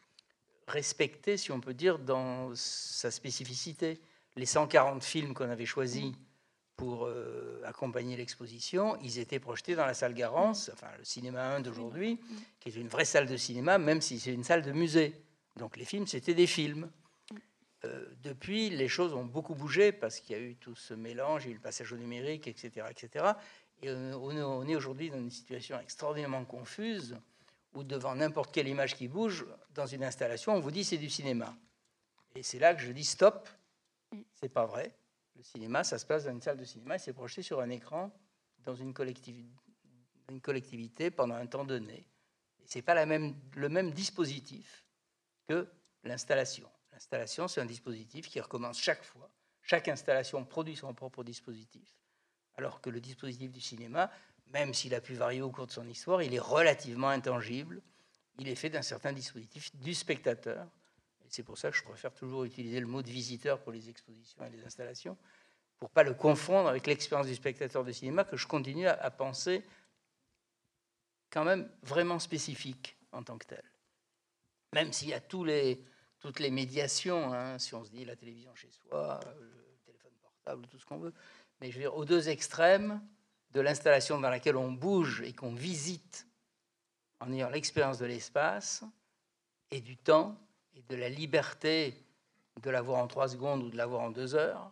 [0.68, 3.99] respecté, si on peut dire, dans sa spécificité.
[4.36, 6.16] Les 140 films qu'on avait choisis mm.
[6.76, 11.60] pour euh, accompagner l'exposition, ils étaient projetés dans la salle Garance, enfin le cinéma 1
[11.62, 12.36] d'aujourd'hui, mm.
[12.60, 15.14] qui est une vraie salle de cinéma, même si c'est une salle de musée.
[15.58, 16.89] Donc les films, c'était des films.
[17.86, 21.43] Euh, depuis, les choses ont beaucoup bougé parce qu'il y a eu tout ce mélange,
[21.43, 22.88] il y a eu le passage au numérique, etc.
[22.89, 23.25] etc.
[23.81, 27.17] Et on est aujourd'hui dans une situation extraordinairement confuse
[27.73, 31.09] où devant n'importe quelle image qui bouge dans une installation, on vous dit c'est du
[31.09, 31.53] cinéma.
[32.36, 33.49] Et c'est là que je dis stop,
[34.34, 34.95] c'est pas vrai.
[35.36, 37.69] Le cinéma, ça se passe dans une salle de cinéma et c'est projeté sur un
[37.69, 38.11] écran
[38.63, 39.49] dans une collectivité,
[40.29, 42.05] une collectivité pendant un temps donné.
[42.61, 44.86] Et c'est pas la même, le même dispositif
[45.47, 45.67] que
[46.03, 46.69] l'installation.
[47.04, 49.30] L'installation, c'est un dispositif qui recommence chaque fois.
[49.62, 51.97] Chaque installation produit son propre dispositif.
[52.56, 54.10] Alors que le dispositif du cinéma,
[54.54, 57.82] même s'il a pu varier au cours de son histoire, il est relativement intangible.
[58.39, 60.66] Il est fait d'un certain dispositif du spectateur.
[61.28, 64.45] C'est pour ça que je préfère toujours utiliser le mot de visiteur pour les expositions
[64.45, 65.18] et les installations,
[65.80, 69.66] pour pas le confondre avec l'expérience du spectateur de cinéma que je continue à, penser
[71.30, 73.64] quand même vraiment spécifique en tant que tel.
[74.72, 75.84] Même s'il y a tous les,
[76.24, 80.67] toutes les médiations, hein, si on se dit la télévision chez soi, le téléphone portable,
[80.67, 81.13] tout ce qu'on veut.
[81.59, 83.01] Mais je veux dire, aux deux extrêmes,
[83.51, 86.26] de l'installation dans laquelle on bouge et qu'on visite
[87.19, 88.84] en ayant l'expérience de l'espace
[89.69, 90.36] et du temps
[90.76, 91.93] et de la liberté
[92.61, 94.71] de la voir en trois secondes ou de la voir en deux heures,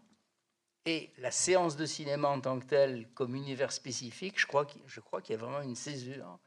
[0.86, 5.32] et la séance de cinéma en tant que telle, comme univers spécifique, je crois qu'il
[5.32, 6.39] y a vraiment une césure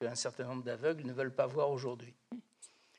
[0.00, 2.14] qu'un certain nombre d'aveugles ne veulent pas voir aujourd'hui.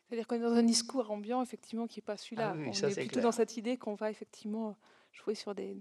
[0.07, 2.51] C'est-à-dire qu'on est dans un discours ambiant, effectivement, qui n'est pas celui-là.
[2.53, 3.23] Ah oui, on ça, est, plutôt clair.
[3.23, 4.77] dans cette idée qu'on va effectivement
[5.11, 5.77] jouer sur des,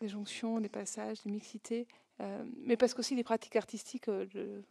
[0.00, 1.86] des jonctions, des passages, des mixités.
[2.20, 4.62] Euh, mais parce qu'aussi les pratiques artistiques euh, le-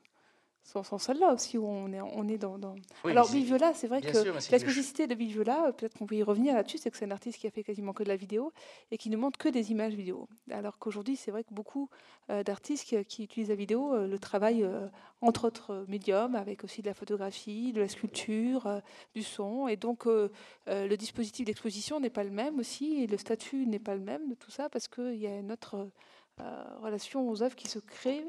[0.65, 2.57] sont, sont celles-là aussi, où on est, on est dans...
[2.57, 4.17] dans- Oui, Alors, Bill Viola, c'est vrai bien que
[4.51, 7.05] la spécificité de Bill Viola, euh, peut-être qu'on peut y revenir là-dessus, c'est que c'est
[7.05, 8.51] un artiste qui a fait quasiment que de la vidéo
[8.91, 10.27] et qui ne montre que des images vidéo.
[10.51, 11.89] Alors qu'aujourd'hui, c'est vrai que beaucoup
[12.31, 14.87] euh, d'artistes qui, qui utilisent la vidéo euh, le travaillent euh,
[15.21, 18.81] entre autres médiums, avec aussi de la photographie, de la sculpture,
[19.13, 19.67] du son.
[19.67, 23.95] Et donc, le dispositif d'exposition n'est pas le même aussi, et le statut n'est pas
[23.95, 25.89] le même de tout ça, parce qu'il y a une autre
[26.41, 28.23] euh, relation aux œuvres qui se crée.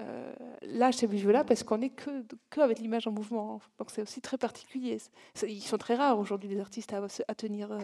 [0.00, 0.32] Euh,
[0.62, 3.60] là, chez Viola, parce qu'on n'est que, que avec l'image en mouvement.
[3.78, 4.98] Donc, c'est aussi très particulier.
[5.34, 7.80] C'est- Ils sont très rares aujourd'hui, les artistes, à, à tenir, euh,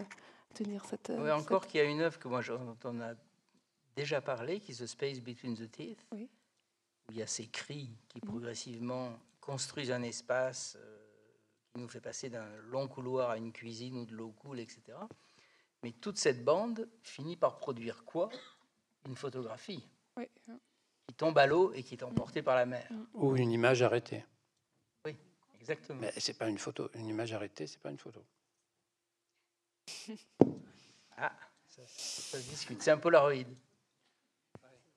[0.53, 1.09] tenir cette.
[1.09, 3.13] euh, Oui, encore cette- qu'il y a une œuvre que moi, dont on a
[3.97, 6.29] déjà parlé, qui est The Space Between the Teeth, Oui.
[7.09, 9.09] où il y a ces cris qui progressivement
[9.41, 10.97] construisent un espace euh,
[11.73, 14.97] qui nous fait passer d'un long couloir à une cuisine ou de l'eau coule, etc.
[15.83, 18.29] Mais toute cette bande finit par produire quoi?
[19.05, 19.85] Une photographie
[20.17, 20.27] Oui.
[21.07, 22.87] Qui tombe à l'eau et qui est emportée par la mer.
[23.13, 24.25] Ou une image arrêtée.
[25.59, 25.99] Exactement.
[26.01, 26.89] Mais c'est pas une photo.
[26.93, 28.23] Une image arrêtée, c'est pas une photo.
[31.17, 31.31] Ah,
[31.69, 32.81] ça, ça se discute.
[32.83, 33.45] C'est un Polaroid.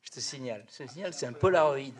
[0.02, 0.66] Je te signale.
[0.68, 1.92] Je te signale, c'est un Polaroid.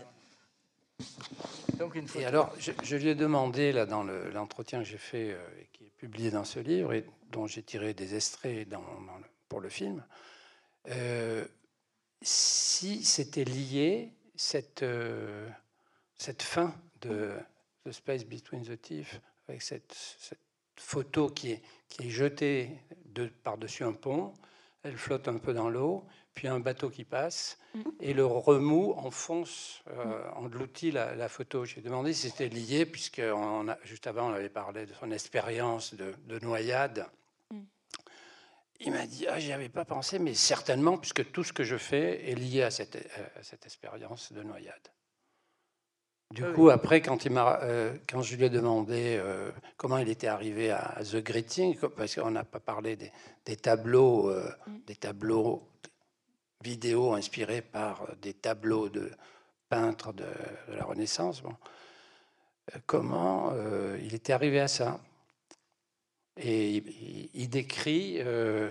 [1.79, 2.19] Donc une photo.
[2.21, 5.61] Et alors, je, je lui ai demandé, là, dans le- l'entretien que j'ai fait, euh,
[5.61, 9.19] et qui est publié dans ce livre, et dont j'ai tiré des extraits dans- dans
[9.19, 10.05] le- pour le film,
[10.89, 11.47] euh,
[12.23, 15.49] si c'était lié, cette, euh,
[16.17, 17.33] cette fin de
[17.85, 20.39] The Space Between the Teeth, avec cette, cette
[20.77, 22.71] photo qui est, qui est jetée
[23.07, 24.35] de, par-dessus un pont,
[24.83, 27.59] elle flotte un peu dans l'eau, puis un bateau qui passe,
[27.99, 31.65] et le remous enfonce, euh, engloutit la, la photo.
[31.65, 35.11] J'ai demandé si c'était lié, puisque on a- juste avant, on avait parlé de son
[35.11, 37.07] expérience de, de noyade.
[38.81, 41.77] Il m'a dit, ah, j'y avais pas pensé, mais certainement, puisque tout ce que je
[41.77, 42.97] fais est lié à cette,
[43.37, 44.89] à cette expérience de noyade.
[46.33, 46.55] Du Ah oui.
[46.55, 50.27] coup, après, quand, il m'a, euh, quand je lui ai demandé euh, comment il était
[50.29, 53.11] arrivé à, à The Greeting, parce qu'on n'a pas parlé des,
[53.47, 54.79] des tableaux, euh, Mm.
[54.87, 55.67] des tableaux
[56.63, 59.11] vidéo inspirés par euh, des tableaux de
[59.69, 60.27] peintres de,
[60.69, 61.55] de la Renaissance, bon,
[62.75, 65.01] euh, comment euh, il était arrivé à ça?
[66.41, 66.83] Et
[67.35, 68.71] il, décrit euh,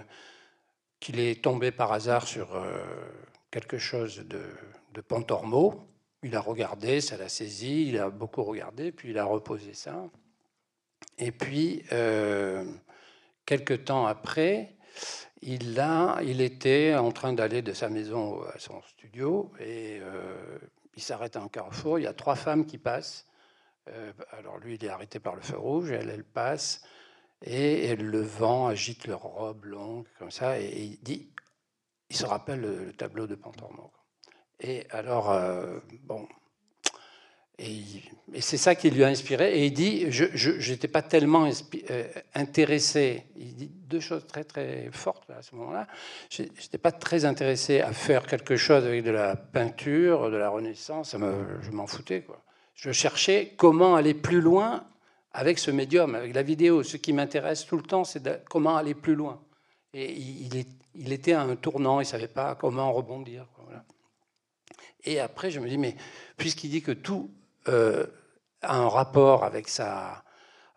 [1.00, 2.78] qu'il est tombé par hasard sur euh,
[3.52, 4.42] quelque chose de,
[4.94, 5.84] de Pontormo.
[6.24, 10.10] Il a regardé, ça l'a saisi, il a beaucoup regardé, puis il a reposé ça.
[11.18, 12.66] Et puis, euh,
[13.46, 14.76] quelque temps après,
[15.42, 20.58] il, a, il était en train d'aller de sa maison à son studio et euh,
[20.96, 22.00] il s'arrête à un carrefour.
[22.00, 23.26] Il y a trois femmes qui passent.
[24.38, 25.92] Alors lui, il est arrêté par le feu rouge.
[25.92, 26.84] Elle, elle passe
[27.44, 30.60] et, le vent agite leur robe longue comme ça.
[30.60, 31.30] Et, il dit,
[32.10, 33.92] il se rappelle le, le tableau de Pantormo.
[34.60, 36.28] Et alors, euh, bon,
[37.60, 37.84] et,
[38.40, 39.60] c'est ça qui lui a inspiré.
[39.60, 41.50] Et il dit, je n'étais pas tellement
[41.90, 42.04] euh,
[42.36, 43.24] intéressé.
[43.36, 45.88] Il dit deux choses très très fortes à ce moment-là.
[46.30, 50.50] Je n'étais pas très intéressé à faire quelque chose avec de la peinture, de la
[50.50, 51.16] Renaissance.
[51.16, 52.22] Je m'en foutais.
[52.22, 52.44] Quoi.
[52.76, 54.86] Je cherchais comment aller plus loin
[55.38, 56.82] avec ce médium, avec la vidéo.
[56.82, 59.40] Ce qui m'intéresse tout le temps, c'est comment aller plus loin.
[59.94, 63.46] Et il, il est- il était à un tournant, il ne savait pas comment rebondir.
[63.64, 63.86] voilà.
[65.04, 65.96] Et après, je me dis, mais
[66.38, 67.30] puisqu'il dit que tout
[67.68, 68.08] euh,
[68.64, 70.24] a un rapport avec, sa,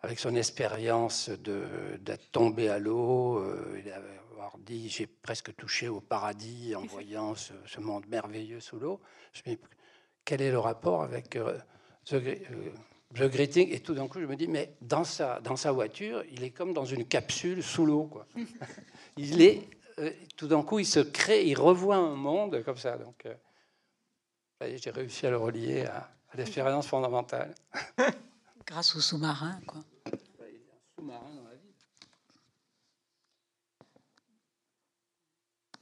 [0.03, 5.87] avec son expérience d'être tombé à l'eau, euh, il avait avoir dit, j'ai presque touché
[5.87, 8.99] au paradis en voyant ce, ce monde merveilleux sous l'eau.
[9.33, 9.61] Je me dis,
[10.23, 11.57] quel est le rapport avec euh,
[12.05, 12.15] The,
[13.15, 16.23] The Greeting Et tout d'un coup, je me dis, mais dans sa, dans sa voiture,
[16.31, 18.05] il est comme dans une capsule sous l'eau.
[18.05, 18.25] quoi.
[19.17, 19.67] il est,
[19.99, 22.97] euh, tout d'un coup, il se crée, il revoit un monde comme ça.
[22.97, 27.53] Donc, euh, j'ai réussi à le relier à, à l'expérience fondamentale.
[28.65, 29.81] Grâce au sous-marin, quoi.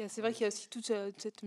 [0.08, 1.44] C'est vrai qu'il y a aussi toute euh, cette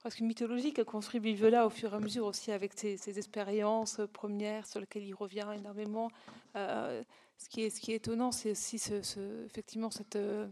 [0.00, 4.06] presque mythologie qu'a construit Vivela au fur et à mesure aussi avec ses, expériences euh,
[4.06, 6.10] premières sur lesquelles il revient énormément.
[6.56, 7.02] Euh,
[7.36, 10.46] ce, qui est, étonnant, c'est aussi ce, effectivement cette, euh,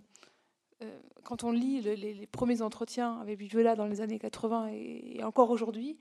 [1.25, 5.99] quand on lit les, premiers entretiens avec Viviola dans les années 80 et, encore aujourd'hui,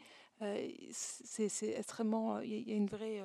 [0.91, 2.39] c'est extrêmement.
[2.41, 3.22] Il y a une vraie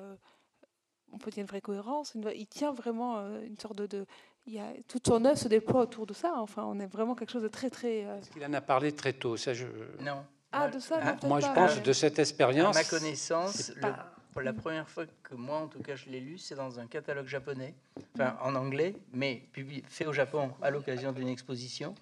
[1.11, 2.17] on peut dire une vraie cohérence.
[2.35, 4.07] il tient vraiment une sorte de,
[4.45, 6.33] il y a, toute son œuvre se déploie autour de ça.
[6.37, 8.05] Enfin, on est vraiment quelque chose de très, très.
[8.05, 8.19] Euh...
[8.31, 9.37] qu'il en a parlé très tôt?
[9.37, 9.65] Ça, je...
[10.01, 10.25] Non.
[10.51, 12.75] Ah, de ça ah, Moi, je pense de cette expérience.
[12.75, 13.71] À ma connaissance,
[14.31, 16.87] pour la première fois que moi, en tout cas, je l'ai lu, c'est dans un
[16.87, 17.73] catalogue japonais,
[18.15, 19.43] enfin en anglais, mais
[19.87, 21.95] fait au Japon à l'occasion d'une exposition,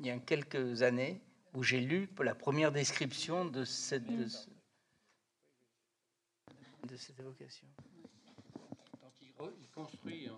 [0.00, 1.20] il y a quelques années,
[1.54, 4.26] où j'ai lu la première description de cette, de,
[6.84, 7.66] de cette évocation.
[9.02, 10.28] Donc il, il construit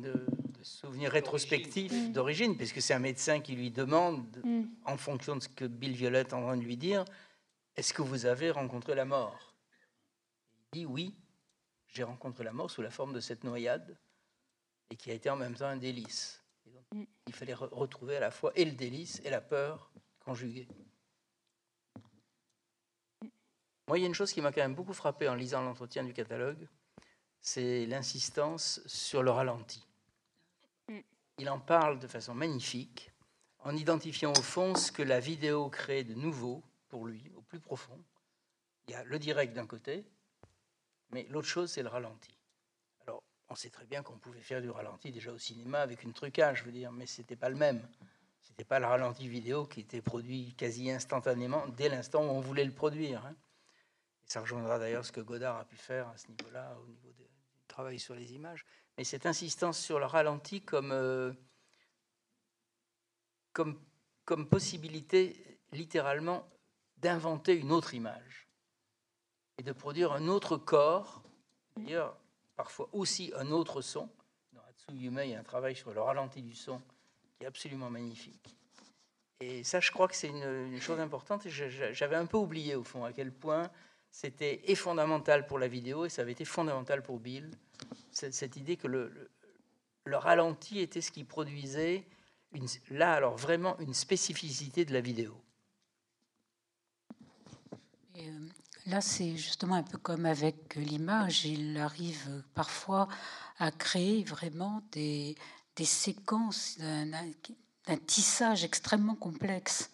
[0.00, 0.26] de,
[0.62, 4.64] souvenirs rétrospectifs d'origine, puisque c'est un médecin qui lui demande, mm.
[4.84, 7.04] en fonction de ce que Bill Violette est en train de lui dire,
[7.76, 9.54] est-ce que vous avez rencontré la mort?
[10.72, 11.14] Il dit oui,
[11.86, 13.96] j'ai rencontré la mort sous la forme de cette noyade,
[14.90, 16.42] et qui a été en même temps un délice.
[16.92, 17.04] Mm.
[17.26, 19.90] il fallait retrouver à la fois et le délice et la peur
[20.20, 20.68] conjuguée.
[23.86, 26.04] Moi, il y a une chose qui m'a quand même beaucoup frappé en lisant l'entretien
[26.04, 26.68] du catalogue,
[27.40, 29.87] c'est l'insistance sur le ralenti.
[31.38, 33.12] Il en parle de façon magnifique,
[33.60, 37.60] en identifiant au fond ce que la vidéo crée de nouveau pour lui, au plus
[37.60, 38.02] profond.
[38.86, 40.04] Il y a le direct d'un côté,
[41.10, 42.36] mais l'autre chose, c'est le ralenti.
[43.06, 46.12] Alors, on sait très bien qu'on pouvait faire du ralenti déjà au cinéma avec une
[46.12, 47.86] trucage, je veux dire, mais ce n'était pas le même.
[48.40, 52.40] Ce n'était pas le ralenti vidéo qui était produit quasi instantanément dès l'instant où on
[52.40, 53.24] voulait le produire.
[53.26, 53.36] Hein.
[54.26, 57.07] Et ça rejoindra d'ailleurs ce que Godard a pu faire à ce niveau-là, au niveau
[57.78, 58.66] travail sur les images
[58.96, 61.32] mais cette insistance sur le ralenti comme, euh,
[63.52, 63.80] comme,
[64.24, 66.44] comme possibilité littéralement
[66.96, 68.48] d'inventer une autre image
[69.58, 71.22] et de produire un autre corps,
[71.76, 72.18] d'ailleurs
[72.56, 74.10] parfois aussi un autre son.
[74.52, 76.82] Dans Hatsuyume, il y a un travail sur le ralenti du son
[77.36, 78.56] qui est absolument magnifique.
[79.38, 81.46] Et ça, je crois que c'est une, chose importante.
[81.46, 83.70] J'avais un peu oublié, au fond, à quel point
[84.10, 87.50] c'était et fondamental pour la vidéo et ça avait été fondamental pour Bill
[88.10, 89.30] cette idée que le,
[90.04, 92.04] le, ralenti était ce qui produisait
[92.90, 95.40] là alors vraiment une spécificité de la vidéo.
[98.16, 98.48] Euh,
[98.86, 101.44] là, c'est justement un peu comme avec l'image.
[101.44, 103.08] Il arrive parfois
[103.58, 105.36] à créer vraiment des
[105.84, 109.90] séquences d'un tissage extrêmement complexe.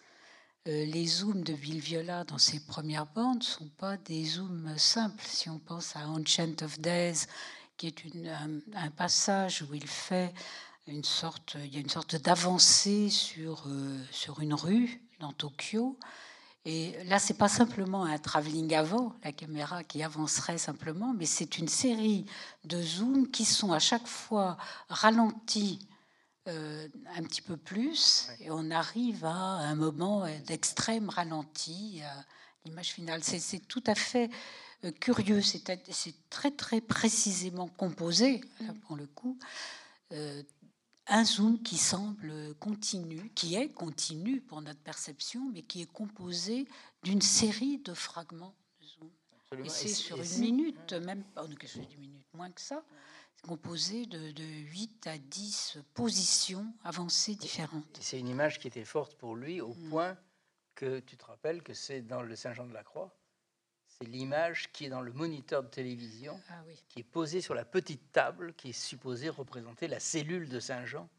[0.67, 5.23] Euh, les zooms de Viola dans ses premières bandes ne sont pas des zooms simples.
[5.23, 7.27] Si on pense à Enchant of Days
[7.77, 8.03] qui est
[8.73, 10.33] un, passage où il fait
[10.87, 15.99] une sorte, il y a une sorte d'avancée sur, euh, sur une rue dans Tokyo.
[16.63, 21.59] Et là, c'est pas simplement un travelling avant, la caméra qui avancerait simplement, mais c'est
[21.59, 22.25] une série
[22.63, 24.57] de zooms qui sont à chaque fois
[24.89, 25.87] ralentis
[26.47, 32.01] euh, un petit peu plus, et on arrive à un moment d'extrême ralenti,
[32.65, 33.23] l'image finale.
[33.23, 34.29] C'est tout à fait
[34.83, 35.63] euh, curieux, c'est
[36.29, 38.41] très très précisément composé,
[38.87, 39.37] pour le coup,
[40.11, 40.43] euh,
[41.07, 46.67] un zoom qui semble continu, qui est continu pour notre perception, mais qui est composé
[47.03, 49.65] d'une série de fragments de zoom.
[49.65, 52.83] Et c'est sur une minute, même pas, une minute, moins que ça,
[53.43, 57.99] composé de, de, 8 à 10 positions avancées différentes.
[58.01, 59.89] C'est une image qui était forte pour lui, au mm.
[59.89, 60.17] point
[60.73, 63.15] que tu te rappelles que c'est dans le Saint-Jean-de-la-Croix
[63.97, 67.63] c'est l'image qui est dans le moniteur de télévision, ah qui est posée sur la
[67.63, 71.09] petite table qui est supposée représenter la cellule de Saint Jean,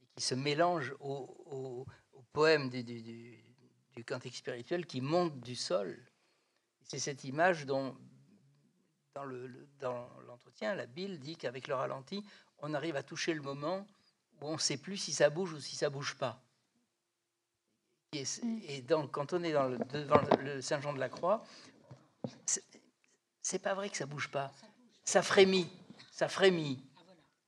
[0.00, 1.86] et qui se mélange au,
[2.32, 6.02] poème du, du, cantique spirituel qui monte du sol.
[6.82, 7.96] C'est cette image dont,
[9.14, 12.24] dans l'entretien, la Bible dit qu'avec le ralenti,
[12.58, 13.86] on arrive à toucher le moment
[14.40, 16.42] où on ne sait plus si ça bouge ou si ça bouge pas.
[18.12, 18.24] Et,
[18.68, 21.44] et donc, quand on est dans le, devant le Saint Jean de la Croix,
[23.40, 24.52] c'est pas vrai que ça bouge pas.
[25.04, 25.68] Ça frémit,
[26.10, 26.78] ça frémit.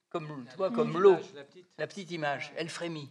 [0.08, 1.16] Comme, toi, comme l'eau,
[1.76, 3.10] la petite image, elle frémit.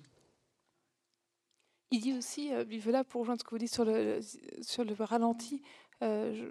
[1.91, 4.21] Il dit aussi, euh, là pour rejoindre ce que vous dites sur le,
[4.61, 5.61] sur le ralenti,
[6.01, 6.49] euh,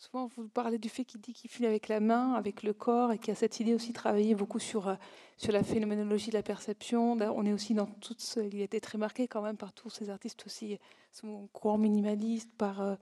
[0.00, 3.12] souvent vous parlez du fait qu'il dit qu'il filme avec la main, avec le corps,
[3.12, 4.94] et qu'il a cette idée aussi de travailler beaucoup sur, euh,
[5.36, 7.12] sur la phénoménologie de la perception.
[7.12, 9.90] On est aussi dans tout ce, il a été très marqué quand même par tous
[9.90, 10.78] ces artistes aussi,
[11.12, 12.94] son courant minimaliste, par euh,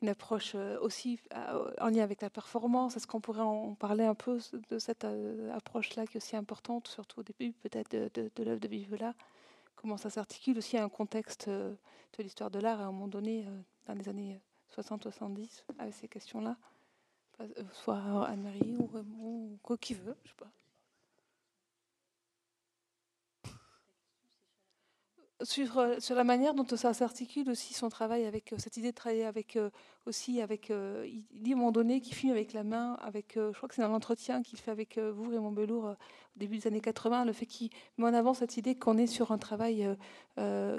[0.00, 1.20] une approche euh, aussi
[1.78, 2.96] en lien avec la performance.
[2.96, 4.38] Est-ce qu'on pourrait en parler un peu
[4.70, 5.06] de cette
[5.52, 9.14] approche-là qui est aussi importante, surtout au début peut-être de, de, de l'œuvre de Vivela
[9.76, 11.76] Comment ça s'articule aussi à un contexte de
[12.18, 13.46] l'histoire de l'art à un moment donné,
[13.86, 14.40] dans les années
[14.76, 16.56] 60-70, avec ces questions-là
[17.72, 20.50] Soit Anne-Marie ou, ou, qui veut, je sais pas.
[25.42, 28.90] sur, euh, sur la manière dont ça s'articule aussi son travail avec euh, cette idée
[28.90, 29.70] de travailler avec euh,
[30.06, 33.52] aussi avec il dit à un moment donné qu'il filme avec la main avec je
[33.52, 36.80] crois que c'est dans l'entretien qu'il fait avec vous Raymond Belour au début des années
[36.80, 39.86] 80 le fait qu'il met en avant cette idée qu'on est sur un travail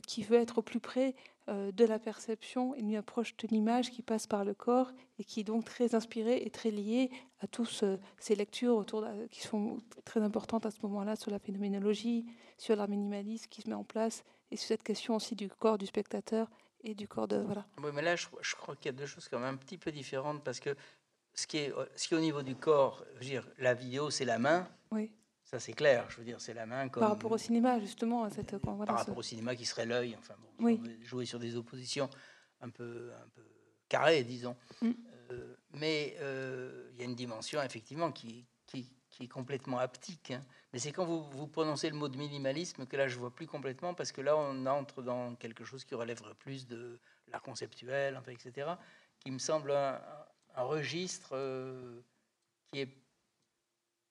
[0.08, 1.16] qui veut être au plus près
[1.48, 5.42] de la perception et une approche de l'image qui passe par le corps et qui
[5.42, 7.84] est donc très inspirée et très liée à tous
[8.20, 12.26] ces lectures autour qui sont très importantes à ce moment-là sur la phénoménologie
[12.58, 15.80] sur l'art minimaliste qui se met en place et sur cette question aussi du corps
[15.80, 16.48] du spectateur
[16.84, 17.66] et du corps de voilà.
[17.82, 19.92] Oui, mais là, je, crois qu'il y a deux choses quand même un petit peu
[19.92, 20.76] différentes parce que
[21.34, 24.10] ce qui est, ce qui est au niveau du corps, je veux dire, la vidéo,
[24.10, 24.68] c'est la main.
[24.92, 25.12] Oui.
[25.52, 26.06] Ça, c'est clair.
[26.10, 26.88] Je veux dire, c'est la main.
[26.88, 28.24] Comme, par rapport au cinéma, justement.
[28.24, 30.16] À cette, voilà, par rapport au cinéma qui serait l'œil.
[30.18, 30.80] Enfin, bon, oui.
[31.04, 32.10] jouer sur des oppositions
[32.62, 33.44] un peu, un peu
[33.90, 34.56] carrées, disons.
[34.82, 34.92] Mm.
[35.32, 40.32] Euh, mais euh, il y a une dimension, effectivement, qui, qui, qui est complètement haptique.
[40.32, 40.44] Hein.
[40.72, 43.48] Mais c'est quand vous, vous, prononcez le mot de minimalisme que là, je vois plus
[43.48, 48.18] complètement, parce que là, on entre dans quelque chose qui relèverait plus de l'art conceptuel,
[48.18, 48.70] enfin, etc.,
[49.20, 50.02] qui me semble un,
[50.56, 52.02] registre euh,
[52.72, 53.01] qui est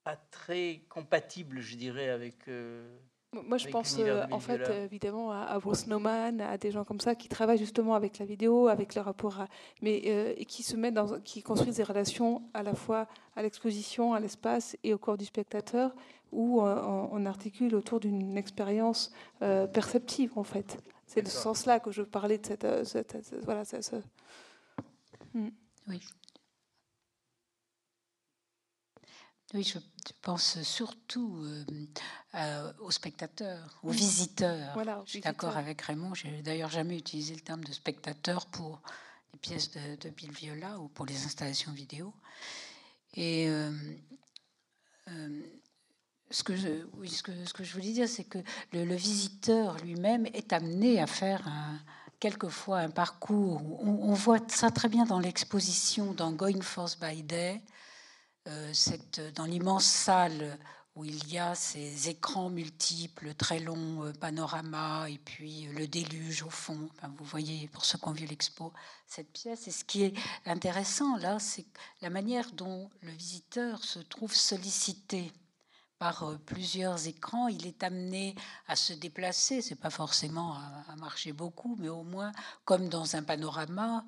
[0.05, 2.49] pas très compatible, je dirais, avec...
[2.49, 2.99] Euh,
[3.33, 6.99] moi, je pense euh, en fait évidemment à, à Bruce Nauman, à des gens comme
[6.99, 9.49] ça qui travaillent justement avec la vidéo, avec le rapport à,
[9.83, 13.43] mais euh, et qui se mettent dans, qui construisent des relations à la fois à
[13.43, 15.95] l'exposition, à l'espace et au corps du spectateur,
[16.33, 16.83] où euh,
[17.13, 20.79] on, articule autour d'une expérience perceptive en fait.
[21.07, 23.79] C'est de ce sens-là que je parlais de cette, cette, voilà, ça,
[25.35, 25.51] hmm.
[25.89, 26.01] Oui.
[29.53, 29.79] Oui, je
[30.23, 31.45] pense surtout
[32.35, 34.73] euh, aux spectateurs, aux visiteurs.
[34.75, 36.15] Voilà, je suis d'accord avec Raymond.
[36.15, 38.81] J'ai d'ailleurs jamais utilisé le terme de spectateur pour
[39.33, 42.15] les pièces de, Bill Viola ou pour les installations vidéo.
[43.15, 43.73] Et euh,
[45.09, 45.43] euh,
[46.31, 48.39] ce, que je, oui, ce, que, ce que je voulais dire, c'est que
[48.73, 51.81] le, visiteur lui-même est amené à faire un,
[52.21, 53.61] quelquefois un parcours.
[53.81, 57.90] On, on, voit ça très bien dans l'exposition dans Going Forth by Day euh,
[58.73, 60.59] cette, dans l'immense salle
[60.97, 65.87] où il y a ces écrans multiples, très longs, euh, panoramas, et puis euh, le
[65.87, 66.89] déluge au fond.
[67.17, 68.73] vous voyez, pour ceux qui ont vu l'expo,
[69.07, 69.69] cette pièce.
[69.69, 70.15] Et ce qui est
[70.47, 71.67] intéressant là, c'est
[72.03, 75.33] la manière dont le visiteur se trouve sollicité
[75.99, 78.35] par plusieurs écrans, il est amené
[78.67, 79.61] à se déplacer.
[79.61, 80.55] C'est pas forcément
[80.89, 82.33] à, marcher beaucoup, mais au moins,
[82.65, 84.07] comme dans un panorama,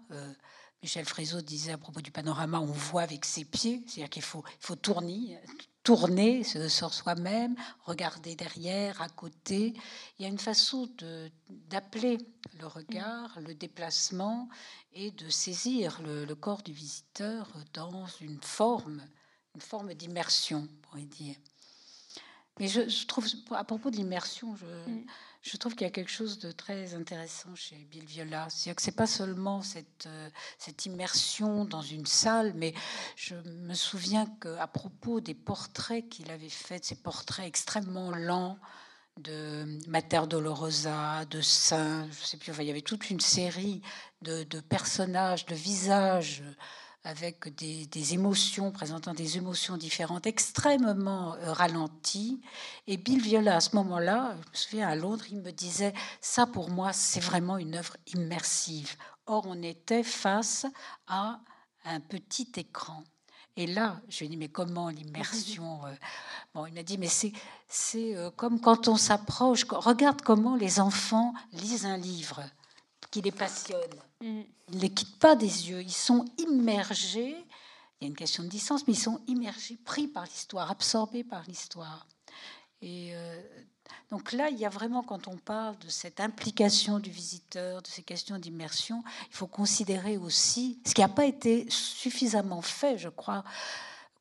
[0.82, 4.42] Michel Frézot disait à propos du panorama, on voit avec ses pieds, c'est-à-dire qu'il faut,
[4.58, 5.38] faut tourner,
[5.84, 7.54] tourner sur soi-même,
[7.84, 9.74] regarder derrière, à côté.
[10.18, 10.88] Il y a une façon
[11.48, 12.18] d'appeler
[12.58, 14.48] le regard, le déplacement
[14.92, 19.02] et de saisir le, corps du visiteur dans une forme,
[19.54, 21.36] une forme d'immersion, on pourrait dire.
[22.58, 25.04] Mais je, trouve, à propos de l'immersion, je, mm
[25.42, 28.48] je trouve qu'il y a quelque chose de très intéressant chez Bill Viola.
[28.48, 32.74] C'est-à-dire que c'est pas seulement cette, euh, cette immersion dans une salle, mais
[33.16, 38.56] je me souviens qu'à propos des portraits qu'il avait faits, ces portraits extrêmement lents
[39.18, 43.82] de Mater Dolorosa, de saints, je sais plus, il y avait toute une série
[44.22, 46.42] de, de personnages, de visages
[47.04, 52.40] avec des, émotions, présentant des émotions différentes, extrêmement euh, ralenties.
[52.86, 56.46] Et Bill Viola, à ce moment-là, je me souviens à Londres, il me disait, ça
[56.46, 58.96] pour moi, c'est vraiment une œuvre immersive.
[59.26, 60.66] Or, on était face
[61.08, 61.40] à
[61.84, 63.02] un petit écran.
[63.56, 65.94] Et là, je lui ai dit, mais comment l'immersion euh,
[66.54, 67.32] Bon, il m'a dit, mais c'est,
[67.66, 72.42] c'est euh, comme quand on s'approche, regarde comment les enfants lisent un livre
[73.12, 73.94] qui les passionne.
[74.20, 74.40] Mm.
[74.70, 77.36] Ils ne les quittent pas des yeux, ils sont immergés.
[78.00, 81.22] Il y a une question de distance, mais ils sont immergés, pris par l'histoire, absorbés
[81.22, 82.08] par l'histoire.
[82.80, 83.40] Et euh,
[84.10, 87.86] donc là, il y a vraiment, quand on parle de cette implication du visiteur, de
[87.86, 93.08] ces questions d'immersion, il faut considérer aussi ce qui n'a pas été suffisamment fait, je
[93.08, 93.44] crois,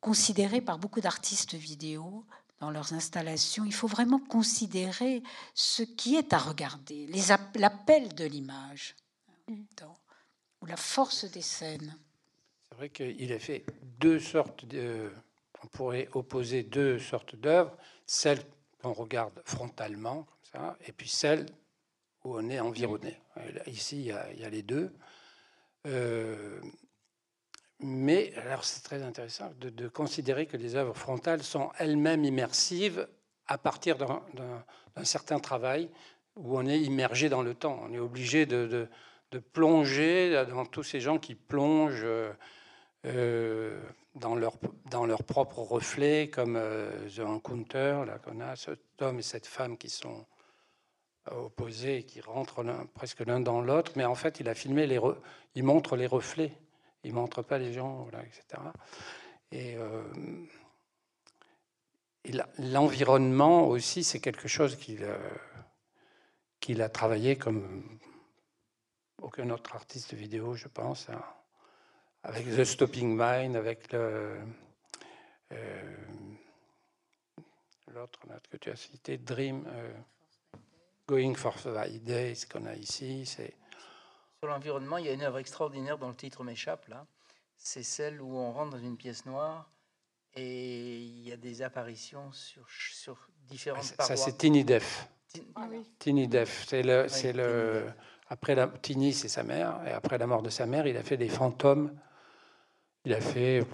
[0.00, 2.24] considéré par beaucoup d'artistes vidéo,
[2.62, 7.08] dans leurs installations, il faut vraiment considérer ce qui est à regarder,
[7.56, 8.94] l'appel de l'image
[9.48, 9.64] mm.
[10.60, 11.98] ou la force des scènes.
[12.68, 13.64] C'est vrai qu'il a fait
[13.98, 15.10] deux sortes de.
[15.64, 18.40] On pourrait opposer deux sortes d'œuvres, celle
[18.80, 21.46] qu'on regarde frontalement, comme ça, et puis celle
[22.24, 23.20] où on est environné.
[23.66, 24.92] Ici, il y a, il y a les deux.
[25.86, 26.60] Euh,
[27.82, 33.08] mais alors c'est très intéressant de, considérer que les œuvres frontales sont elles-mêmes immersives
[33.46, 35.90] à partir d'un certain travail
[36.36, 37.80] où on est immergé dans le temps.
[37.82, 38.88] On est obligé de,
[39.52, 42.06] plonger dans tous ces gens qui plongent
[43.04, 43.80] euh,
[44.14, 44.54] dans, leur,
[44.90, 49.46] dans leur propre reflet, comme euh, The Encounter, là qu'on a, cet homme et cette
[49.46, 50.26] femme qui sont
[51.30, 52.64] opposés qui rentrent
[52.94, 54.88] presque l'un dans l'autre, mais en fait, il a filmé
[55.54, 56.52] il montre les reflets,
[57.04, 58.62] il montre pas les gens, voilà, etc.
[59.50, 60.02] Et, euh,
[62.58, 65.18] l'environnement aussi, c'est quelque chose qu'il euh,
[66.60, 67.98] qu'il a travaillé comme
[69.20, 71.22] aucun autre artiste vidéo, je pense, hein.
[72.22, 74.38] avec The Stopping Mind, avec le
[75.52, 75.96] euh,
[77.88, 79.66] l'autre que tu as cité, Dream,
[81.06, 83.26] Going for the Days qu'on a ici.
[83.26, 83.54] C'est
[84.42, 87.06] sur l'environnement, il y a une œuvre extraordinaire dont le titre m'échappe là.
[87.56, 89.70] C'est celle où on rentre dans une pièce noire
[90.34, 94.16] et il y a des apparitions sur, sur différentes ça, parois.
[94.16, 95.08] Ça, c'est Tiny Def.
[95.54, 95.68] Ah
[96.00, 97.84] Tiny Def, c'est le, c'est le.
[98.30, 101.04] Après la Tiny, c'est sa mère, et après la mort de sa mère, il a
[101.04, 101.96] fait des fantômes.
[103.04, 103.64] Il a fait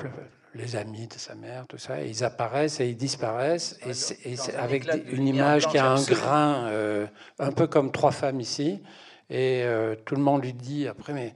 [0.53, 2.03] les amis de sa mère, tout ça.
[2.03, 6.67] Et ils apparaissent et ils disparaissent, et, et avec une image qui a un grain,
[6.67, 7.07] euh,
[7.39, 8.83] un peu comme trois femmes ici.
[9.31, 11.35] Et euh, tout le monde lui dit après, mais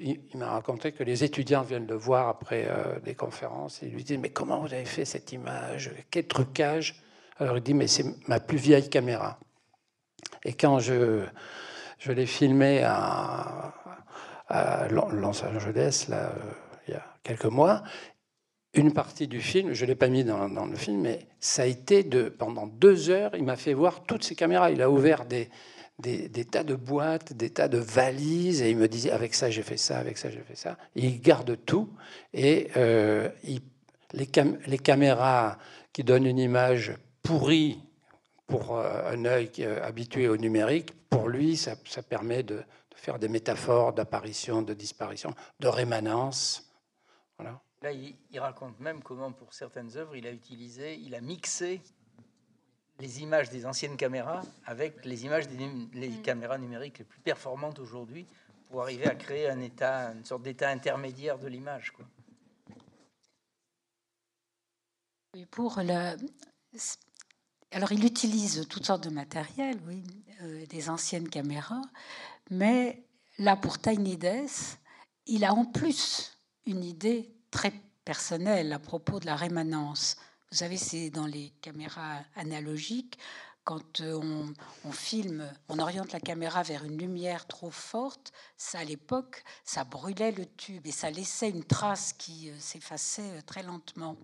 [0.00, 3.82] il m'a raconté que les étudiants viennent le voir après euh, des conférences.
[3.82, 5.90] Et ils lui disent, mais comment vous avez fait cette image?
[6.10, 7.02] Quel trucage?
[7.38, 9.38] Alors il dit, mais c'est ma plus vieille caméra.
[10.44, 11.24] Et quand je,
[11.98, 13.74] je l'ai filmé à,
[14.48, 16.32] à Los Angeles, là,
[16.88, 17.82] il y a quelques mois,
[18.72, 21.62] une partie du film, je ne l'ai pas mis dans, dans, le film, mais ça
[21.62, 24.70] a été de, pendant deux heures, il m'a fait voir toutes ces caméras.
[24.70, 25.48] Il a ouvert des,
[25.98, 29.62] des, tas de boîtes, des tas de valises, et il me disait avec ça j'ai
[29.62, 30.76] fait ça, avec ça j'ai fait ça.
[30.94, 31.90] il garde tout,
[32.34, 33.30] et euh,
[34.12, 35.58] les, caméras
[35.92, 37.80] qui donnent une image pourrie
[38.46, 41.76] pour euh, un œil euh, habitué au numérique, pour lui, ça,
[42.08, 42.62] permet de,
[42.94, 46.70] faire des métaphores d'apparition, de disparition, de rémanence.
[47.82, 51.82] Là, il, raconte même comment, pour certaines œuvres, il a utilisé, il a mixé
[52.98, 56.22] les images des anciennes caméras avec les images des les mm.
[56.22, 58.26] caméras numériques les plus performantes aujourd'hui
[58.68, 61.92] pour arriver à créer un état, une sorte d'état intermédiaire de l'image.
[65.50, 66.16] pour le...
[67.72, 70.02] Alors, il utilise toutes sortes de matériel, oui,
[70.42, 71.82] euh, des anciennes caméras,
[72.50, 73.04] mais
[73.38, 74.78] là, pour Tiny Death,
[75.26, 77.72] il a en plus une idée très
[78.04, 80.16] personnelle à propos de la rémanence.
[80.50, 83.18] Vous savez, c'est dans les caméras analogiques,
[83.66, 88.84] quand euh, on, filme, on oriente la caméra vers une lumière trop forte, ça à
[88.84, 93.64] l'époque, ça brûlait le tube et ça laissait une trace qui euh, s'effaçait euh, très
[93.64, 94.16] lentement.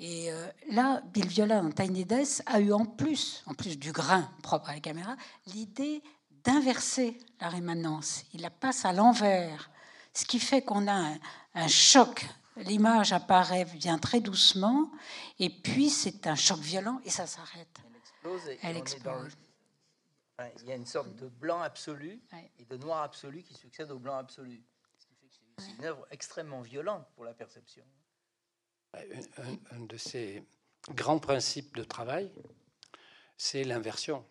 [0.00, 0.30] Et
[0.70, 4.68] là, Bill Viola dans Tiny Death a eu en plus, en plus du grain propre
[4.68, 5.16] à la caméra,
[5.46, 6.02] l'idée
[6.44, 8.22] d'inverser la rémanence.
[8.34, 9.70] Il la passe à l'envers,
[10.12, 11.14] ce qui fait qu'on a
[11.54, 14.90] un choc l'image apparaît, vient très doucement,
[15.38, 17.80] et puis c'est un choc violent et ça s'arrête.
[18.62, 19.36] Elle explose.
[20.60, 22.20] il y a une sorte de blanc absolu
[22.58, 24.62] et de noir absolu qui succède au blanc absolu.
[24.98, 25.06] Ce
[25.58, 27.84] c'est une œuvre extrêmement violente pour la perception.
[28.94, 30.44] Un, de ces
[30.90, 32.30] grands principes de travail,
[33.36, 34.24] c'est l'inversion.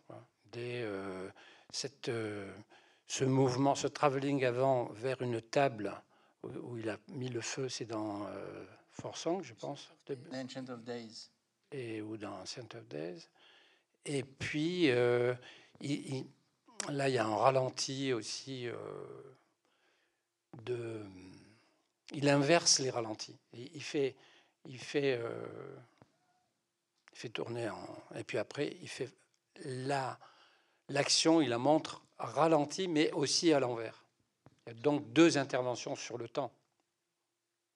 [0.51, 1.30] Des, euh,
[1.69, 2.51] cette, euh,
[3.07, 6.01] ce mouvement, ce travelling avant vers une table
[6.64, 9.89] où il a mis le feu, c'est dans euh, Forsong, je pense.
[10.34, 11.30] Ancient of Days.
[11.72, 13.28] Et, ou dans Ancient of Days.
[14.06, 15.34] Et puis, euh,
[15.82, 16.26] il,
[16.89, 18.76] là, il y a un ralenti aussi euh,
[20.64, 21.04] de.
[22.14, 23.38] Il inverse les ralentis.
[23.52, 24.16] Il, fait,
[24.66, 25.76] il fait, euh,
[27.11, 29.14] il fait tourner en, et puis après, il fait
[29.65, 30.18] la
[30.90, 34.06] l'action, il la montre ralentie, mais aussi à l'envers.
[34.68, 36.52] Il y a donc deux interventions sur le temps.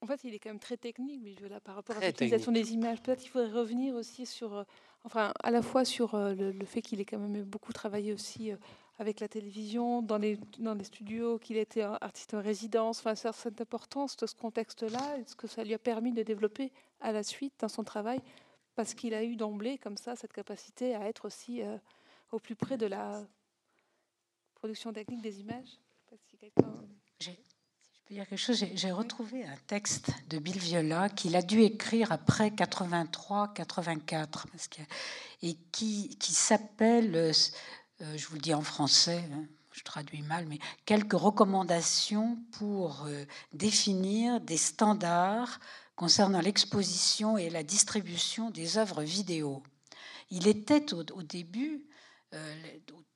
[0.01, 2.73] En fait, il est quand même très technique, mais là, par rapport à l'utilisation des
[2.73, 3.01] images.
[3.01, 4.63] Peut-être qu'il faudrait revenir aussi sur, euh,
[5.05, 8.51] enfin, à la fois sur euh, le, fait qu'il ait quand même beaucoup travaillé aussi
[8.51, 8.57] euh,
[8.97, 12.99] avec la télévision, dans les, dans les studios, qu'il était artiste en résidence.
[12.99, 17.11] Enfin, cette importance de ce contexte-là, ce que ça lui a permis de développer à
[17.11, 18.19] la suite dans son travail,
[18.75, 21.61] parce qu'il a eu d'emblée, comme ça, cette capacité à être aussi
[22.31, 23.23] au plus près de la
[24.55, 25.79] production technique des images.
[26.41, 27.29] Je
[28.07, 32.11] peux dire quelque chose, j'ai retrouvé un texte de Bill Viola qu'il a dû écrire
[32.11, 34.45] après 83-84,
[35.43, 37.31] et qui, qui s'appelle, euh,
[38.17, 43.23] je vous le dis en français, hein, je traduis mal, mais quelques recommandations pour euh,
[43.53, 45.59] définir des standards
[45.95, 49.61] concernant l'exposition et la distribution des œuvres vidéo.
[50.31, 51.85] Il était au début,
[52.33, 52.55] euh,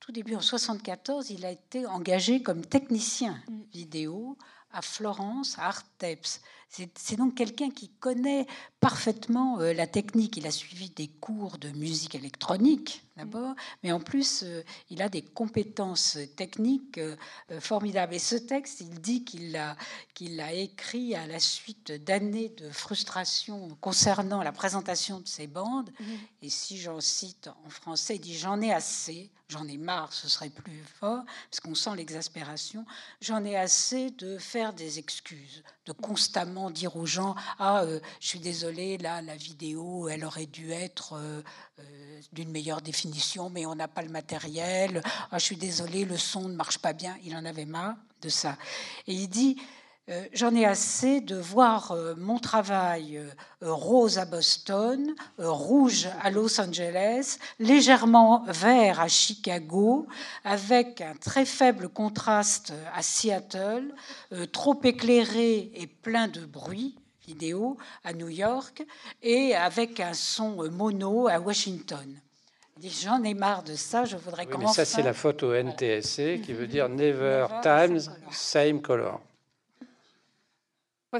[0.00, 3.60] tout début en 74, il a été engagé comme technicien mm.
[3.72, 4.36] vidéo
[4.72, 6.40] à Florence, à Arteps.
[6.68, 8.46] C'est donc quelqu'un qui connaît
[8.80, 10.36] parfaitement euh, la technique.
[10.36, 15.08] Il a suivi des cours de musique électronique d'abord, mais en plus, euh, il a
[15.08, 17.16] des compétences techniques euh,
[17.60, 18.14] formidables.
[18.14, 24.42] Et ce texte, il dit qu'il l'a écrit à la suite d'années de frustration concernant
[24.42, 25.90] la présentation de ses bandes.
[25.98, 26.04] Mmh.
[26.42, 30.28] Et si j'en cite en français, il dit J'en ai assez j'en ai marre, ce
[30.28, 32.84] serait plus fort, parce qu'on sent l'exaspération,
[33.20, 38.28] j'en ai assez de faire des excuses, de constamment dire aux gens, ah, euh, je
[38.28, 41.42] suis désolé, là, la vidéo, elle aurait dû être euh,
[41.78, 46.16] euh, d'une meilleure définition, mais on n'a pas le matériel, ah, je suis désolé, le
[46.16, 48.56] son ne marche pas bien, il en avait marre de ça.
[49.06, 49.56] Et il dit,
[50.32, 56.60] j'en ai assez de voir euh, mon travail euh, rose à Boston, rouge à Los
[56.60, 60.06] Angeles, légèrement vert à Chicago,
[60.44, 63.94] avec un très faible contraste à Seattle,
[64.52, 66.96] trop éclairé et plein de bruit
[67.26, 68.84] vidéo à New York,
[69.22, 72.06] et avec un son mono à Washington.
[72.80, 76.52] J'en ai marre de ça, je voudrais oui, Mais ça, c'est la photo NTSC qui
[76.52, 78.00] veut dire Never Times,
[78.30, 79.20] Same Color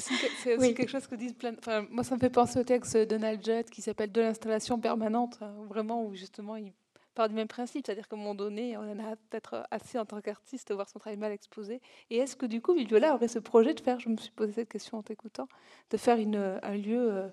[0.00, 1.54] c'est aussi quelque chose que disent plein.
[1.58, 4.78] Enfin, moi, ça me fait penser au texte de Donald Judd qui s'appelle De l'installation
[4.80, 6.72] permanente, hein, vraiment où justement il
[7.14, 10.04] part du même principe, c'est-à-dire qu'à un moment donné, on en a peut-être assez en
[10.04, 11.80] tant qu'artiste de voir son travail mal exposé.
[12.10, 14.52] Et est-ce que du coup, Viviola aurait ce projet de faire, je me suis posé
[14.52, 15.48] cette question en t'écoutant,
[15.90, 17.28] de faire une, un lieu euh,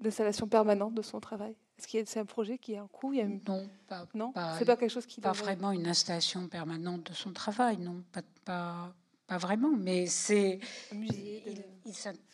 [0.00, 1.56] d'installation permanente de son travail?
[1.78, 4.32] Est-ce que c'est un projet qui a un coût il y a Non, pas, non?
[4.58, 8.22] c'est pas quelque chose qui pas vraiment une installation permanente de son travail, non, pas,
[8.44, 8.94] pas
[9.26, 10.60] pas vraiment, mais c'est.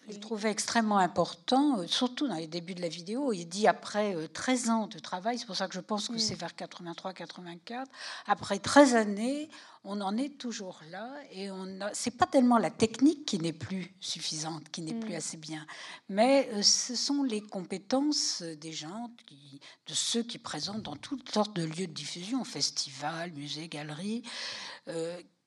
[0.08, 3.32] Il, trouvait extrêmement important, euh, surtout dans les débuts de la vidéo.
[3.32, 6.18] Il dit après 13 euh, ans de travail, c'est pour ça que je pense que
[6.18, 7.84] c'est vers 83-84.
[8.26, 9.48] Après 13 années,
[9.84, 13.94] on en est toujours là et on c'est pas tellement la technique qui n'est plus
[14.00, 15.16] suffisante, qui n'est plus mm.
[15.16, 15.66] assez bien,
[16.08, 21.30] mais euh, ce sont les compétences des gens, qui, de ceux qui présentent dans toutes
[21.30, 24.24] sortes de lieux de diffusion, festivals, musées, galeries,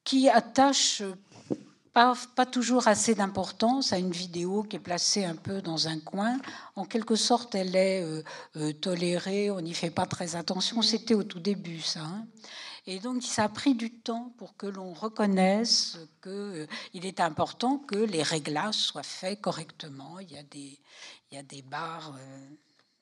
[0.06, 1.02] qui attachent
[1.96, 6.38] pas, toujours assez d'importance à une vidéo qui est placée un peu dans un coin.
[6.76, 8.22] En quelque sorte, elle est euh,
[8.58, 10.82] euh, tolérée, on n'y fait pas très attention.
[10.82, 12.02] C'était au tout début, ça.
[12.02, 12.28] Hein.
[12.86, 17.78] Et donc, ça a pris du temps pour que l'on reconnaisse qu'il euh, est important
[17.78, 20.20] que les réglages soient faits correctement.
[20.20, 20.44] Il y a
[21.44, 22.14] des, barres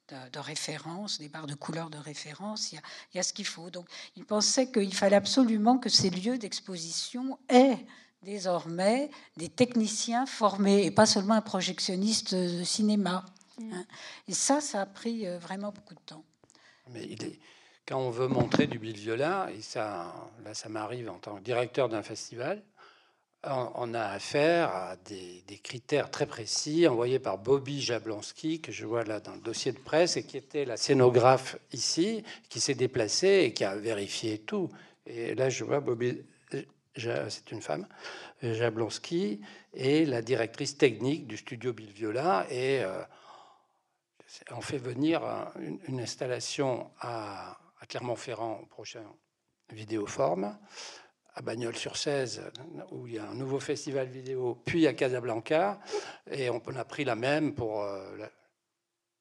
[0.09, 3.33] de, référence, des barres de couleur de référence, il y a, il y a ce
[3.33, 3.71] qu'il faut.
[3.71, 7.83] Donc, il pensait qu'il fallait absolument que ces lieux d'exposition aient
[8.23, 13.25] désormais des techniciens formés et pas seulement un projectionniste de cinéma.
[13.57, 13.73] Mm.
[13.73, 13.85] Hein.
[14.27, 16.23] Et ça, ça a pris euh, vraiment beaucoup de temps.
[16.91, 17.39] Mais il est,
[17.87, 20.13] quand on veut montrer du Bill Viola, et ça,
[20.43, 22.63] là, ça m'arrive en tant que directeur d'un festival,
[23.45, 29.03] on a affaire à des, critères très précis envoyés par Bobby Jablonski, que je vois
[29.03, 33.43] là dans le dossier de presse, et qui était la scénographe ici, qui s'est déplacée
[33.45, 34.69] et qui a vérifié tout.
[35.05, 36.21] Et là, je vois Bobby
[36.95, 37.87] c'est une femme,
[38.41, 39.41] Jablonski,
[39.73, 42.45] et la directrice technique du studio Bill Viola.
[42.49, 43.01] Et euh,
[44.51, 45.21] on fait venir
[45.87, 47.57] une, installation à,
[47.87, 49.03] Clermont-Ferrand au prochain
[49.71, 50.57] Vidéoforme,
[51.35, 52.43] à Bagnols-sur-Cèze,
[52.91, 55.79] où il y a un nouveau festival vidéo, puis à Casablanca.
[56.29, 58.17] Et on a pris la même pour euh,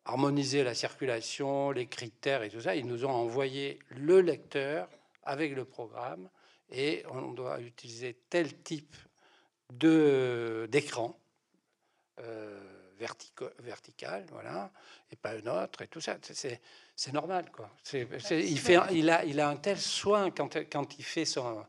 [0.04, 2.76] harmoniser la circulation, les critères et tout ça.
[2.76, 4.88] Ils nous ont envoyé le lecteur
[5.22, 6.28] avec le programme
[6.72, 8.96] et on doit utiliser tel type
[9.70, 11.18] d'écran
[12.20, 12.60] euh,
[13.58, 14.70] vertical, voilà,
[15.10, 16.18] et pas un autre, et tout ça.
[16.22, 17.68] C'est normal, quoi.
[17.92, 21.64] il, fait, il, a, il a un tel soin quand, quand il fait son.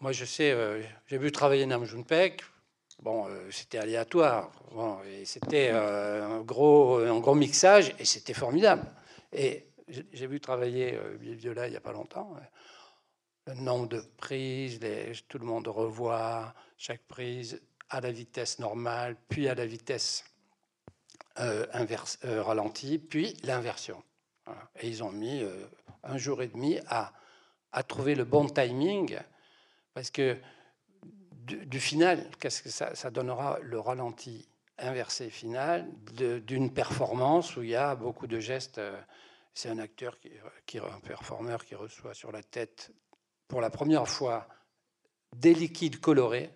[0.00, 2.42] moi, je sais, euh, j'ai vu travailler Nam Junpek.
[3.02, 4.50] Bon, euh, c'était aléatoire.
[4.72, 8.86] Bon, c'était un, gros, un gros mixage, et c'était formidable.
[9.32, 12.34] Et j'ai vu travailler Viola il n'y a pas longtemps
[13.46, 14.80] le nombre de prises,
[15.28, 17.60] tout le monde revoit chaque prise
[17.90, 20.24] à la vitesse normale, puis à la vitesse
[21.38, 21.66] euh,
[22.24, 24.02] euh, ralentie, puis l'inversion.
[24.80, 25.66] Et ils ont mis euh,
[26.02, 27.12] un jour et demi à,
[27.88, 29.18] trouver le bon timing,
[29.92, 30.38] parce que
[31.30, 34.48] du, final, qu'est-ce que ça, donnera le ralenti
[34.78, 35.86] inversé final
[36.46, 38.80] d'une performance où il y a beaucoup de gestes.
[39.52, 42.92] C'est un acteur, qui, un performeur qui reçoit sur la tête
[43.48, 44.46] pour la première fois
[45.34, 46.50] des liquides colorés.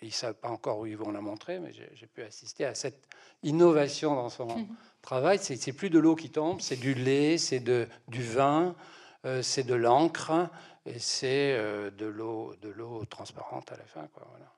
[0.00, 2.74] Ils ne savent pas encore où ils vont la montrer, mais j'ai pu assister à
[2.74, 3.04] cette
[3.42, 4.76] innovation dans son mhm.
[5.02, 5.38] travail.
[5.40, 8.76] C'est plus de l'eau qui tombe, c'est du lait, c'est du vin,
[9.24, 10.48] euh, c'est de l'encre
[10.86, 14.06] et c'est euh, de l'eau de l'eau transparente à la fin.
[14.08, 14.52] Quoi, voilà.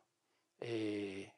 [0.61, 1.29] Et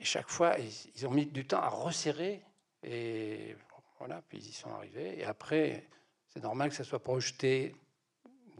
[0.00, 0.56] Et chaque fois,
[0.94, 2.42] ils ont mis du temps à resserrer.
[2.82, 3.56] Et
[3.98, 5.18] voilà, puis ils y sont arrivés.
[5.18, 5.88] Et après,
[6.28, 7.74] c'est normal que ça soit projeté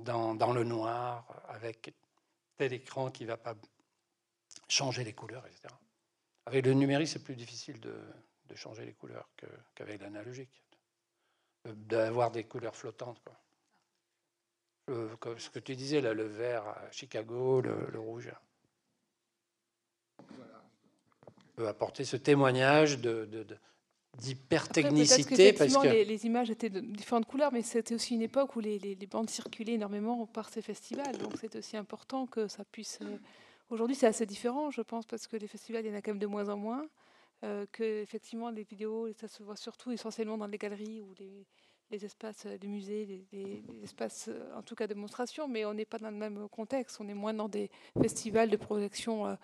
[0.00, 1.94] dans, le noir, avec
[2.56, 3.54] tel écran qui ne va pas
[4.68, 5.74] changer les couleurs, etc.
[6.46, 7.94] Avec le numérique, c'est plus difficile de,
[8.54, 9.28] changer les couleurs
[9.74, 10.62] qu'avec l'analogique.
[11.64, 13.20] D'avoir des couleurs flottantes.
[13.22, 13.36] Quoi.
[15.36, 18.32] ce que tu disais, là, le vert à Chicago, le, rouge.
[21.56, 23.46] peut apporter ce témoignage de,
[24.16, 25.52] d'hypertechnicité.
[25.52, 28.97] Parce que les, images étaient de différentes couleurs, mais c'était aussi une époque où les,
[29.10, 31.16] bandes circulaient énormément par ces festivals.
[31.18, 32.98] Donc c'est aussi important que ça puisse.
[33.02, 33.16] Euh,
[33.70, 36.12] aujourd'hui, c'est assez différent, je pense, parce que les festivals, il y en a quand
[36.12, 36.86] même de moins en moins.
[37.44, 41.47] Euh, que effectivement, les vidéos, ça se voit surtout essentiellement dans les galeries ou les,
[41.90, 45.85] les espaces de musées, les, espaces, euh, en tout cas de démonstration, mais on n'est
[45.85, 46.98] pas dans le même contexte.
[47.01, 47.70] On est moins dans des
[48.01, 49.26] festivals de projection.
[49.26, 49.35] Euh,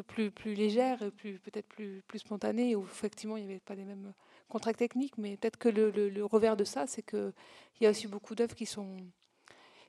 [0.00, 3.84] plus, plus légère, plus, peut-être plus, plus spontanée, où effectivement il n'y avait pas les
[3.84, 4.14] mêmes
[4.48, 7.32] contrats techniques, mais peut-être que le, le, revers de ça, c'est qu'il
[7.80, 8.96] y a aussi beaucoup d'œuvres qui sont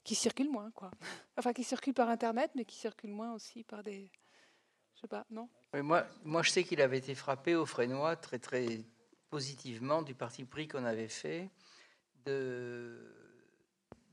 [0.03, 0.91] qui circulent moins, quoi.
[1.37, 4.11] Enfin, qui circulent par Internet, mais qui circulent moins aussi par des...
[4.95, 5.49] Je sais pas, non?
[5.73, 8.81] Moi, moi, je sais qu'il avait été frappé au Frénois très, très
[9.29, 11.49] positivement du parti pris qu'on avait fait
[12.25, 12.99] de,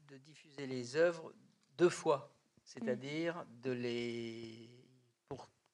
[0.09, 1.33] de diffuser les œuvres
[1.77, 2.35] deux fois,
[2.65, 4.80] c'est-à-dire de les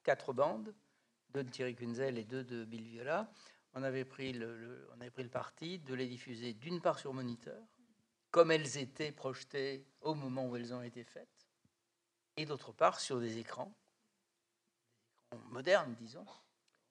[0.06, 0.72] quatre bandes,
[1.30, 3.28] deux de Thierry Kunzel et deux de Bill Viola.
[3.74, 7.12] On avait pris le, on avait pris le parti de les diffuser d'une part sur
[7.12, 7.60] moniteur,
[8.30, 11.48] comme elles étaient projetées au moment où elles ont été faites,
[12.36, 13.74] et d'autre part sur des écrans,
[14.94, 16.24] des écrans modernes, disons.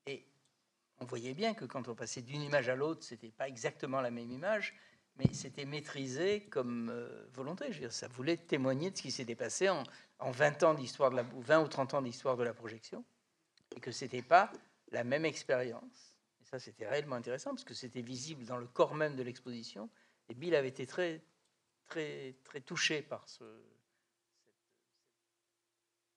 [0.08, 0.28] Et
[1.00, 4.12] on voyait bien que quand on passait d'une image à l'autre, c'était pas exactement la
[4.12, 4.76] même image,
[5.18, 7.90] mais c'était maîtrisé comme euh, volonté.
[7.90, 9.84] Ça voulait témoigner de ce qui s'était passé en,
[10.20, 13.04] en 20 ans d'histoire de la, 20 ou 30 ans d'histoire de la projection,
[13.76, 14.52] et que c'était pas
[14.92, 16.18] la même expérience.
[16.42, 19.90] Et ça, c'était réellement intéressant parce que c'était visible dans le corps même de l'exposition.
[20.30, 21.22] Et Bill avait été très,
[21.86, 23.44] très, très touché par ce,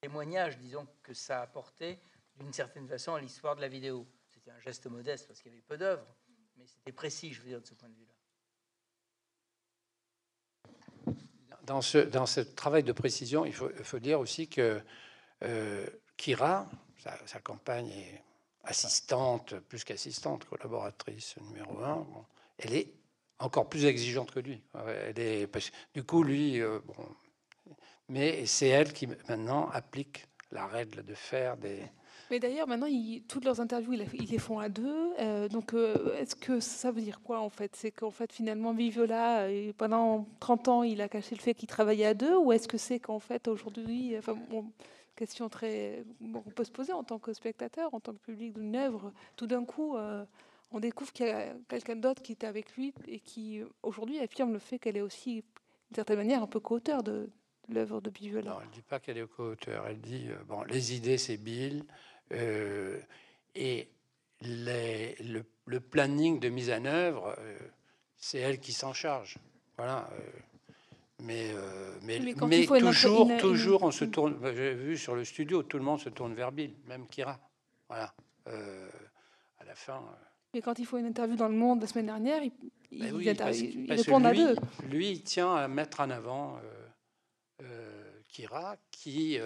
[0.01, 1.99] témoignage, disons, que ça apportait
[2.37, 4.07] d'une certaine façon à l'histoire de la vidéo.
[4.27, 6.15] C'était un geste modeste parce qu'il y avait peu d'œuvres,
[6.57, 8.08] mais c'était précis, je veux dire, de ce point de vue-là.
[11.69, 14.81] Dans ce, dans ce travail de précision, il faut, dire aussi que
[15.43, 15.85] euh,
[16.17, 16.67] Kira,
[17.27, 18.23] sa, compagne est
[18.63, 22.07] assistante, plus qu'assistante, collaboratrice numéro un,
[22.57, 22.91] elle est
[23.37, 24.63] encore plus exigeante que lui.
[24.73, 25.47] Elle est,
[25.93, 26.95] du coup, lui, euh, bon,
[28.07, 31.83] mais c'est elle qui maintenant applique la règle de faire des,
[32.29, 32.87] mais d'ailleurs, maintenant,
[33.27, 35.13] toutes leurs interviews, ils, les font à deux.
[35.19, 37.75] Euh, donc, euh, est-ce que ça veut dire quoi, en fait?
[37.75, 41.67] C'est qu'en fait, finalement, Viviola, euh, pendant 30 ans, il a caché le fait qu'il
[41.67, 44.37] travaillait à deux Ou est-ce que c'est qu'en fait, aujourd'hui, enfin,
[45.15, 46.05] question très.
[46.21, 49.47] on peut se poser en tant que spectateur, en tant que public d'une œuvre, tout
[49.47, 49.97] d'un coup,
[50.71, 54.53] on découvre qu'il y a quelqu'un d'autre qui était avec lui et qui, aujourd'hui, affirme
[54.53, 55.43] le fait qu'elle est aussi,
[55.89, 57.29] d'une certaine manière, un peu co-auteur de,
[57.69, 58.51] l'œuvre de Viviola.
[58.51, 59.85] Non, elle ne dit pas qu'elle est co-auteur.
[59.87, 61.83] Elle dit, bon, les idées, c'est Bill.
[62.33, 62.99] Euh,
[63.55, 63.87] et
[64.41, 65.41] le,
[65.79, 67.57] planning de mise en œuvre, euh,
[68.17, 69.37] c'est elle qui s'en charge.
[69.77, 70.09] Voilà.
[70.13, 70.19] Euh,
[71.21, 71.51] mais,
[72.03, 74.37] mais, mais, toujours, toujours, on se tourne.
[74.55, 77.37] J'ai vu sur le studio, tout le monde se tourne vers Bill, même Kira.
[77.89, 78.13] Voilà.
[78.45, 80.01] à la fin.
[80.53, 82.53] Mais quand il faut une interview dans le Monde la semaine dernière, il,
[82.91, 84.55] ben oui, à deux.
[84.89, 86.57] Lui, il tient à mettre en avant
[88.29, 89.37] Kira, qui,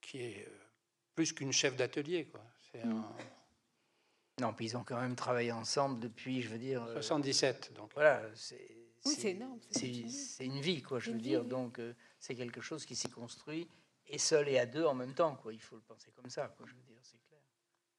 [0.00, 0.48] qui est
[1.14, 2.26] plus qu'une chef d'atelier.
[2.26, 2.42] quoi.
[2.74, 3.02] Mm.
[4.40, 6.86] Non, puis ils ont quand même travaillé ensemble depuis, je veux dire.
[6.92, 7.92] 77, euh, donc.
[7.94, 8.76] Voilà, c'est.
[9.02, 9.38] c'est
[9.70, 11.44] C'est une vie, quoi, je veux dire.
[11.44, 13.68] Donc, euh, c'est quelque chose qui s'est construit
[14.06, 15.52] et seul et à deux en même temps, quoi.
[15.52, 17.40] Il faut le penser comme ça, quoi, je veux dire, c'est clair.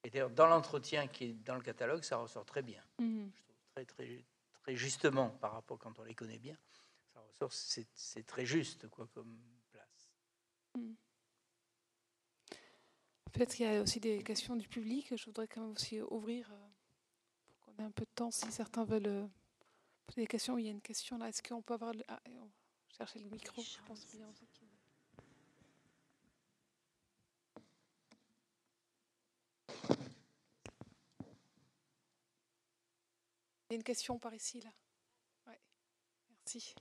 [0.03, 2.83] Et d'ailleurs, dans l'entretien qui est dans le catalogue, ça ressort très bien.
[2.99, 3.27] Mm.
[3.33, 4.25] Je trouve très, très,
[4.61, 6.57] très justement par rapport quand on les connaît bien.
[7.13, 9.39] Ça ressort, c'est très juste, quoi, comme
[9.71, 10.11] place.
[10.75, 10.93] Mm.
[13.31, 15.15] Peut-être qu'il y a aussi des questions du public.
[15.15, 16.67] Je voudrais quand même aussi ouvrir euh,
[17.47, 19.27] pour qu'on ait un peu de temps si certains veulent euh,
[20.05, 20.57] poser des questions.
[20.57, 21.29] Il y a une question là.
[21.29, 21.93] Est-ce qu'on peut avoir.
[21.93, 22.03] Le...
[22.07, 22.47] Ah, on va
[22.97, 23.61] chercher le micro.
[23.61, 24.27] Je pense bien.
[33.71, 34.69] Il y a une question par ici, là.
[35.47, 35.57] Ouais.
[36.29, 36.75] Merci.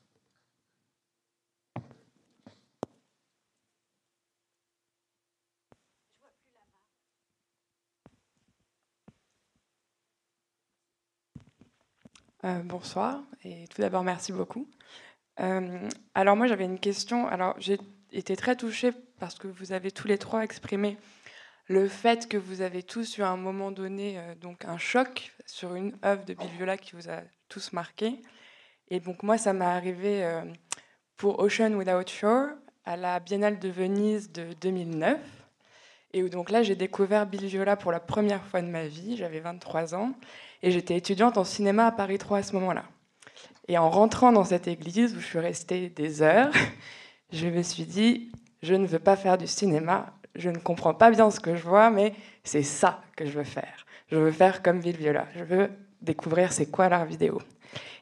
[12.44, 14.66] Euh, bonsoir et tout d'abord merci beaucoup.
[15.40, 17.28] Euh, alors moi j'avais une question.
[17.28, 17.78] Alors j'ai
[18.12, 20.96] été très touchée parce que vous avez tous les trois exprimé
[21.66, 25.32] le fait que vous avez tous eu à un moment donné euh, donc un choc
[25.44, 28.22] sur une œuvre de Bill Viola qui vous a tous marqué.
[28.88, 30.42] Et donc moi, ça m'est arrivé
[31.16, 32.48] pour Ocean Without Shore
[32.84, 35.39] à la Biennale de Venise de 2009.
[36.12, 39.16] Et donc là, j'ai découvert Bill Viola pour la première fois de ma vie.
[39.16, 40.12] J'avais 23 ans
[40.62, 42.84] et j'étais étudiante en cinéma à Paris 3 à ce moment-là.
[43.68, 46.52] Et en rentrant dans cette église où je suis restée des heures,
[47.32, 48.32] je me suis dit,
[48.62, 51.62] je ne veux pas faire du cinéma, je ne comprends pas bien ce que je
[51.62, 53.86] vois, mais c'est ça que je veux faire.
[54.08, 55.26] Je veux faire comme Ville Viola.
[55.36, 55.70] Je veux
[56.02, 57.38] découvrir c'est quoi l'art vidéo.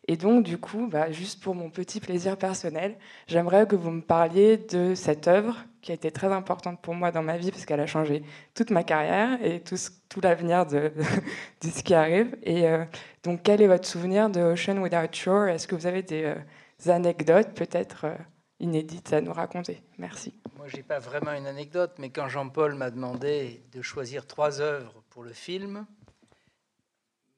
[0.07, 4.01] Et donc, du coup, bah, juste pour mon petit plaisir personnel, j'aimerais que vous me
[4.01, 5.57] parliez de cette œuvre
[5.89, 8.23] qui a été très importante pour moi dans ma vie parce qu'elle a changé
[8.55, 9.77] toute ma carrière et tout,
[10.11, 10.93] tout l'avenir de,
[11.63, 12.37] de, ce qui arrive.
[12.43, 12.85] Et euh,
[13.23, 15.49] donc, quel est votre souvenir de Ocean Without Shore?
[15.49, 18.15] Est-ce que vous avez des, euh, anecdotes peut-être euh,
[18.61, 19.83] inédites à nous raconter?
[19.97, 20.39] Merci.
[20.59, 24.61] Moi, je n'ai pas vraiment une anecdote, mais quand Jean-Paul m'a demandé de choisir trois
[24.61, 25.87] œuvres pour le film,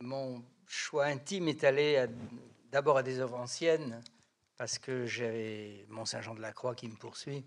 [0.00, 2.04] mon choix intime est allé
[2.72, 4.02] d'abord à des œuvres anciennes,
[4.56, 7.44] parce que j'avais Mont-Saint-Jean de la Croix qui me poursuit,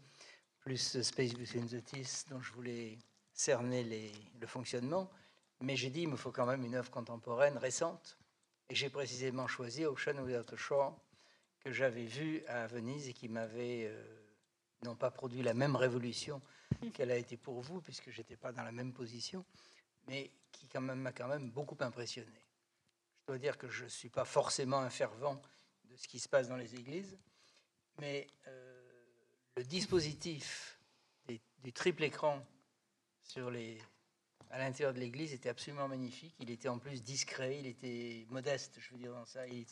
[0.64, 2.98] plus Space Between the Teeth, dont je voulais
[3.34, 5.10] cerner le fonctionnement.
[5.60, 8.18] Mais j'ai dit, il me faut quand même une œuvre contemporaine récente.
[8.70, 10.98] Et j'ai précisément choisi Ocean Without a Shore,
[11.60, 14.04] que j'avais vu à Venise et qui m'avait euh,
[14.84, 16.42] non pas produit la même révolution
[16.94, 19.46] qu'elle a été pour vous, puisque j'étais pas dans la même position,
[20.08, 22.46] mais qui quand même m'a quand même beaucoup impressionné.
[23.22, 25.42] Je dois dire que je ne suis pas forcément un fervent
[25.86, 27.18] de ce qui se passe dans les églises,
[28.00, 28.63] mais euh,
[29.56, 30.80] le dispositif
[31.64, 32.46] du triple écran
[34.50, 36.36] à l'intérieur de l'église était absolument magnifique.
[36.40, 39.48] Il était en plus discret, il était modeste, je veux dire, dans ça.
[39.48, 39.66] Il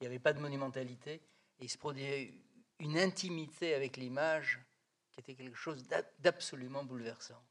[0.00, 1.20] n'y avait pas de monumentalité.
[1.58, 2.32] Il se produisait
[2.78, 4.60] une intimité avec l'image
[5.10, 5.84] qui était quelque chose
[6.20, 7.42] d'absolument bouleversant.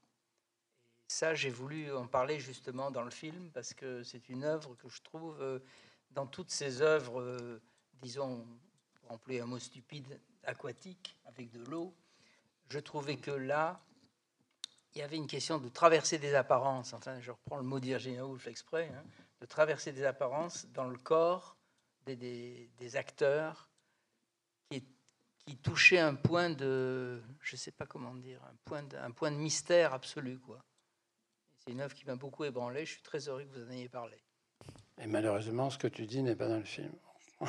[1.00, 4.74] Et ça, j'ai voulu en parler justement dans le film parce que c'est une œuvre
[4.76, 5.58] que je trouve euh,
[6.12, 7.60] dans toutes ces œuvres, euh,
[8.00, 8.46] disons,
[8.94, 11.94] pour employer un mot stupide, aquatiques, avec de l'eau.
[12.70, 13.80] Je trouvais que là,
[14.94, 16.92] il y avait une question de traverser des apparences.
[16.92, 19.04] Enfin, je reprends le mot d'Irgina Woolf exprès, hein,
[19.40, 21.56] de traverser des apparences dans le corps
[22.06, 23.68] des, des, des acteurs
[25.48, 29.30] qui touchait un point de, je sais pas comment dire, un point de, un point
[29.30, 30.38] de mystère absolu.
[30.38, 30.62] quoi.
[31.56, 32.84] C'est une œuvre qui m'a beaucoup ébranlé.
[32.84, 34.18] Je suis très heureux que vous en ayez parlé.
[34.98, 36.92] Et malheureusement, ce que tu dis n'est pas dans le film.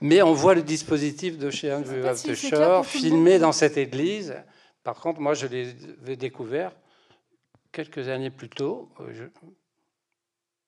[0.00, 4.34] Mais on voit le dispositif de chez Andrew ah, bah Shore filmé dans cette église.
[4.82, 6.72] Par contre, moi, je l'ai découvert
[7.72, 8.90] quelques années plus tôt.
[9.10, 9.24] Je,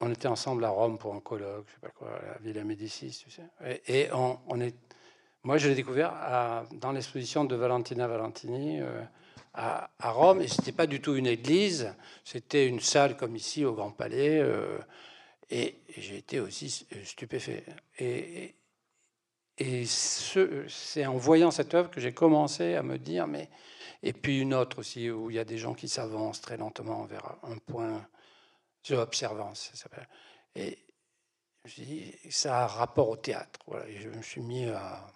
[0.00, 3.24] on était ensemble à Rome pour un colloque, je sais pas quoi, à Villa Médicis,
[3.24, 3.42] tu sais.
[3.86, 4.74] Et, on, est,
[5.42, 9.02] moi, je l'ai découvert dans l'exposition de Valentina Valentini euh,
[9.54, 10.40] à, Rome.
[10.40, 11.94] Et c'était pas du tout une église,
[12.24, 14.38] c'était une salle comme ici au Grand Palais.
[14.40, 14.78] Euh,
[15.50, 17.64] et, j'ai été aussi stupéfait.
[17.98, 18.54] Et,
[19.58, 23.50] et c'est en voyant cette œuvre que j'ai commencé à me dire, mais
[24.02, 27.04] et puis une autre aussi où il y a des gens qui s'avancent très lentement
[27.04, 28.06] vers un point
[28.90, 30.08] observance, ça s'appelle.
[30.54, 30.78] Et
[31.64, 33.60] je dis, ça a rapport au théâtre.
[33.66, 35.06] Voilà, et je me suis mis à,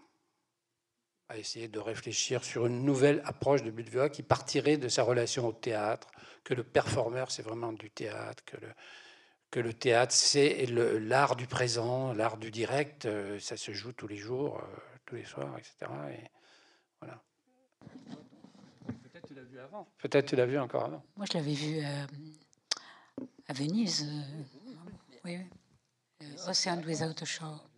[1.35, 5.53] essayer de réfléchir sur une nouvelle approche de Budvia qui partirait de sa relation au
[5.55, 6.09] théâtre,
[6.45, 8.69] que le performeur, c'est vraiment du théâtre, que le,
[9.53, 14.09] que le théâtre, c'est l'art du présent, l'art du direct, euh, ça se joue tous
[14.09, 15.93] les jours, euh, tous les soirs, etc.
[16.11, 16.31] Et
[17.01, 17.23] voilà.
[18.87, 19.87] Peut-être tu l'as vu avant.
[19.99, 21.05] Peut-être tu l'as vu encore avant.
[21.17, 22.07] Moi, je l'avais vu euh,
[23.47, 24.09] à Venise.
[24.09, 24.43] Euh,
[25.23, 25.39] oui, oui.
[26.23, 27.69] Euh, Ocean Without a Shore.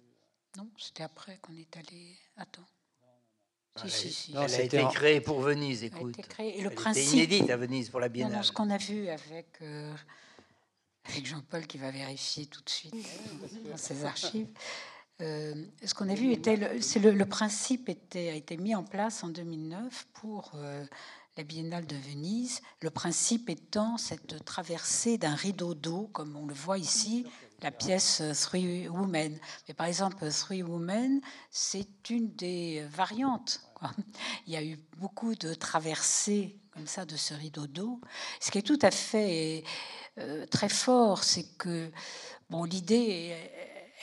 [0.56, 2.16] Non, c'était après qu'on est allé.
[2.36, 2.62] Attends.
[3.76, 4.32] Si, si, si.
[4.32, 6.14] Non, elle a été créée pour Venise, écoute.
[6.16, 7.14] Elle a été Et le elle principe...
[7.14, 8.36] inédite à Venise pour la Biennale.
[8.36, 9.92] Non, ce qu'on a vu avec, euh,
[11.04, 12.94] avec Jean-Paul qui va vérifier tout de suite
[13.70, 14.48] dans ses archives.
[15.20, 15.54] Euh,
[15.84, 19.28] ce qu'on a vu était, le, le, principe était, a été mis en place en
[19.28, 20.84] 2009 pour euh,
[21.36, 26.54] la Biennale de Venise, le principe étant cette traversée d'un rideau d'eau, comme on le
[26.54, 27.26] voit ici,
[27.62, 29.38] la pièce Three Women.
[29.68, 31.20] Mais par exemple, Three Women,
[31.50, 33.60] c'est une des variantes.
[34.46, 38.00] Il y a eu beaucoup de traversées comme ça de ce rideau d'eau.
[38.40, 39.64] Ce qui est tout à fait
[40.18, 41.90] euh, très fort, c'est que
[42.50, 43.34] bon, l'idée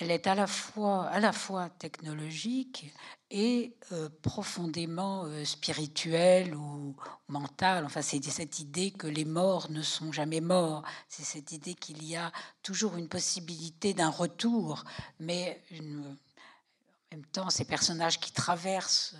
[0.01, 2.91] elle est à la fois, à la fois technologique
[3.29, 6.95] et euh, profondément euh, spirituelle ou
[7.27, 7.85] mentale.
[7.85, 10.83] Enfin, c'est cette idée que les morts ne sont jamais morts.
[11.07, 12.31] C'est cette idée qu'il y a
[12.63, 14.83] toujours une possibilité d'un retour,
[15.19, 19.15] mais en même temps, ces personnages qui traversent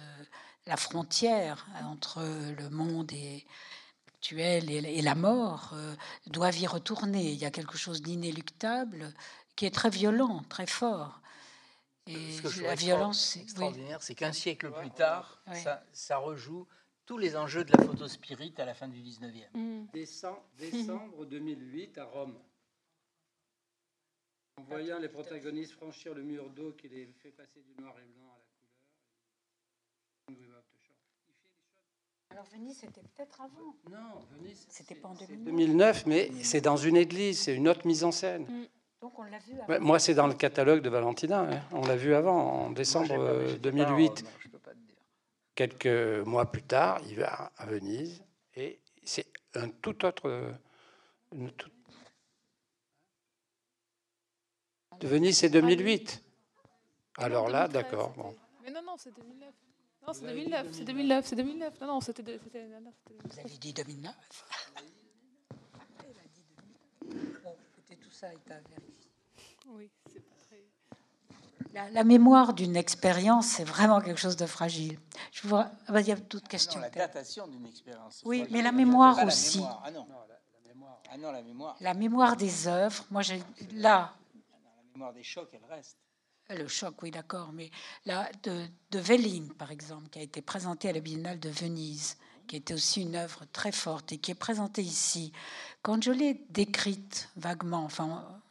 [0.68, 3.46] la frontière entre le monde et
[4.08, 5.76] actuelle et, la mort
[6.28, 7.32] doivent y retourner.
[7.32, 9.14] Il y a quelque chose d'inéluctable
[9.56, 11.22] qui est très violent, très fort.
[12.08, 15.44] Et la violence, extraordinaire, c'est qu'un siècle plus tard,
[15.94, 16.68] ça, rejoue
[17.06, 19.50] tous les enjeux de la photo spirit à la fin du 19e.
[19.54, 19.88] Mm.
[19.94, 22.40] Décembre 2008 à Rome.
[24.58, 28.06] En voyant les protagonistes franchir le mur d'eau qui les fait passer du noir et
[28.06, 28.31] blanc.
[32.32, 33.76] Alors Venise, c'était peut-être avant.
[33.90, 35.46] Non, Venise, c'était pas en 2009.
[35.46, 38.44] 2009, mais c'est dans une église, c'est une autre mise en scène.
[38.44, 38.68] Mm.
[39.02, 39.84] Donc on l'a vu avant.
[39.86, 41.42] moi, c'est dans le catalogue de Valentina.
[41.42, 41.62] Hein.
[41.72, 44.24] On l'a vu avant, en décembre 2008.
[45.56, 48.24] Quelques mois plus tard, il va à Venise
[48.56, 50.54] et c'est un tout autre.
[55.00, 56.24] De Venise, c'est 2008.
[57.18, 58.12] Alors là, d'accord.
[58.12, 58.36] Bon.
[58.64, 59.50] Mais non, non, c'est 2009.
[60.08, 61.82] Non, c'est 2009, c'est 2009, c'est 2009.
[61.82, 62.24] Non, non, c'était.
[62.24, 64.14] Vous avez dit 2009.
[67.44, 69.12] Bon, écoutez, tout ça est à vérifier.
[69.68, 70.64] Oui, c'est pas très.
[71.74, 75.00] La, la, mémoire d'une expérience, c'est vraiment quelque chose de fragile.
[75.32, 76.80] Je vois, ah bah, il y a d'autres questions.
[76.80, 78.22] Non, la datation d'une expérience.
[78.26, 79.60] Oui, mais la mémoire aussi.
[79.60, 79.84] La mémoire.
[79.86, 80.06] Ah non.
[80.10, 81.02] non la, mémoire.
[81.10, 81.78] Ah non, la mémoire.
[81.80, 83.06] La mémoire des œuvres.
[83.12, 83.42] Moi, j'ai
[83.74, 84.16] là.
[84.34, 85.98] La mémoire des chocs, elle reste.
[86.58, 87.72] Le choc, oui, d'accord, mais
[88.06, 92.18] là, de, de par exemple, qui a été présenté à la Biennale de Venise,
[92.48, 95.32] qui était aussi une œuvre très forte et qui est présentée ici.
[95.82, 98.42] Quand je l'ai décrite vaguement, enfin,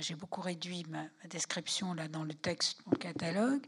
[0.00, 3.64] j'ai beaucoup réduit ma, description là dans le texte, mon catalogue.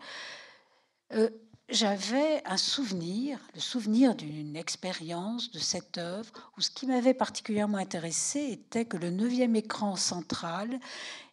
[1.13, 1.29] Euh,
[1.69, 7.79] j'avais un souvenir, le souvenir d'une expérience de cette œuvre, où ce qui m'avait particulièrement
[7.79, 10.79] intéressé était que le neuvième écran central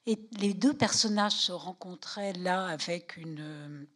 [0.07, 3.87] et les deux personnages se rencontraient là avec une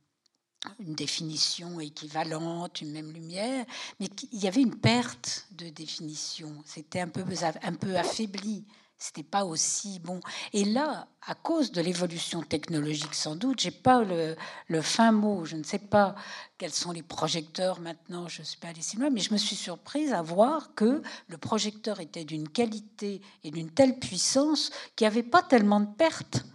[0.80, 3.66] une définition équivalente, une même lumière,
[4.00, 6.62] mais il y avait une perte de définition.
[6.66, 7.24] C'était un peu,
[7.64, 8.66] un peu affaibli.
[9.04, 10.20] C'était pas aussi bon.
[10.54, 14.36] Et là, à cause de l'évolution technologique, sans doute, j'ai pas le,
[14.68, 15.44] le, fin mot.
[15.44, 16.14] Je ne sais pas
[16.60, 18.28] quels sont les projecteurs maintenant.
[18.28, 21.02] Je ne suis pas allée si loin, mais je me suis surprise à voir que
[21.30, 25.92] le projecteur était d'une qualité et d'une telle puissance qu'il n'y avait pas tellement de
[25.96, 26.46] pertes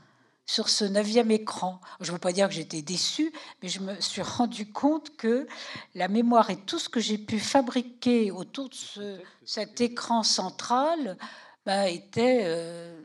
[0.47, 1.81] sur ce neuvième écran.
[2.01, 5.49] Je ne veux pas dire que j'étais déçue, mais je me suis rendu compte que
[5.97, 11.19] la mémoire et tout ce que j'ai pu fabriquer autour de ce, cet écran central
[11.67, 12.43] bah, était...
[12.45, 12.99] Euh,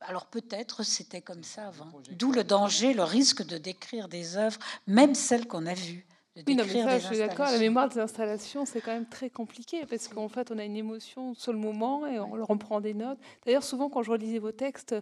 [0.00, 1.90] alors peut-être c'était comme ça avant.
[2.12, 6.06] D'où le danger, le risque de décrire des œuvres, même celles qu'on a vues.
[6.48, 7.48] Oui, non, mais ça, je suis d'accord.
[7.48, 10.76] La mémoire des installations, c'est quand même très compliqué parce qu'en fait, on a une
[10.76, 13.18] émotion sur le moment et on leur reprend des notes.
[13.46, 14.96] D'ailleurs, souvent, quand je relisais vos textes,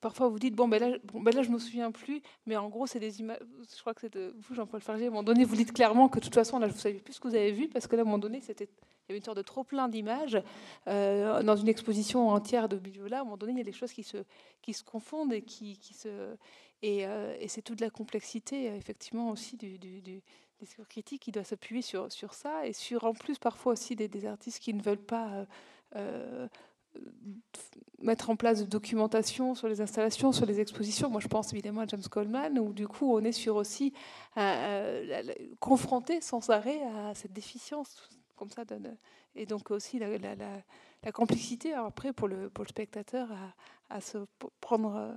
[0.00, 2.68] parfois vous dites bon ben là, bon, ben là, je me souviens plus, mais en
[2.68, 3.38] gros, c'est des images.
[3.72, 5.06] Je crois que c'est vous, Jean-Paul Fargier.
[5.06, 6.98] À un moment donné, vous dites clairement que de toute façon, là, je ne savais
[6.98, 8.68] plus ce que vous avez vu parce que là, à un moment donné, c'était
[9.10, 10.40] il y avait une sorte de trop plein d'images
[10.86, 13.18] euh, dans une exposition entière de Biviola.
[13.18, 14.18] À un moment donné, il y a des choses qui se
[14.62, 16.36] qui se confondent et qui, se
[16.82, 20.22] et, euh, et c'est toute la complexité, effectivement, aussi du, du, du
[20.60, 24.26] discours critique qui doit s'appuyer sur, sur ça et sur, en plus, parfois aussi des,
[24.26, 25.46] artistes qui ne veulent pas
[25.96, 26.46] euh,
[28.00, 31.10] mettre en place de documentation sur les installations, sur les expositions.
[31.10, 33.92] Moi, je pense évidemment à James Coleman, où du coup, on est sur aussi
[35.58, 38.08] confronté sans arrêt à cette déficience,
[38.48, 38.62] ça.
[39.34, 43.28] et donc aussi la, complexité, après, pour le, pour le spectateur,
[43.88, 44.18] à, se
[44.60, 45.14] prendre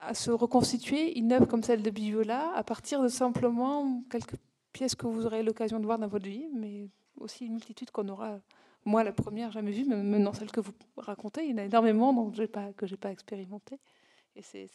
[0.00, 4.36] à se reconstituer une œuvre comme celle de Biviola à partir de simplement quelques
[4.72, 8.08] pièces que vous aurez l'occasion de voir dans votre vie, mais aussi une multitude qu'on
[8.08, 8.40] aura,
[8.84, 11.64] moi la première, jamais vue, mais dans celle que vous racontez, il y en a
[11.64, 13.78] énormément dont pas, que je n'ai pas expérimenté.
[14.36, 14.68] Et c'est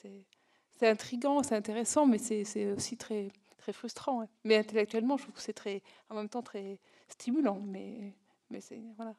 [0.81, 3.29] intriguant, c'est intéressant, mais c'est aussi très
[3.71, 4.27] frustrant.
[4.43, 6.79] Mais intellectuellement, je trouve que c'est très, en même temps très
[7.13, 7.59] stimulant.
[7.59, 8.13] Mais,
[8.49, 9.15] mais c'est voilà.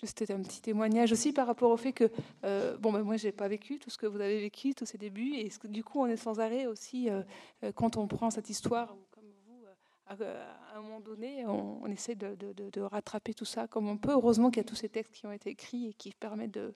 [0.00, 2.08] Juste un petit témoignage aussi par rapport au fait que,
[2.44, 4.96] euh, bon, ben moi, j'ai pas vécu tout ce que vous avez vécu, tous ces
[4.96, 7.22] débuts, et du coup, on est sans arrêt aussi, euh,
[7.64, 9.64] euh, quand on prend cette histoire, comme vous,
[10.06, 14.12] à, un moment donné, on, essaie de, de, rattraper tout ça comme on peut.
[14.12, 16.74] Heureusement qu'il y a tous ces textes qui ont été écrits et qui permettent de,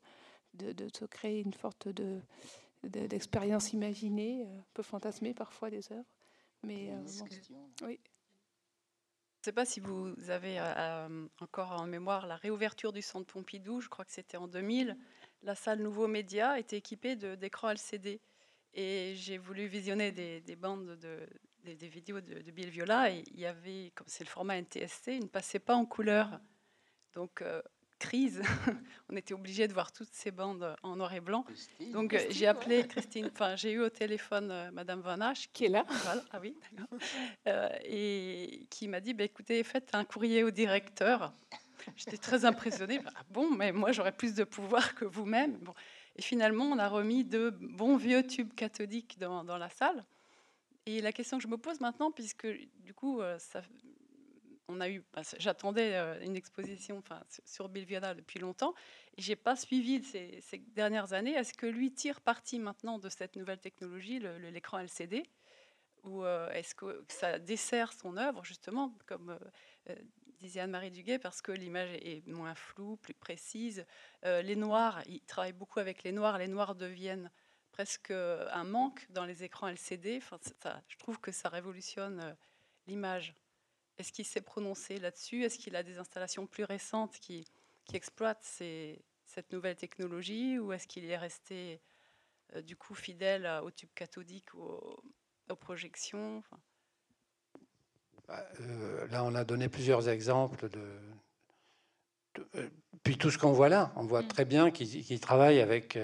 [0.55, 2.21] de, se créer une sorte de,
[2.83, 6.11] d'expérience imaginée, un peu fantasmée parfois des œuvres.
[6.65, 6.93] Mais,
[7.85, 8.01] oui.
[9.43, 13.03] Je ne sais pas si vous avez euh, euh, encore en mémoire la réouverture du
[13.03, 14.97] centre Pompidou, je crois que c'était en 2000.
[15.43, 18.21] La salle Nouveau Média était équipée d'écrans LCD.
[18.73, 21.27] Et j'ai voulu visionner des, bandes, de,
[21.65, 23.11] des, vidéos de, Bill Viola.
[23.11, 26.39] Et il y avait, comme c'est le format NTSC, il ne passait pas en couleur.
[27.15, 27.61] Donc, euh,
[28.03, 28.43] crise,
[29.09, 31.45] on était obligé de voir toutes ces bandes en noir et blanc.
[31.93, 35.87] Donc j'ai appelé Christine, enfin j'ai eu au téléphone euh, Madame Van qui est là,
[36.33, 36.57] ah oui,
[37.47, 41.33] euh, et qui m'a dit bah, écoutez, faites un courrier au directeur
[41.97, 43.01] J'étais très impressionnée.
[43.07, 45.59] Ah bon, mais moi j'aurais plus de pouvoir que vous-même.
[45.59, 45.75] Bon.
[46.15, 50.05] Et finalement, on a remis de bons vieux tubes cathodiques dans, dans la salle.
[50.87, 52.47] Et la question que je me pose maintenant, puisque
[52.85, 53.63] du coup, euh, ça,
[54.69, 58.75] on a eu, bah, j'attendais euh, une exposition enfin, sur Bill Viola depuis longtemps,
[59.17, 61.33] et j'ai pas suivi ces, dernières années.
[61.33, 64.21] Est-ce que lui tire parti maintenant de cette nouvelle technologie,
[64.53, 65.25] l'écran LCD,
[66.05, 69.39] ou euh, est-ce que ça dessert son œuvre justement, comme
[70.41, 73.87] disait Anne-Marie Duguay, parce que l'image est moins floue, plus précise?
[74.25, 76.39] les noirs, il travaille beaucoup avec les noirs.
[76.39, 77.31] Les noirs deviennent
[77.73, 80.19] presque un manque dans les écrans LCD.
[80.23, 80.39] Enfin,
[80.87, 82.35] je trouve que ça révolutionne euh,
[82.87, 83.35] l'image.
[83.99, 85.45] Est-ce qu'il s'est prononcé là-dessus?
[85.45, 87.45] Est-ce qu'il a des installations plus récentes qui,
[87.85, 90.59] qui exploitent cette nouvelle technologie?
[90.59, 91.81] Ou est-ce qu'il est resté
[92.55, 96.43] euh, du coup fidèle au tube cathodique ou aux, projections?
[98.27, 100.81] Bah, euh, Là, on a donné plusieurs exemples de,
[103.03, 104.29] puis tout ce qu'on voit là, on voit mm.
[104.29, 105.99] très bien qu'il travaille avec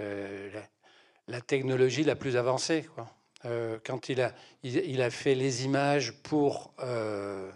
[1.28, 2.86] la technologie la plus avancée.
[2.94, 3.09] Quoi.
[3.44, 4.32] Euh, quand il a,
[4.65, 7.51] il, a fait les images pour, euh,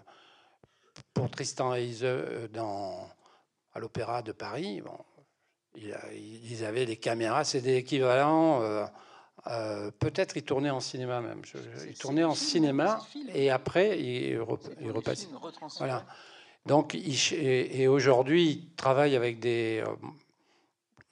[1.14, 3.09] pour Tristan et euh, dans,
[3.74, 4.98] à l'Opéra de Paris, bon,
[5.74, 8.60] ils avaient les caméras, c'est des équivalents.
[9.98, 11.43] Peut-être il tournait en cinéma même.
[11.89, 13.01] il tournait en cinéma
[13.32, 14.39] et après il,
[14.80, 15.28] il repassait.
[15.78, 16.05] Voilà.
[16.66, 19.82] Donc, et, aujourd'hui, il travaille avec des,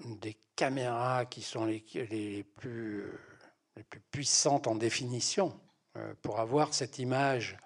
[0.05, 3.05] des caméras qui sont les, les, plus,
[3.77, 5.59] les plus puissantes en définition
[5.97, 7.57] euh, pour avoir cette image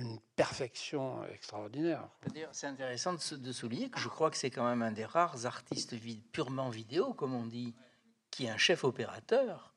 [0.00, 2.08] d'une perfection extraordinaire.
[2.52, 5.94] C'est intéressant de, souligner que je crois que c'est quand même un des rares artistes
[6.32, 7.74] purement vidéo, comme on dit,
[8.30, 9.74] qui est un chef opérateur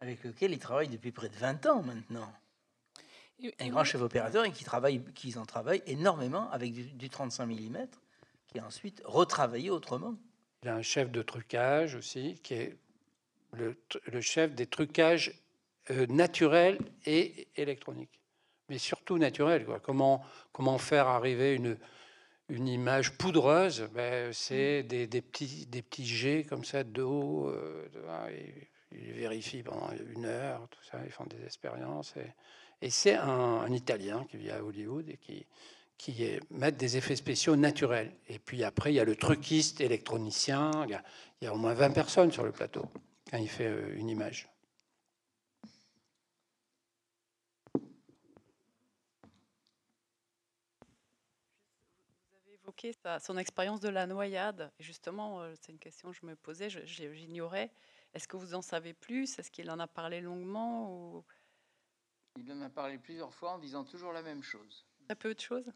[0.00, 2.32] avec lequel il travaille depuis près de 20 ans maintenant.
[3.60, 7.46] Un grand chef opérateur et qui, travaille, qui en travaille énormément avec du, du 35
[7.46, 7.86] mm,
[8.48, 10.16] qui est ensuite retravaillé autrement.
[10.62, 12.76] Il a un chef de trucage aussi, qui est
[13.52, 15.32] le, chef des trucages
[15.90, 18.17] euh, naturels et électroniques.
[18.68, 19.64] Mais surtout naturels.
[19.64, 19.80] Quoi.
[19.80, 20.22] Comment,
[20.52, 21.76] comment faire arriver une,
[22.48, 23.88] une image poudreuse?
[23.94, 27.48] Ben, C'est des, des, petits, des petits jets comme ça d'eau.
[27.48, 27.88] Euh,
[28.92, 30.98] ils vérifient pendant une heure, tout ça.
[31.04, 32.14] Ils font des expériences.
[32.16, 35.46] Et, et c'est un, un, Italien qui vit à Hollywood et qui,
[35.96, 38.12] qui est, mettent des effets spéciaux naturels.
[38.28, 40.70] Et puis après, il y a le truquiste électronicien.
[40.86, 40.98] Il
[41.44, 42.86] y a, au moins 20 personnes sur le plateau
[43.30, 44.48] quand il fait euh, une image.
[53.20, 54.70] Son expérience de la noyade.
[54.78, 57.70] Et justement, euh, c'est une question que je me posais, j'ignorais.
[58.14, 59.38] Est-ce que vous en savez plus?
[59.38, 61.24] Est-ce qu'il en a parlé longuement ou...
[62.36, 64.86] Il en a parlé plusieurs fois en disant toujours la même chose.
[65.06, 65.70] Très peu de choses?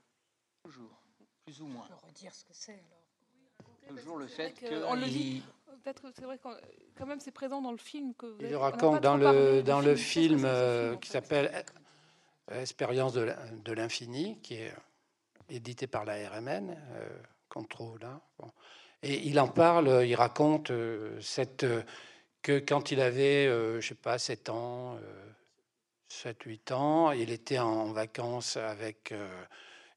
[0.64, 1.02] Toujours,
[1.44, 1.86] plus ou moins.
[1.88, 3.96] Je redire ce que c'est alors.
[3.96, 4.94] Toujours le fait que.
[4.94, 5.42] le dit.
[5.82, 8.36] Peut-être c'est vrai quand même c'est présent dans le film que.
[8.40, 11.64] il le raconte dans le dans le film, euh, qui s'appelle
[12.48, 14.72] Expérience de l'infini, qui est
[15.48, 17.08] édité par la RMN, euh,
[17.48, 18.04] Contrôle.
[18.04, 18.20] Hein,
[19.02, 21.66] Et il en parle, il raconte euh, cette,
[22.42, 24.96] que quand il avait, je sais pas, 7 ans,
[26.10, 29.12] 7-8 ans, il était en vacances avec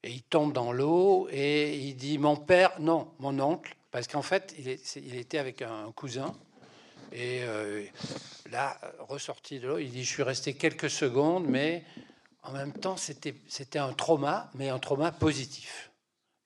[0.06, 4.22] et il tombe dans l'eau et il dit Mon père, non, mon oncle, parce qu'en
[4.22, 6.32] fait, il, était avec un cousin.
[7.12, 7.84] Et euh,
[8.50, 11.82] là, ressorti de l'eau, il dit Je suis resté quelques secondes, mais
[12.46, 15.90] en même temps, c'était un trauma, mais un trauma positif.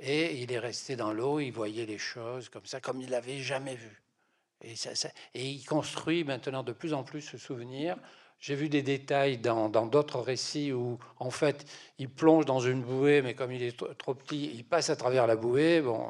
[0.01, 3.41] Et il est resté dans l'eau, il voyait les choses comme ça, comme il n'avait
[3.41, 4.03] jamais vu.
[4.63, 4.75] Et,
[5.35, 7.97] il construit maintenant de plus en plus ce souvenir
[8.41, 11.67] j'ai vu des détails dans d'autres récits où, en fait,
[11.99, 15.27] il plonge dans une bouée, mais comme il est trop petit, il passe à travers
[15.27, 15.83] la bouée.
[15.83, 16.09] Bon,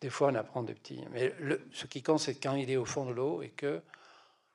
[0.00, 1.00] des fois, on apprend des petits.
[1.10, 1.34] Mais
[1.72, 3.82] ce qui compte, c'est quand il est au fond de l'eau et que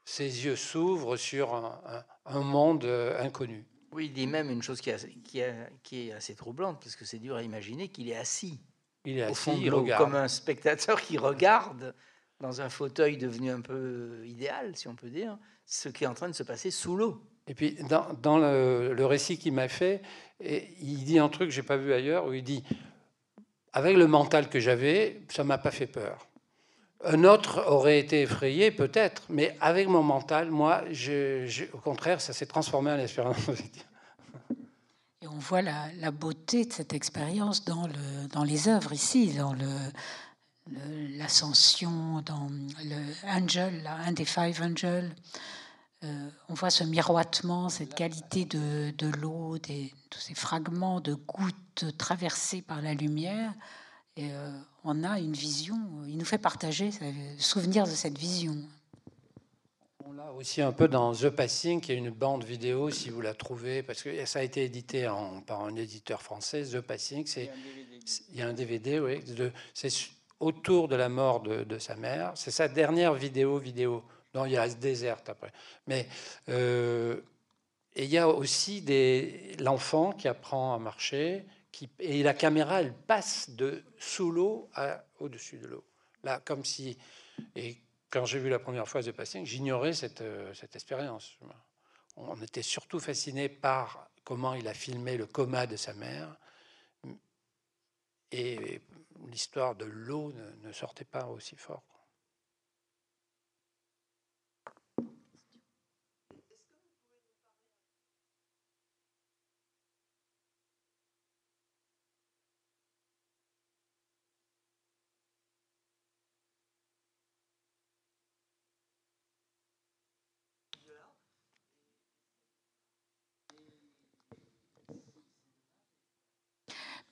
[0.05, 3.65] ses yeux s'ouvrent sur un, monde euh, inconnu.
[3.91, 4.91] Oui, il dit même une chose qui,
[5.23, 5.41] qui,
[5.83, 8.59] qui est assez troublante, parce que c'est dur à imaginer qu'il est assis.
[9.05, 10.03] Il est assis, au fond il regarde.
[10.03, 11.93] comme un spectateur qui regarde
[12.39, 16.13] dans un fauteuil devenu un peu idéal, si on peut dire, ce qui est en
[16.13, 17.23] train de se passer sous l'eau.
[17.47, 20.01] Et puis, dans, dans le, le, récit qu'il m'a fait,
[20.41, 22.63] il dit un truc que j'ai pas vu ailleurs, où il dit
[23.71, 26.26] Avec le mental que j'avais, ça m'a pas fait peur.
[27.05, 32.33] Un autre aurait été effrayé, peut-être, mais avec mon mental, moi, je, au contraire, ça
[32.33, 33.37] s'est transformé en expérience
[35.21, 39.55] Et on voit la, beauté de cette expérience dans, le, dans les œuvres ici, dans
[41.17, 42.49] l'ascension dans
[42.83, 45.13] le Angel, un des Five Angels.
[46.03, 51.85] Euh, on voit ce miroitement, cette qualité de, de l'eau, tous ces fragments de gouttes
[51.97, 53.53] traversées par la lumière.
[54.17, 54.29] Et
[54.83, 55.77] on a une vision,
[56.07, 56.89] il nous fait partager,
[57.37, 58.55] souvenir de cette vision.
[60.05, 63.21] On l'a aussi un peu dans The Passing, qui est une bande vidéo, si vous
[63.21, 65.07] la trouvez, parce que ça a été édité
[65.45, 66.63] par un éditeur français.
[66.63, 67.51] The Passing, c'est
[68.29, 69.21] il y a un DVD, oui,
[69.73, 69.89] c'est
[70.39, 72.31] autour de la mort de, sa mère.
[72.35, 74.03] C'est sa dernière vidéo, vidéo.
[74.33, 75.51] Non, il y a désert après.
[75.87, 76.07] Mais
[76.49, 77.21] euh,
[77.95, 78.85] et il y a aussi
[79.59, 81.45] l'enfant qui apprend à marcher,
[81.99, 84.69] et la caméra, elle passe de sous l'eau
[85.19, 85.85] au-dessus de l'eau.
[86.23, 86.97] Là, comme si.
[87.55, 87.77] Et
[88.09, 91.37] quand j'ai vu la première fois The Passing, j'ignorais cette, euh, cette expérience.
[92.15, 96.35] On était surtout fasciné par comment il a filmé le coma de sa mère.
[98.31, 98.81] Et
[99.27, 100.33] l'histoire de l'eau
[100.63, 101.83] ne, sortait pas aussi fort.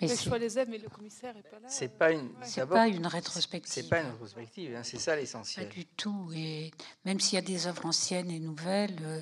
[0.02, 1.70] Mais je les aime, mais le commissaire n'est pas là.
[1.70, 3.72] C'est pas une, c'est pas une rétrospective.
[3.74, 5.68] C'est pas une rétrospective, hein, c'est ça l'essentiel.
[5.68, 6.32] Pas du tout.
[6.36, 6.72] Et
[7.06, 9.22] même s'il y a des œuvres anciennes et nouvelles, euh,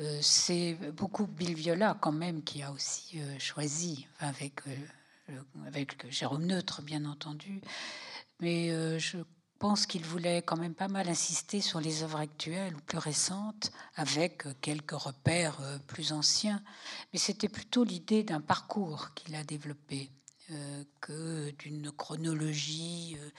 [0.00, 4.60] euh, c'est beaucoup Bill Viola quand même qui a aussi euh, choisi, avec,
[5.66, 7.62] avec Jérôme Neutre bien entendu.
[8.40, 9.18] Mais je
[9.58, 13.72] pense qu'il voulait quand même pas mal insister sur les œuvres actuelles ou plus récentes,
[13.96, 16.62] avec quelques repères euh, plus anciens.
[17.12, 20.10] Mais c'était plutôt l'idée d'un parcours qu'il a développé.
[20.50, 23.30] Euh, que d'une chronologie, euh,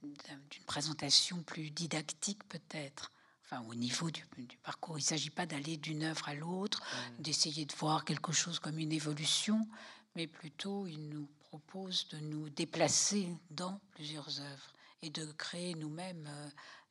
[0.00, 3.10] d'une présentation plus didactique peut-être.
[3.44, 4.24] Enfin, au niveau du,
[4.62, 7.22] parcours, il ne s'agit pas d'aller d'une œuvre à l'autre, mmh.
[7.22, 9.66] d'essayer de voir quelque chose comme une évolution,
[10.14, 14.73] mais plutôt il nous propose de nous déplacer dans plusieurs œuvres
[15.04, 16.48] et de créer nous-mêmes euh,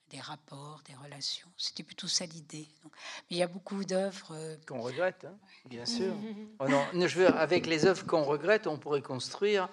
[0.09, 1.47] des rapports, des relations.
[1.57, 2.67] C'était plutôt ça l'idée.
[2.83, 2.89] Mais
[3.31, 5.35] il y a beaucoup d'œuvres euh, qu'on regrette, hein,
[5.65, 6.13] bien sûr.
[6.59, 9.67] oh non, je veux, avec les œuvres qu'on regrette, on pourrait construire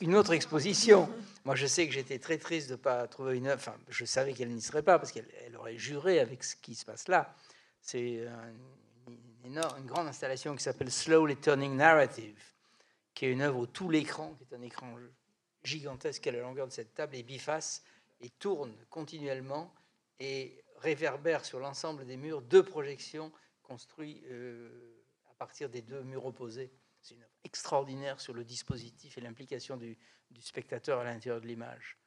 [0.00, 1.08] une autre exposition.
[1.44, 3.60] Moi, je sais que j'étais très triste de ne pas trouver une œuvre.
[3.60, 6.84] Enfin, je savais qu'elle n'y serait pas parce qu'elle aurait juré avec ce qui se
[6.84, 7.34] passe là.
[7.80, 8.22] C'est
[9.44, 12.40] une, une, grande installation qui s'appelle Slowly Turning Narrative,
[13.12, 14.94] qui est une œuvre où tout l'écran, qui est un écran
[15.64, 17.84] gigantesque à la longueur de cette table et biface
[18.20, 19.72] et tourne continuellement
[20.20, 23.32] et réverbère sur l'ensemble des murs deux projections
[23.62, 24.70] construites euh,
[25.30, 26.72] à partir des deux murs opposés.
[27.00, 29.98] C'est une œuvre extraordinaire sur le dispositif et l'implication du,
[30.40, 31.98] spectateur à l'intérieur de l'image.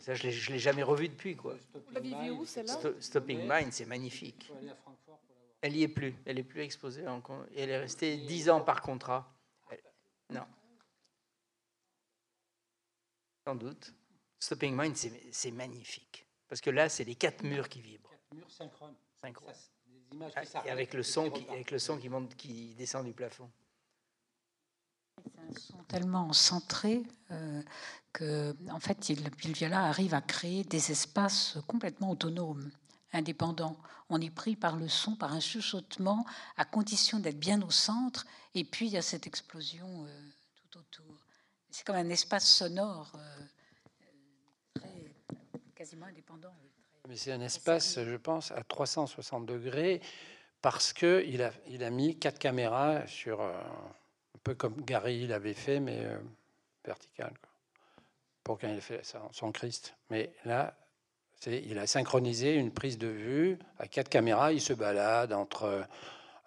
[0.00, 1.36] Ça, je ne l'ai jamais revu depuis.
[1.36, 1.56] Quoi.
[3.00, 4.50] Stopping Mind, c'est magnifique.
[5.60, 6.14] Elle n'y est plus.
[6.24, 7.04] Elle n'est plus exposée.
[7.56, 9.32] elle est restée dix ans par contrat.
[10.30, 10.46] non.
[13.48, 13.94] Sans doute.
[14.38, 14.94] Stopping Mind,
[15.32, 16.26] c'est magnifique.
[16.48, 18.10] Parce que là, c'est les quatre murs qui vibrent.
[18.10, 18.94] Quatre murs synchrones.
[19.22, 23.50] Ah, et avec le son qui, avec le son qui monte, qui descend du plafond.
[25.16, 27.62] C'est un son tellement centré euh,
[28.12, 32.70] que, en fait, il, Viola arrive à créer des espaces complètement autonomes,
[33.14, 33.78] indépendants.
[34.10, 36.26] On est pris par le son, par un chuchotement,
[36.58, 38.26] à condition d'être bien au centre.
[38.54, 40.28] Et puis, il y a cette explosion euh.
[41.78, 43.12] C'est comme un espace sonore
[44.74, 44.80] euh,
[45.76, 46.52] quasiment indépendant.
[47.06, 50.00] Mais c'est un espace, je pense, à 360 degrés
[50.60, 55.28] parce que il a, il a mis quatre caméras sur euh, un peu comme Gary
[55.28, 56.18] l'avait fait, mais euh,
[56.84, 57.32] vertical,
[58.42, 59.94] pour quand il a fait son Christ.
[60.10, 60.74] Mais là,
[61.46, 64.50] il a synchronisé une prise de vue à quatre caméras.
[64.50, 65.86] Il se balade entre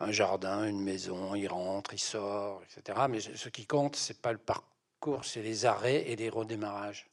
[0.01, 2.99] un jardin, une maison, il rentre, il sort, etc.
[3.09, 4.70] Mais ce qui compte, c'est pas le parcours
[5.01, 7.09] course et les arrêts et les redémarrages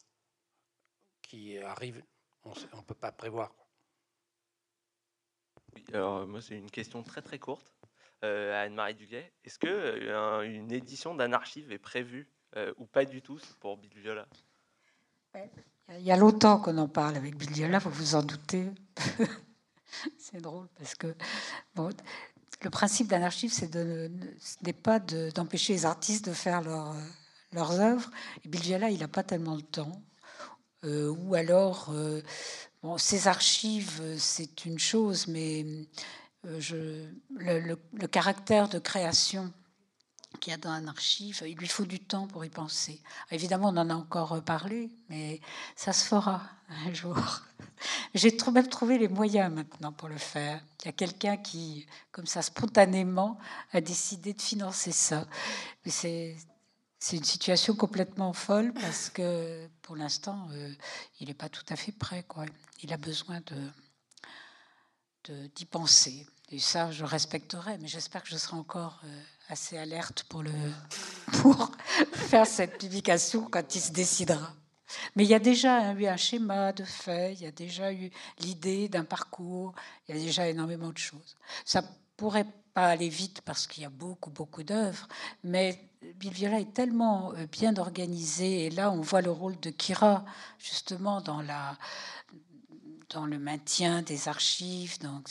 [1.23, 2.05] qui arrivent,
[2.45, 3.53] on ne peut pas prévoir.
[5.93, 7.75] alors moi c'est une question très très courte
[8.25, 9.33] euh, à Anne-Marie Duguay.
[9.45, 13.77] Est-ce que euh, une édition d'un archive est prévue euh, ou pas du tout pour
[13.79, 14.27] Bill Viola?
[15.91, 18.67] Il y a longtemps qu'on en parle avec Bill Viola, vous vous en doutez.
[20.19, 21.15] c'est drôle parce que
[21.75, 21.91] bon,
[22.63, 24.11] le principe d'un archive, c'est de,
[24.63, 26.95] n'est pas d'empêcher les artistes de faire leur
[27.53, 28.11] leurs œuvres.
[28.45, 30.03] Et Bill il n'a pas tellement de temps.
[30.85, 32.23] Euh, ou alors, euh,
[32.83, 35.67] bon, ces archives, c'est une chose, mais
[36.47, 39.53] euh, le, caractère de création
[40.41, 43.03] qu'il y a dans un archive, il lui faut du temps pour y penser.
[43.33, 45.41] Évidemment, on en a encore parlé, mais
[45.75, 46.43] ça se fera
[46.87, 47.17] un jour.
[48.15, 50.61] J'ai même trouvé les moyens maintenant pour le faire.
[50.83, 53.39] Il y a quelqu'un qui, comme ça, spontanément,
[53.73, 55.27] a décidé de financer ça.
[55.85, 56.37] Mais c'est
[57.01, 60.73] c'est une situation complètement folle parce que pour l'instant, euh,
[61.21, 62.25] il n'est pas tout à fait prêt.
[62.25, 62.45] Quoi.
[62.83, 63.41] Il a besoin
[65.27, 66.27] de, d'y penser.
[66.51, 70.53] Et ça, je respecterai, mais j'espère que je serai encore euh, assez alerte pour, le,
[71.43, 71.71] pour
[72.13, 74.55] faire cette publication quand il se décidera.
[75.15, 78.11] Mais il y a déjà eu un schéma de fait, il y a déjà eu
[78.41, 79.75] l'idée d'un parcours,
[80.09, 81.37] il y a déjà énormément de choses.
[81.65, 81.83] Ça
[82.17, 85.07] pourrait pas aller vite parce qu'il y a beaucoup, beaucoup d'œuvres,
[85.45, 89.71] mais Bill Viola est tellement euh, bien organisé, et là on voit le rôle de
[89.71, 90.25] Kira
[90.59, 91.77] justement dans la
[93.11, 95.31] dans le maintien des archives, donc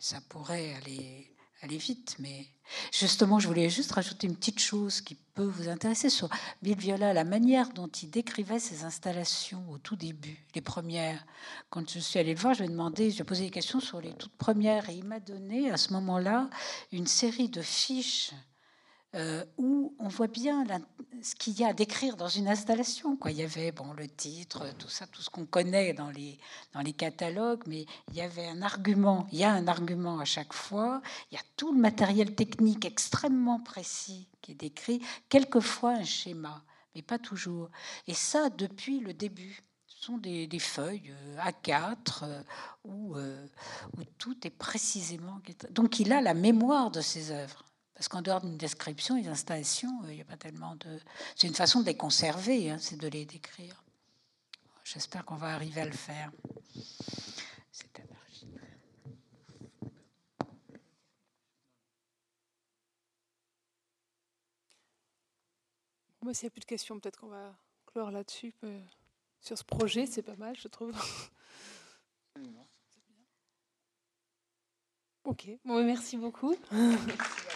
[0.00, 2.46] ça pourrait aller aller vite, mais
[2.92, 6.28] justement, je voulais juste rajouter une petite chose qui peut vous intéresser sur
[6.62, 11.24] Bill Viola, la manière dont il décrivait ses installations au tout début, les premières.
[11.70, 13.50] Quand je suis allée le voir, je lui ai demandé, je lui ai posé des
[13.50, 16.48] questions sur les toutes premières, et il m'a donné à ce moment-là
[16.92, 18.32] une série de fiches
[19.16, 20.66] euh, où on voit bien
[21.22, 23.16] ce qu'il y a à décrire dans une installation.
[23.16, 23.30] Quoi.
[23.30, 26.38] Il y avait bon, le titre, tout ça, tout ce qu'on connaît dans les,
[26.74, 30.26] dans les catalogues, mais il y avait un argument, il y a un argument à
[30.26, 35.92] chaque fois, il y a tout le matériel technique extrêmement précis qui est décrit, quelquefois
[35.92, 36.62] un schéma,
[36.94, 37.70] mais pas toujours.
[38.06, 39.62] Et ça, depuis le début.
[39.98, 42.42] Sont des, feuilles euh, A4 euh,
[42.84, 45.40] où, où tout est précisément.
[45.70, 47.65] Donc il a la mémoire de ses œuvres.
[47.96, 51.00] Parce qu'en dehors d'une description, les installations, euh, il n'y a pas tellement de.
[51.34, 53.82] C'est une façon de les conserver, hein, c'est de les décrire.
[54.84, 56.30] J'espère qu'on va arriver à le faire.
[57.72, 57.90] C'est
[66.22, 67.54] Moi, s'il n'y a plus de questions, peut-être qu'on va
[67.86, 68.52] clore là-dessus.
[68.64, 68.80] Euh,
[69.40, 70.92] sur ce projet, c'est pas mal, je trouve.
[75.24, 76.56] Ok, bon, merci beaucoup.